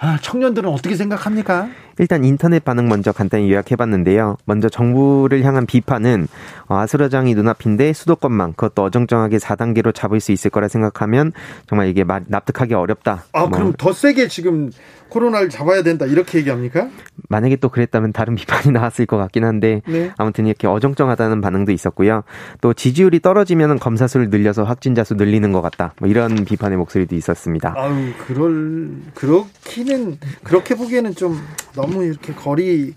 아, 0.00 0.16
청년들은 0.22 0.70
어떻게 0.70 0.94
생각합니까? 0.94 1.68
일단 1.98 2.24
인터넷 2.24 2.64
반응 2.64 2.88
먼저 2.88 3.10
간단히 3.10 3.50
요약해봤는데요. 3.50 4.36
먼저 4.44 4.68
정부를 4.68 5.42
향한 5.42 5.66
비판은 5.66 6.28
어, 6.68 6.76
아수라장이 6.76 7.34
눈앞인데 7.34 7.92
수도권만 7.92 8.52
그것도 8.54 8.84
어정쩡하게 8.84 9.38
4단계로 9.38 9.92
잡을 9.92 10.20
수 10.20 10.30
있을 10.30 10.50
거라 10.50 10.68
생각하면 10.68 11.32
정말 11.66 11.88
이게 11.88 12.04
납득하기 12.04 12.74
어렵다. 12.74 13.24
아 13.32 13.40
뭐. 13.40 13.50
그럼 13.50 13.72
더 13.76 13.92
세게 13.92 14.28
지금 14.28 14.70
코로나를 15.08 15.48
잡아야 15.48 15.82
된다 15.82 16.06
이렇게 16.06 16.38
얘기합니까? 16.38 16.88
만약에 17.28 17.56
또 17.56 17.68
그랬다면 17.68 18.12
다른 18.12 18.34
비판이 18.34 18.70
나왔을 18.72 19.06
것 19.06 19.16
같긴 19.16 19.44
한데 19.44 19.82
네. 19.86 20.10
아무튼 20.16 20.46
이렇게 20.46 20.66
어정쩡하다는 20.66 21.40
반응도 21.40 21.72
있었고요. 21.72 22.22
또 22.60 22.72
지지율이 22.72 23.20
떨어지면 23.20 23.78
검사 23.78 24.06
수를 24.06 24.30
늘려서 24.30 24.64
확진자 24.64 25.04
수 25.04 25.14
늘리는 25.14 25.52
것 25.52 25.60
같다. 25.60 25.94
뭐 26.00 26.08
이런 26.08 26.44
비판의 26.44 26.78
목소리도 26.78 27.14
있었습니다. 27.16 27.74
아유 27.76 28.12
그럴 28.26 28.90
그렇기는 29.14 30.18
그렇게 30.42 30.74
보기에는 30.74 31.14
좀 31.14 31.38
너무 31.74 32.04
이렇게 32.04 32.32
거리 32.32 32.94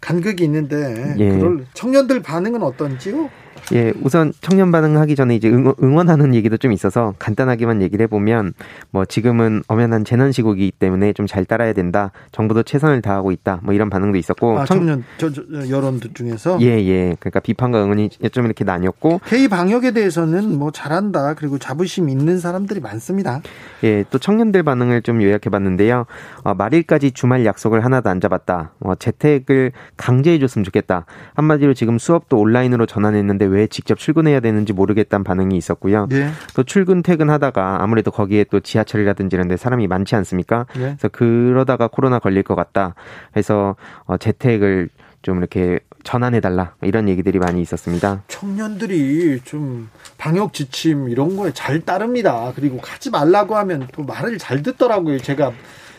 간극이 0.00 0.44
있는데 0.44 1.14
예. 1.18 1.30
그럴 1.30 1.66
청년들 1.74 2.20
반응은 2.22 2.62
어떤지요? 2.62 3.28
예, 3.72 3.94
우선 4.02 4.32
청년 4.42 4.70
반응하기 4.70 5.16
전에 5.16 5.34
이제 5.34 5.48
응원, 5.48 6.10
하는 6.10 6.34
얘기도 6.34 6.56
좀 6.56 6.72
있어서 6.72 7.14
간단하게만 7.18 7.82
얘기를 7.82 8.02
해보면 8.04 8.54
뭐 8.90 9.04
지금은 9.04 9.62
엄연한 9.68 10.04
재난 10.04 10.32
시국이기 10.32 10.72
때문에 10.72 11.12
좀 11.14 11.30
잘 11.30 11.44
따라야 11.44 11.72
된다. 11.72 12.10
정부도 12.32 12.64
최선을 12.64 13.02
다하고 13.02 13.30
있다. 13.30 13.60
뭐 13.62 13.72
이런 13.72 13.88
반응도 13.88 14.18
있었고 14.18 14.58
아, 14.58 14.64
청년 14.64 15.04
저, 15.16 15.32
저, 15.32 15.42
여론들 15.68 16.10
중에서 16.12 16.58
예, 16.60 16.66
예. 16.66 17.14
그러니까 17.20 17.38
비판과 17.38 17.84
응원이 17.84 18.10
좀 18.32 18.46
이렇게 18.46 18.64
나뉘었고 18.64 19.20
K 19.26 19.46
방역에 19.46 19.92
대해서는 19.92 20.58
뭐 20.58 20.72
잘한다. 20.72 21.34
그리고 21.34 21.58
자부심 21.58 22.08
있는 22.08 22.40
사람들이 22.40 22.80
많습니다. 22.80 23.42
예, 23.84 24.04
또 24.10 24.18
청년들 24.18 24.64
반응을 24.64 25.02
좀 25.02 25.22
요약해 25.22 25.50
봤는데요. 25.50 26.06
어, 26.42 26.54
말일까지 26.54 27.12
주말 27.12 27.46
약속을 27.46 27.84
하나도 27.84 28.10
안 28.10 28.20
잡았다. 28.20 28.72
어, 28.80 28.96
재택을 28.96 29.70
강제해 29.96 30.40
줬으면 30.40 30.64
좋겠다. 30.64 31.06
한마디로 31.34 31.74
지금 31.74 31.98
수업도 31.98 32.40
온라인으로 32.40 32.86
전환했는데 32.86 33.44
왜 33.50 33.66
직접 33.66 33.98
출근해야 33.98 34.40
되는지 34.40 34.72
모르겠다는 34.72 35.24
반응이 35.24 35.56
있었고요. 35.56 36.06
네. 36.08 36.30
또 36.54 36.62
출근 36.62 37.02
퇴근하다가 37.02 37.82
아무래도 37.82 38.10
거기에 38.10 38.44
또 38.44 38.60
지하철이라든지 38.60 39.36
이런 39.36 39.48
데 39.48 39.56
사람이 39.56 39.86
많지 39.86 40.14
않습니까? 40.16 40.66
네. 40.74 40.96
그래서 40.98 41.08
그러다가 41.08 41.88
코로나 41.88 42.18
걸릴 42.18 42.42
것 42.42 42.54
같다. 42.54 42.94
해서 43.36 43.76
어, 44.04 44.16
재택을 44.16 44.88
좀 45.22 45.38
이렇게 45.38 45.80
전환해달라 46.02 46.74
이런 46.82 47.08
얘기들이 47.08 47.38
많이 47.38 47.60
있었습니다. 47.60 48.22
청년들이 48.28 49.40
좀 49.44 49.90
방역 50.16 50.54
지침 50.54 51.10
이런 51.10 51.36
거에 51.36 51.52
잘 51.52 51.80
따릅니다. 51.80 52.52
그리고 52.56 52.78
가지 52.78 53.10
말라고 53.10 53.56
하면 53.56 53.86
또 53.92 54.02
말을 54.04 54.38
잘 54.38 54.62
듣더라고요. 54.62 55.18
제가 55.18 55.52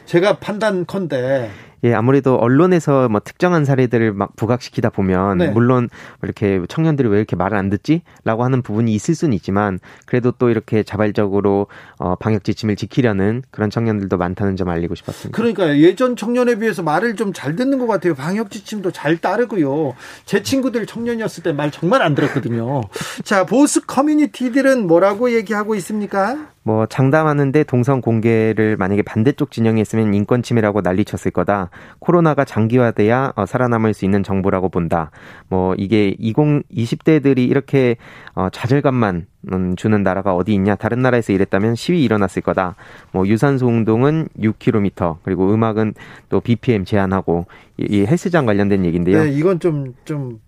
제가 0.05 0.37
판단컨대 0.39 1.51
예, 1.83 1.93
아무래도 1.93 2.35
언론에서 2.35 3.09
뭐 3.09 3.19
특정한 3.19 3.65
사례들을 3.65 4.13
막 4.13 4.35
부각시키다 4.35 4.89
보면 4.91 5.37
네. 5.39 5.47
물론 5.49 5.89
이렇게 6.21 6.61
청년들이 6.69 7.07
왜 7.09 7.17
이렇게 7.17 7.35
말을 7.35 7.57
안 7.57 7.69
듣지라고 7.69 8.43
하는 8.43 8.61
부분이 8.61 8.93
있을 8.93 9.15
수는 9.15 9.33
있지만 9.33 9.79
그래도 10.05 10.31
또 10.31 10.49
이렇게 10.49 10.83
자발적으로 10.83 11.67
어 11.97 12.15
방역 12.15 12.43
지침을 12.43 12.75
지키려는 12.75 13.41
그런 13.51 13.69
청년들도 13.69 14.15
많다는 14.17 14.55
점 14.57 14.69
알리고 14.69 14.93
싶었습니다. 14.95 15.35
그러니까 15.35 15.77
예전 15.79 16.15
청년에 16.15 16.55
비해서 16.59 16.83
말을 16.83 17.15
좀 17.15 17.31
잘 17.33 17.55
듣는 17.55 17.79
것 17.79 17.87
같아요. 17.87 18.13
방역 18.13 18.51
지침도 18.51 18.91
잘 18.91 19.17
따르고요. 19.17 19.95
제 20.25 20.43
친구들 20.43 20.85
청년이었을 20.85 21.43
때 21.43 21.51
말 21.53 21.71
정말 21.71 22.01
안 22.01 22.13
들었거든요. 22.13 22.81
자, 23.23 23.45
보수 23.45 23.81
커뮤니티들은 23.87 24.85
뭐라고 24.85 25.31
얘기하고 25.33 25.75
있습니까? 25.75 26.50
뭐 26.63 26.85
장담하는데 26.85 27.63
동선 27.63 28.01
공개를 28.01 28.77
만약에 28.77 29.01
반대쪽 29.01 29.51
진영에 29.51 29.81
있으면 29.81 30.13
인권 30.13 30.43
침해라고 30.43 30.81
난리쳤을 30.81 31.31
거다. 31.31 31.69
코로나가 31.99 32.45
장기화돼야 32.45 33.33
어, 33.35 33.45
살아남을 33.45 33.93
수 33.93 34.05
있는 34.05 34.23
정부라고 34.23 34.69
본다. 34.69 35.11
뭐 35.47 35.73
이게 35.75 36.15
20 36.19 36.69
20대들이 36.69 37.49
이렇게 37.49 37.97
어, 38.35 38.49
좌절감만 38.51 39.27
음, 39.53 39.75
주는 39.75 40.03
나라가 40.03 40.35
어디 40.35 40.53
있냐? 40.53 40.75
다른 40.75 41.01
나라에서 41.01 41.33
이랬다면 41.33 41.75
시위 41.75 42.03
일어났을 42.03 42.43
거다. 42.43 42.75
뭐 43.11 43.27
유산소 43.27 43.67
운동은 43.67 44.27
6km 44.39 45.17
그리고 45.23 45.51
음악은 45.51 45.95
또 46.29 46.41
BPM 46.41 46.85
제한하고 46.85 47.47
이, 47.77 47.87
이 47.89 48.05
헬스장 48.05 48.45
관련된 48.45 48.85
얘기인데요. 48.85 49.23
네, 49.23 49.31
이건 49.31 49.59
좀좀 49.59 49.95
좀뭐 50.05 50.39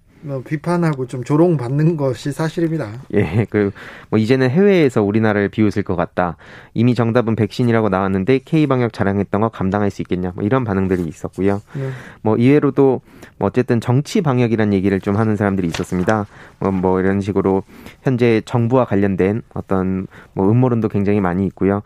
비판하고 0.45 1.07
좀 1.07 1.24
조롱받는 1.24 1.97
것이 1.97 2.32
사실입니다. 2.32 2.91
예, 3.13 3.45
그뭐 3.49 4.17
이제는 4.17 4.49
해외에서 4.49 5.03
우리나라를 5.03 5.49
비웃을 5.49 5.84
것 5.84 5.95
같다. 5.95 6.38
이미 6.74 6.95
정답은 6.95 7.36
백신이라고 7.36 7.89
나왔는데 7.89 8.39
K 8.39 8.67
방역 8.67 8.93
자랑했던 8.93 9.41
거 9.41 9.49
감당할 9.49 9.89
수 9.89 10.01
있겠냐. 10.01 10.32
뭐 10.36 10.43
이런 10.43 10.63
반응들이 10.63 11.03
있었고요. 11.03 11.61
네. 11.74 11.89
뭐 12.21 12.38
이외로도 12.38 13.01
뭐 13.38 13.47
어쨌든 13.47 13.82
정치 13.82 14.21
방역이란 14.21 14.74
얘기를 14.74 14.99
좀 14.99 15.15
하는 15.15 15.36
사람들이 15.36 15.67
있었습니다. 15.67 16.26
뭐, 16.59 16.71
뭐 16.71 16.99
이런 16.99 17.21
식으로 17.21 17.63
현재 18.03 18.41
정부와 18.45 18.86
관련된 18.86 19.41
어떤 19.53 20.07
뭐 20.34 20.49
음모론도 20.49 20.89
굉장히 20.89 21.21
많이 21.21 21.45
있고요. 21.47 21.82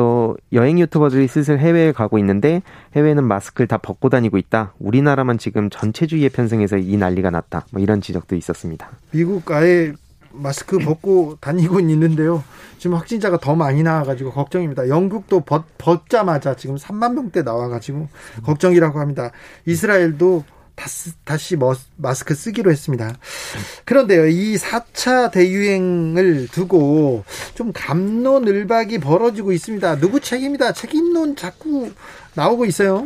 또 0.00 0.38
여행 0.54 0.80
유튜버들이 0.80 1.28
슬슬 1.28 1.58
해외에 1.58 1.92
가고 1.92 2.18
있는데 2.18 2.62
해외는 2.96 3.22
마스크를 3.22 3.68
다 3.68 3.76
벗고 3.76 4.08
다니고 4.08 4.38
있다. 4.38 4.72
우리나라만 4.78 5.36
지금 5.36 5.68
전체주의에 5.68 6.30
편승해서 6.30 6.78
이 6.78 6.96
난리가 6.96 7.28
났다. 7.28 7.66
뭐 7.70 7.82
이런 7.82 8.00
지적도 8.00 8.34
있었습니다. 8.34 8.88
미국 9.10 9.50
아예 9.50 9.92
마스크 10.32 10.78
벗고 10.78 11.36
다니고 11.38 11.80
있는데요. 11.80 12.42
지금 12.78 12.96
확진자가 12.96 13.36
더 13.36 13.54
많이 13.54 13.82
나와가지고 13.82 14.30
걱정입니다. 14.30 14.88
영국도 14.88 15.40
벗, 15.40 15.66
벗자마자 15.76 16.56
지금 16.56 16.76
3만 16.76 17.12
명대 17.12 17.42
나와가지고 17.42 18.08
걱정이라고 18.42 19.00
합니다. 19.00 19.32
이스라엘도 19.66 20.44
다시 21.24 21.56
마스크 21.96 22.34
쓰기로 22.34 22.70
했습니다. 22.70 23.16
그런데요, 23.84 24.26
이 24.26 24.56
4차 24.56 25.30
대유행을 25.30 26.48
두고 26.48 27.24
좀 27.54 27.72
감론을박이 27.72 28.98
벌어지고 28.98 29.52
있습니다. 29.52 29.98
누구 29.98 30.20
책임이다? 30.20 30.72
책임론 30.72 31.36
자꾸 31.36 31.90
나오고 32.34 32.64
있어요. 32.64 33.04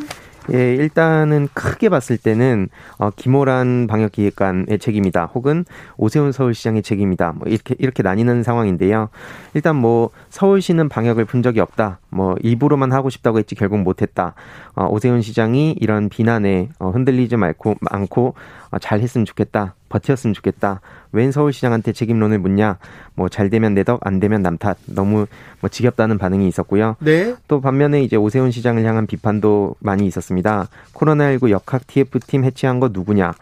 예, 0.53 0.74
일단은 0.74 1.49
크게 1.55 1.88
봤을 1.88 2.18
때는 2.18 2.68
어, 2.99 3.11
김호란 3.11 3.86
방역기획관의 3.86 4.78
책임이다. 4.78 5.26
혹은 5.26 5.64
오세훈 5.97 6.32
서울시장의 6.32 6.82
책임이다. 6.82 7.32
뭐 7.36 7.49
이렇게 7.49 7.74
이렇게 7.78 8.03
나뉘는 8.03 8.42
상황인데요. 8.42 9.09
일단 9.55 9.76
뭐 9.76 10.11
서울시는 10.28 10.88
방역을 10.88 11.24
푼 11.24 11.42
적이 11.42 11.61
없다. 11.61 11.99
뭐 12.11 12.34
일부러만 12.40 12.92
하고 12.92 13.09
싶다고 13.09 13.38
했지 13.38 13.55
결국 13.55 13.80
못했다. 13.80 14.34
어, 14.74 14.86
오세훈 14.86 15.22
시장이 15.22 15.76
이런 15.80 16.09
비난에 16.09 16.68
어, 16.78 16.90
흔들리지 16.90 17.36
말고 17.36 17.76
않고 17.90 18.34
어, 18.64 18.64
잘 18.79 19.01
했으면 19.01 19.25
좋겠다. 19.25 19.75
버텼으면 19.89 20.35
좋겠다. 20.35 20.81
웬 21.12 21.31
서울시장한테 21.31 21.93
책임론을 21.93 22.39
묻냐? 22.39 22.79
뭐 23.14 23.29
잘 23.29 23.49
되면 23.51 23.75
내 23.75 23.85
덕, 23.85 24.01
안 24.07 24.18
되면 24.20 24.43
남 24.43 24.59
탓. 24.59 24.77
너무 24.87 25.27
뭐 25.61 25.70
지겹다는 25.70 26.18
반응이 26.18 26.49
있었고요. 26.49 26.97
네. 27.01 27.35
또 27.47 27.61
반면에 27.61 28.03
이제 28.03 28.16
오세훈 28.16 28.51
시장을 28.51 28.85
향한 28.85 29.07
비판도 29.07 29.77
많이 29.81 30.07
있었습니다. 30.07 30.68
코로나19 30.95 31.51
역학 31.51 31.87
TF팀 31.87 32.45
해체한 32.45 32.81
거 32.81 32.91
누구냐? 32.93 33.33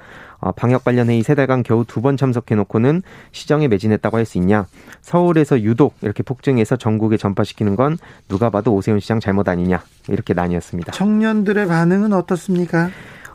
어, 0.40 0.50
방역 0.52 0.82
관련 0.82 1.08
회의 1.08 1.22
세 1.22 1.36
달간 1.36 1.62
겨우 1.62 1.84
두 1.84 2.00
번 2.02 2.16
참석해놓고는 2.16 3.02
시정에 3.30 3.68
매진했다고 3.68 4.16
할 4.16 4.26
수 4.26 4.38
있냐? 4.38 4.66
서울에서 5.00 5.60
유독 5.62 5.94
이렇게 6.02 6.22
폭증해서 6.24 6.76
전국에 6.76 7.16
전파시키는 7.16 7.76
건 7.76 7.96
누가 8.28 8.50
봐도 8.50 8.74
오세훈 8.74 8.98
시장 9.00 9.20
잘못 9.20 9.48
아니냐? 9.48 9.82
이렇게 10.08 10.34
나뉘었습니다. 10.34 10.92
청년들의 10.92 11.66
반응은 11.68 12.12
어떻습니까? 12.12 12.90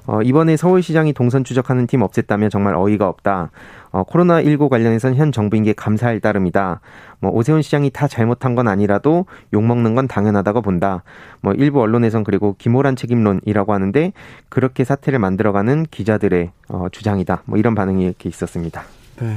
어, 0.08 0.22
이번에 0.22 0.56
서울시장이 0.58 1.14
동선 1.14 1.44
추적하는 1.44 1.86
팀 1.86 2.00
없앴다면 2.00 2.50
정말 2.50 2.76
어이가 2.76 3.08
없다. 3.08 3.52
어, 3.92 4.04
코로나19 4.06 4.70
관련해서는 4.70 5.18
현 5.18 5.32
정부인 5.32 5.64
게 5.64 5.74
감사할 5.74 6.22
따름이다. 6.22 6.80
뭐 7.20 7.32
오세훈 7.32 7.62
시장이 7.62 7.90
다 7.92 8.08
잘못한 8.08 8.56
건 8.56 8.68
아니라도 8.68 9.26
욕먹는 9.54 9.96
건 9.96 10.08
당연하다고 10.08 10.62
본다. 10.62 11.04
뭐 11.42 11.54
일부 11.54 11.82
언론에선 11.82 12.24
그리고 12.24 12.56
김호란 12.58 12.96
책임론이라고 12.96 13.74
하는데 13.74 14.14
그렇게 14.50 14.86
사태를 14.86 15.20
만들어가는 15.20 15.88
기자들의 15.92 16.52
어, 16.70 16.88
주장이다. 16.92 17.44
뭐 17.46 17.60
이런 17.60 17.76
반응이 17.76 18.06
이렇게 18.06 18.30
있었습니다. 18.30 18.84
네. 19.20 19.36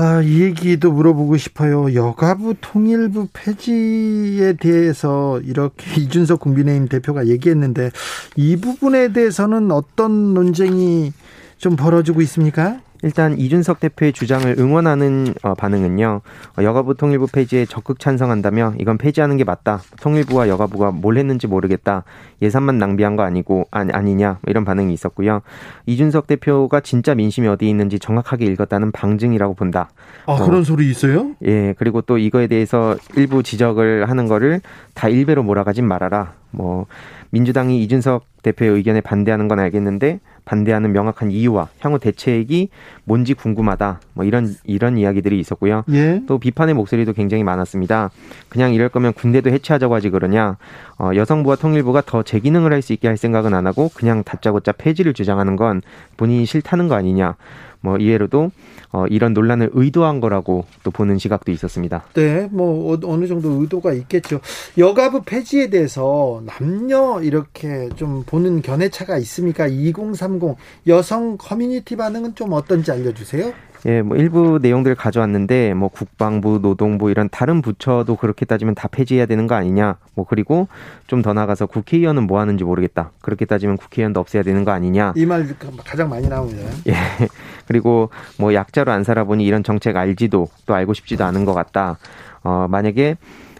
아, 0.00 0.22
이 0.22 0.42
얘기도 0.42 0.92
물어보고 0.92 1.36
싶어요. 1.38 1.92
여가부 1.92 2.54
통일부 2.60 3.26
폐지에 3.32 4.52
대해서 4.52 5.40
이렇게 5.40 5.90
이준석 6.00 6.38
국민의힘 6.38 6.86
대표가 6.86 7.26
얘기했는데 7.26 7.90
이 8.36 8.54
부분에 8.54 9.12
대해서는 9.12 9.72
어떤 9.72 10.34
논쟁이 10.34 11.12
좀 11.56 11.74
벌어지고 11.74 12.22
있습니까? 12.22 12.80
일단 13.02 13.38
이준석 13.38 13.80
대표의 13.80 14.12
주장을 14.12 14.54
응원하는 14.58 15.34
어, 15.42 15.54
반응은요. 15.54 16.20
어, 16.58 16.62
여가부 16.62 16.94
통일부 16.96 17.26
폐지에 17.26 17.64
적극 17.64 18.00
찬성한다며 18.00 18.74
이건 18.78 18.98
폐지하는 18.98 19.36
게 19.36 19.44
맞다. 19.44 19.80
통일부와 20.00 20.48
여가부가 20.48 20.90
뭘 20.90 21.16
했는지 21.16 21.46
모르겠다. 21.46 22.04
예산만 22.42 22.78
낭비한 22.78 23.16
거 23.16 23.22
아니고 23.22 23.66
아니, 23.70 23.92
아니냐 23.92 24.38
이런 24.46 24.64
반응이 24.64 24.92
있었고요. 24.92 25.42
이준석 25.86 26.26
대표가 26.26 26.80
진짜 26.80 27.14
민심이 27.14 27.46
어디 27.48 27.68
있는지 27.68 27.98
정확하게 27.98 28.46
읽었다는 28.46 28.92
방증이라고 28.92 29.54
본다. 29.54 29.90
아 30.26 30.32
어, 30.32 30.46
그런 30.46 30.64
소리 30.64 30.90
있어요? 30.90 31.32
예 31.44 31.74
그리고 31.78 32.00
또 32.00 32.18
이거에 32.18 32.46
대해서 32.46 32.96
일부 33.16 33.42
지적을 33.42 34.08
하는 34.08 34.26
거를 34.26 34.60
다 34.94 35.08
일배로 35.08 35.42
몰아가진 35.42 35.86
말아라. 35.86 36.34
뭐 36.50 36.86
민주당이 37.30 37.82
이준석 37.82 38.24
대표의 38.42 38.72
의견에 38.72 39.00
반대하는 39.00 39.48
건 39.48 39.58
알겠는데 39.58 40.20
반대하는 40.48 40.92
명확한 40.92 41.30
이유와 41.30 41.68
향후 41.80 41.98
대책이 41.98 42.70
뭔지 43.04 43.34
궁금하다. 43.34 44.00
뭐 44.14 44.24
이런 44.24 44.54
이런 44.64 44.96
이야기들이 44.96 45.38
있었고요. 45.38 45.84
예. 45.92 46.22
또 46.26 46.38
비판의 46.38 46.74
목소리도 46.74 47.12
굉장히 47.12 47.44
많았습니다. 47.44 48.10
그냥 48.48 48.72
이럴 48.72 48.88
거면 48.88 49.12
군대도 49.12 49.50
해체하자고 49.50 49.94
하지 49.94 50.08
그러냐. 50.08 50.56
어, 50.98 51.10
여성부와 51.14 51.56
통일부가 51.56 52.00
더제 52.00 52.40
기능을 52.40 52.72
할 52.72 52.78
수 52.78 52.92
있게 52.92 53.08
할 53.08 53.16
생각은 53.16 53.54
안 53.54 53.66
하고 53.66 53.90
그냥 53.92 54.22
다짜고짜 54.22 54.72
폐지를 54.72 55.12
주장하는 55.12 55.56
건 55.56 55.82
본인이 56.16 56.46
싫다는 56.46 56.86
거 56.88 56.94
아니냐. 56.94 57.34
뭐 57.80 57.96
이해로도 57.96 58.50
어, 58.90 59.06
이런 59.06 59.34
논란을 59.34 59.70
의도한 59.72 60.20
거라고 60.20 60.64
또 60.82 60.90
보는 60.90 61.18
시각도 61.18 61.52
있었습니다. 61.52 62.04
네, 62.14 62.48
뭐 62.50 62.94
어, 62.94 62.98
어느 63.04 63.26
정도 63.26 63.60
의도가 63.60 63.92
있겠죠. 63.92 64.40
여가부 64.76 65.22
폐지에 65.22 65.68
대해서 65.70 66.42
남녀 66.46 67.20
이렇게 67.22 67.88
좀 67.96 68.22
보는 68.24 68.62
견해 68.62 68.88
차가 68.88 69.18
있습니까? 69.18 69.66
2030 69.66 70.56
여성 70.86 71.36
커뮤니티 71.36 71.96
반응은 71.96 72.34
좀 72.34 72.52
어떤지 72.52 72.90
알려주세요. 72.90 73.52
예, 73.86 74.02
뭐 74.02 74.16
일부 74.16 74.58
내용들을 74.60 74.96
가져왔는데 74.96 75.74
뭐 75.74 75.88
국방부, 75.88 76.58
노동부 76.60 77.10
이런 77.10 77.28
다른 77.30 77.62
부처도 77.62 78.16
그렇게 78.16 78.44
따지면 78.44 78.74
다 78.74 78.88
폐지해야 78.88 79.26
되는 79.26 79.46
거 79.46 79.54
아니냐. 79.54 79.96
뭐 80.14 80.26
그리고 80.28 80.66
좀 81.06 81.22
더 81.22 81.32
나가서 81.32 81.66
국회의원은 81.66 82.26
뭐 82.26 82.40
하는지 82.40 82.64
모르겠다. 82.64 83.10
그렇게 83.20 83.44
따지면 83.44 83.76
국회의원도 83.76 84.18
없애야 84.20 84.42
되는 84.42 84.64
거 84.64 84.72
아니냐. 84.72 85.12
이 85.16 85.24
말 85.26 85.46
가장 85.84 86.08
많이 86.08 86.28
나옵니다. 86.28 86.68
예. 86.88 86.94
그리고 87.66 88.10
뭐 88.38 88.54
약자로 88.54 88.90
안 88.92 89.04
살아보니 89.04 89.44
이런 89.44 89.62
정책 89.62 89.96
알지도 89.96 90.48
또 90.66 90.74
알고 90.74 90.94
싶지도 90.94 91.24
않은 91.24 91.44
것 91.44 91.54
같다. 91.54 91.98
어, 92.42 92.66
만약에 92.68 93.16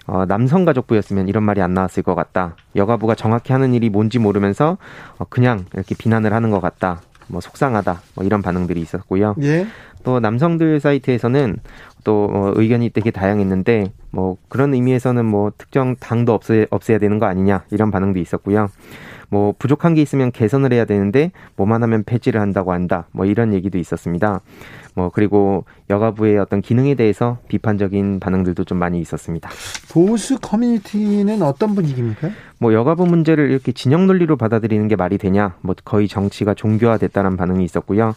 어, 0.06 0.24
남성가족부였으면 0.24 1.28
이런 1.28 1.42
말이 1.42 1.60
안 1.60 1.74
나왔을 1.74 2.02
것 2.02 2.14
같다. 2.14 2.56
여가부가 2.76 3.14
정확히 3.14 3.52
하는 3.52 3.74
일이 3.74 3.90
뭔지 3.90 4.18
모르면서 4.18 4.78
어, 5.18 5.24
그냥 5.28 5.66
이렇게 5.74 5.94
비난을 5.94 6.32
하는 6.32 6.50
것 6.50 6.60
같다. 6.60 7.02
뭐 7.26 7.40
속상하다. 7.42 8.00
뭐 8.14 8.24
이런 8.24 8.40
반응들이 8.40 8.80
있었고요. 8.80 9.34
예. 9.42 9.66
또 10.04 10.20
남성들 10.20 10.80
사이트에서는 10.80 11.56
또 12.04 12.30
어, 12.32 12.52
의견이 12.54 12.90
되게 12.90 13.10
다양했는데 13.10 13.92
뭐 14.10 14.36
그런 14.48 14.74
의미에서는 14.74 15.24
뭐 15.24 15.52
특정 15.56 15.96
당도 15.96 16.32
없애, 16.32 16.66
없애야 16.70 16.98
되는 16.98 17.18
거 17.18 17.26
아니냐 17.26 17.64
이런 17.70 17.90
반응도 17.90 18.18
있었고요. 18.18 18.68
뭐 19.30 19.54
부족한 19.58 19.94
게 19.94 20.02
있으면 20.02 20.32
개선을 20.32 20.72
해야 20.72 20.84
되는데 20.84 21.32
뭐만 21.56 21.82
하면 21.82 22.04
폐지를 22.04 22.40
한다고 22.40 22.72
한다. 22.72 23.06
뭐 23.12 23.26
이런 23.26 23.52
얘기도 23.52 23.78
있었습니다. 23.78 24.40
뭐 24.94 25.10
그리고 25.10 25.64
여가부의 25.90 26.38
어떤 26.38 26.60
기능에 26.60 26.94
대해서 26.94 27.38
비판적인 27.48 28.20
반응들도 28.20 28.64
좀 28.64 28.78
많이 28.78 29.00
있었습니다. 29.00 29.50
보수 29.92 30.38
커뮤니티는 30.40 31.42
어떤 31.42 31.74
분위기입니까? 31.74 32.30
뭐 32.58 32.72
여가부 32.72 33.06
문제를 33.06 33.50
이렇게 33.50 33.72
진영 33.72 34.06
논리로 34.06 34.36
받아들이는 34.36 34.88
게 34.88 34.96
말이 34.96 35.18
되냐? 35.18 35.56
뭐 35.60 35.74
거의 35.84 36.08
정치가 36.08 36.54
종교화됐다는 36.54 37.36
반응이 37.36 37.64
있었고요. 37.64 38.14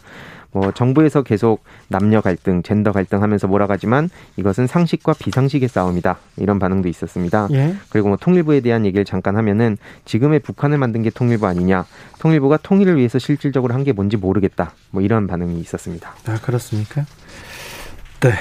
뭐 0.52 0.70
정부에서 0.72 1.22
계속 1.22 1.64
남녀 1.88 2.20
갈등, 2.20 2.62
젠더 2.62 2.92
갈등 2.92 3.22
하면서 3.22 3.46
몰아가지만 3.46 4.10
이것은 4.36 4.66
상식과 4.66 5.14
비상식의 5.18 5.68
싸움이다. 5.68 6.18
이런 6.36 6.58
반응도 6.58 6.88
있었습니다. 6.88 7.48
예. 7.52 7.74
그리고 7.90 8.08
뭐 8.08 8.16
통일부에 8.16 8.60
대한 8.60 8.84
얘기를 8.86 9.04
잠깐 9.04 9.36
하면은 9.36 9.76
지금의 10.04 10.40
북한을 10.40 10.78
만든 10.78 11.02
게 11.02 11.10
통일부 11.10 11.46
아니냐. 11.46 11.84
통일부가 12.18 12.58
통일을 12.58 12.96
위해서 12.96 13.18
실질적으로 13.18 13.74
한 13.74 13.82
게 13.82 13.92
뭔지 13.92 14.16
모르겠다. 14.16 14.74
뭐 14.90 15.02
이런 15.02 15.26
반응이 15.26 15.58
있었습니다. 15.58 16.14
아, 16.28 16.38
그렇습니까? 16.40 17.04
네. 18.20 18.32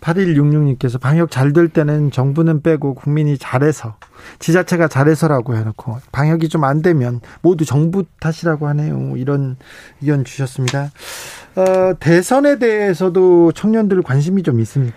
8166님께서 0.00 1.00
방역 1.00 1.30
잘 1.30 1.52
될 1.52 1.68
때는 1.68 2.10
정부는 2.10 2.62
빼고 2.62 2.94
국민이 2.94 3.38
잘해서 3.38 3.96
지자체가 4.38 4.88
잘해서라고 4.88 5.54
해놓고 5.56 5.98
방역이 6.12 6.48
좀 6.48 6.62
안 6.62 6.80
되면 6.80 7.20
모두 7.40 7.64
정부 7.64 8.04
탓이라고 8.20 8.68
하네요. 8.68 9.14
이런 9.16 9.56
의견 10.00 10.24
주셨습니다. 10.24 10.92
어, 11.56 11.94
대선에 11.98 12.58
대해서도 12.60 13.52
청년들 13.52 14.02
관심이 14.02 14.42
좀 14.42 14.60
있습니까? 14.60 14.96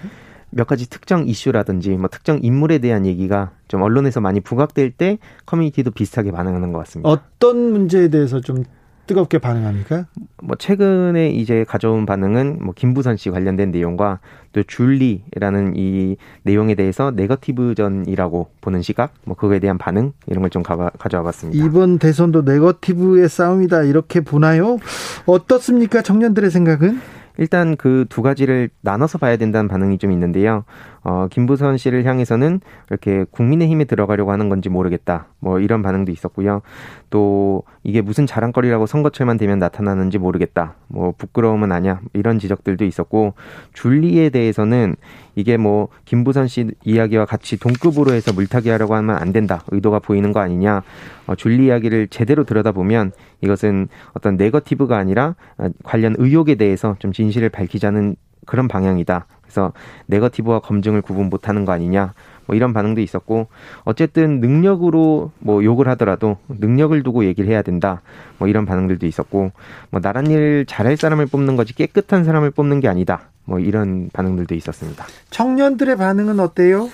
몇 0.51 0.67
가지 0.67 0.89
특정 0.89 1.27
이슈라든지 1.27 1.89
뭐 1.97 2.07
특정 2.07 2.39
인물에 2.41 2.77
대한 2.77 3.05
얘기가 3.05 3.51
좀 3.67 3.81
언론에서 3.81 4.21
많이 4.21 4.39
부각될 4.39 4.91
때 4.91 5.17
커뮤니티도 5.45 5.91
비슷하게 5.91 6.31
반응하는 6.31 6.71
것 6.71 6.79
같습니다. 6.79 7.09
어떤 7.09 7.71
문제에 7.71 8.07
대해서 8.09 8.39
좀 8.39 8.63
뜨겁게 9.07 9.37
반응합니까? 9.37 10.05
뭐 10.41 10.55
최근에 10.57 11.29
이제 11.29 11.63
가져온 11.67 12.05
반응은 12.05 12.59
뭐 12.61 12.73
김부선 12.75 13.17
씨 13.17 13.29
관련된 13.29 13.71
내용과 13.71 14.19
또 14.53 14.63
줄리라는 14.63 15.73
이 15.75 16.15
내용에 16.43 16.75
대해서 16.75 17.11
네거티브전이라고 17.11 18.49
보는 18.61 18.81
시각, 18.81 19.13
뭐 19.25 19.35
그거에 19.35 19.59
대한 19.59 19.77
반응 19.77 20.13
이런 20.27 20.41
걸 20.41 20.49
좀 20.49 20.63
가져와 20.63 21.23
봤습니다. 21.23 21.65
이번 21.65 21.99
대선도 21.99 22.43
네거티브의 22.43 23.27
싸움이다 23.27 23.83
이렇게 23.83 24.21
보나요? 24.21 24.77
어떻습니까? 25.25 26.01
청년들의 26.01 26.49
생각은? 26.51 27.01
일단 27.37 27.75
그 27.75 28.05
두 28.09 28.21
가지를 28.21 28.69
나눠서 28.81 29.17
봐야 29.17 29.35
된다는 29.35 29.67
반응이 29.67 29.97
좀 29.97 30.11
있는데요. 30.11 30.63
어, 31.03 31.27
김부선 31.29 31.77
씨를 31.77 32.05
향해서는 32.05 32.61
이렇게 32.89 33.25
국민의힘에 33.29 33.83
들어가려고 33.85 34.31
하는 34.31 34.49
건지 34.49 34.69
모르겠다. 34.69 35.27
뭐 35.39 35.59
이런 35.59 35.81
반응도 35.81 36.11
있었고요. 36.11 36.61
또 37.09 37.63
이게 37.83 38.01
무슨 38.01 38.25
자랑거리라고 38.25 38.85
선거철만 38.85 39.37
되면 39.37 39.59
나타나는지 39.59 40.17
모르겠다. 40.17 40.75
뭐 40.87 41.13
부끄러움은 41.17 41.71
아니야. 41.71 41.99
이런 42.13 42.39
지적들도 42.39 42.85
있었고 42.85 43.33
줄리에 43.73 44.29
대해서는 44.29 44.95
이게 45.35 45.57
뭐 45.57 45.89
김부선 46.05 46.47
씨 46.47 46.71
이야기와 46.83 47.25
같이 47.25 47.57
동급으로 47.57 48.13
해서 48.13 48.33
물타기 48.33 48.69
하려고 48.69 48.95
하면 48.95 49.17
안 49.17 49.31
된다. 49.31 49.63
의도가 49.69 49.99
보이는 49.99 50.31
거 50.31 50.39
아니냐. 50.39 50.83
어, 51.27 51.35
줄리 51.35 51.65
이야기를 51.65 52.07
제대로 52.07 52.43
들여다보면 52.43 53.11
이것은 53.41 53.87
어떤 54.13 54.37
네거티브가 54.37 54.97
아니라 54.97 55.35
관련 55.83 56.15
의혹에 56.17 56.55
대해서 56.55 56.95
좀 56.99 57.11
진실을 57.11 57.49
밝히자는 57.49 58.15
그런 58.45 58.67
방향이다. 58.67 59.25
그래서 59.41 59.73
네거티브와 60.07 60.59
검증을 60.59 61.01
구분 61.01 61.29
못하는 61.29 61.65
거 61.65 61.71
아니냐. 61.71 62.13
뭐 62.47 62.55
이런 62.55 62.73
반응도 62.73 63.01
있었고 63.01 63.47
어쨌든 63.83 64.39
능력으로 64.39 65.31
뭐 65.39 65.63
욕을 65.63 65.87
하더라도 65.89 66.37
능력을 66.47 67.01
두고 67.03 67.25
얘기를 67.25 67.49
해야 67.49 67.61
된다. 67.61 68.01
뭐 68.37 68.47
이런 68.47 68.65
반응들도 68.65 69.05
있었고 69.05 69.51
뭐 69.89 70.01
나란 70.01 70.27
일 70.27 70.65
잘할 70.67 70.97
사람을 70.97 71.27
뽑는 71.27 71.55
거지 71.55 71.73
깨끗한 71.73 72.23
사람을 72.23 72.51
뽑는 72.51 72.79
게 72.79 72.87
아니다. 72.87 73.29
뭐 73.45 73.59
이런 73.59 74.09
반응들도 74.11 74.55
있었습니다. 74.55 75.05
청년들의 75.29 75.95
반응은 75.95 76.39
어때요? 76.39 76.89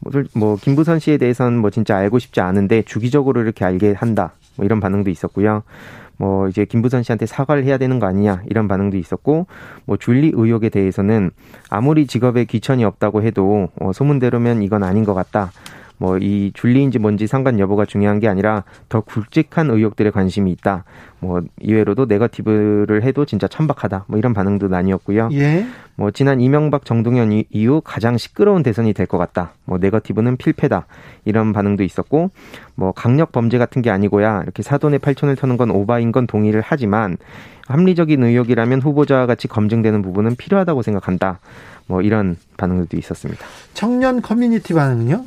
뭐, 0.00 0.12
뭐 0.34 0.56
김부선 0.56 0.98
씨에 0.98 1.16
대해서는 1.16 1.58
뭐 1.58 1.70
진짜 1.70 1.96
알고 1.96 2.18
싶지 2.18 2.40
않은데 2.40 2.82
주기적으로 2.82 3.42
이렇게 3.42 3.64
알게 3.64 3.92
한다. 3.92 4.32
뭐 4.56 4.64
이런 4.64 4.80
반응도 4.80 5.10
있었고요. 5.10 5.62
뭐 6.16 6.48
이제 6.48 6.64
김부선 6.64 7.02
씨한테 7.02 7.26
사과를 7.26 7.64
해야 7.64 7.76
되는 7.76 7.98
거 7.98 8.06
아니냐 8.06 8.42
이런 8.46 8.68
반응도 8.68 8.96
있었고 8.96 9.46
뭐 9.84 9.96
줄리 9.96 10.32
의혹에 10.34 10.68
대해서는 10.68 11.30
아무리 11.70 12.06
직업에 12.06 12.44
귀천이 12.44 12.84
없다고 12.84 13.22
해도 13.22 13.68
어, 13.80 13.92
소문대로면 13.92 14.62
이건 14.62 14.84
아닌 14.84 15.04
것 15.04 15.14
같다. 15.14 15.50
뭐 16.04 16.18
이 16.20 16.50
줄리인지 16.54 16.98
뭔지 16.98 17.26
상관 17.26 17.58
여부가 17.58 17.84
중요한 17.86 18.20
게 18.20 18.28
아니라 18.28 18.64
더 18.88 19.00
굵직한 19.00 19.70
의혹들에 19.70 20.10
관심이 20.10 20.50
있다. 20.52 20.84
뭐 21.20 21.40
이외로도 21.60 22.04
네거티브를 22.04 23.02
해도 23.02 23.24
진짜 23.24 23.48
천박하다. 23.48 24.04
뭐 24.08 24.18
이런 24.18 24.34
반응도 24.34 24.68
나뉘었고요. 24.68 25.30
예. 25.32 25.66
뭐 25.96 26.10
지난 26.10 26.40
이명박 26.40 26.84
정동현 26.84 27.44
이후 27.50 27.80
가장 27.82 28.18
시끄러운 28.18 28.62
대선이 28.62 28.92
될 28.92 29.06
것 29.06 29.18
같다. 29.18 29.52
뭐 29.64 29.78
네거티브는 29.78 30.36
필패다. 30.36 30.86
이런 31.24 31.52
반응도 31.52 31.82
있었고 31.82 32.30
뭐 32.74 32.92
강력 32.92 33.32
범죄 33.32 33.58
같은 33.58 33.80
게 33.82 33.90
아니고야 33.90 34.42
이렇게 34.42 34.62
사돈의 34.62 34.98
팔촌을 34.98 35.36
터는 35.36 35.56
건 35.56 35.70
오바인 35.70 36.12
건 36.12 36.26
동의를 36.26 36.62
하지만 36.64 37.16
합리적인 37.66 38.22
의혹이라면 38.22 38.82
후보자와 38.82 39.26
같이 39.26 39.48
검증되는 39.48 40.02
부분은 40.02 40.36
필요하다고 40.36 40.82
생각한다. 40.82 41.38
뭐 41.86 42.02
이런 42.02 42.36
반응들도 42.56 42.96
있었습니다. 42.98 43.44
청년 43.74 44.20
커뮤니티 44.20 44.74
반응은요? 44.74 45.24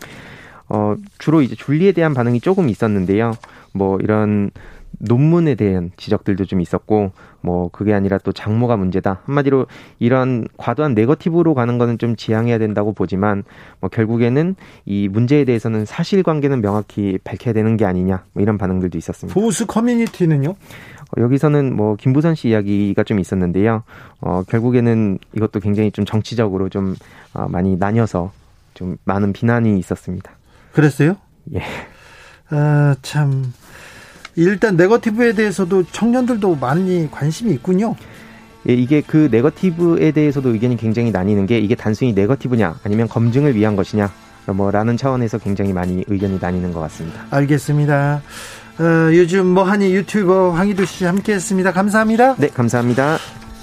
어, 0.70 0.96
주로 1.18 1.42
이제 1.42 1.56
줄리에 1.56 1.92
대한 1.92 2.14
반응이 2.14 2.42
조금 2.42 2.70
있었는데요. 2.70 3.34
뭐 3.74 4.00
이런 4.02 4.52
논문에 5.00 5.56
대한 5.56 5.92
지적들도 5.98 6.46
좀 6.46 6.60
있었고 6.62 7.12
뭐 7.42 7.70
그게 7.72 7.94
아니라 7.94 8.18
또 8.18 8.32
장모가 8.32 8.78
문제다 8.78 9.22
한마디로 9.26 9.68
이런 10.00 10.48
과도한 10.58 10.96
네거티브로 10.96 11.54
가는 11.54 11.78
거는 11.78 11.98
좀 11.98 12.16
지양해야 12.16 12.58
된다고 12.58 12.94
보지만 12.94 13.44
뭐 13.80 13.90
결국에는 13.90 14.56
이 14.86 15.08
문제에 15.08 15.46
대해서는 15.46 15.86
사실관계는 15.86 16.62
명확히 16.62 17.20
밝혀야 17.24 17.54
되는 17.54 17.78
게 17.78 17.86
아니냐 17.86 18.24
뭐 18.34 18.42
이런 18.42 18.58
반응들도 18.58 18.98
있었습니다. 18.98 19.40
보수 19.40 19.68
커뮤니티는요? 19.68 20.50
어, 20.50 21.22
여기서는 21.22 21.76
뭐 21.76 21.96
김부선 21.96 22.34
씨 22.34 22.50
이야기가 22.50 23.04
좀 23.04 23.20
있었는데요. 23.20 23.84
어 24.20 24.42
결국에는 24.48 25.20
이것도 25.36 25.60
굉장히 25.60 25.92
좀 25.92 26.06
정치적으로 26.06 26.70
좀 26.70 26.96
어, 27.34 27.48
많이 27.50 27.78
나뉘어서 27.78 28.32
좀 28.74 28.98
많은 29.06 29.32
비난이 29.32 29.78
있었습니다. 29.78 30.32
그랬어요? 30.78 31.18
예. 31.56 31.62
아, 32.50 32.96
참. 33.02 33.52
일단 34.36 34.78
네거티브에 34.78 35.34
대해서도 35.34 35.86
청년들도 35.92 36.56
많이 36.56 37.10
관심이 37.10 37.52
있군요. 37.54 37.96
예, 38.70 38.74
이게 38.74 39.02
그 39.02 39.28
네거티브에 39.32 40.12
대해서도 40.12 40.50
의견이 40.50 40.78
굉장히 40.78 41.10
나뉘는 41.10 41.48
게 41.48 41.58
이게 41.58 41.74
단순히 41.74 42.14
네거티브냐 42.14 42.80
아니면 42.84 43.08
검증을 43.08 43.56
위한 43.56 43.76
것이냐 43.76 44.12
뭐라는 44.46 44.98
차원에서 44.98 45.40
굉장히 45.40 45.74
많이 45.74 46.04
의견이 46.08 46.38
나뉘는 46.40 46.72
것 46.72 46.80
같습니다. 46.82 47.26
알겠습니다. 47.32 48.22
어, 48.80 48.84
요즘 49.14 49.48
뭐하니 49.48 49.94
유튜버 49.96 50.52
황희도 50.52 50.86
씨 50.86 51.06
함께했습니다. 51.06 51.74
감사합니다. 51.74 52.36
네, 52.36 52.50
감사합니다. 52.50 53.18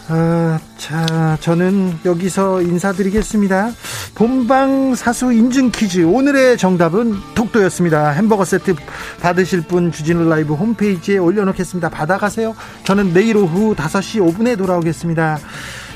아, 0.08 0.60
자, 0.76 1.38
저는 1.40 1.98
여기서 2.04 2.60
인사드리겠습니다. 2.60 3.70
본방 4.14 4.94
사수 4.94 5.32
인증 5.32 5.70
퀴즈. 5.70 6.04
오늘의 6.04 6.58
정답은 6.58 7.14
독도였습니다. 7.34 8.10
햄버거 8.10 8.44
세트 8.44 8.74
받으실 9.22 9.62
분 9.62 9.90
주진우 9.90 10.28
라이브 10.28 10.52
홈페이지에 10.52 11.16
올려놓겠습니다. 11.16 11.88
받아가세요. 11.88 12.54
저는 12.84 13.14
내일 13.14 13.38
오후 13.38 13.74
5시 13.74 14.20
5분에 14.20 14.58
돌아오겠습니다. 14.58 15.38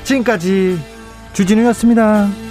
지금까지 0.03 0.79
주진우였습니다. 1.33 2.48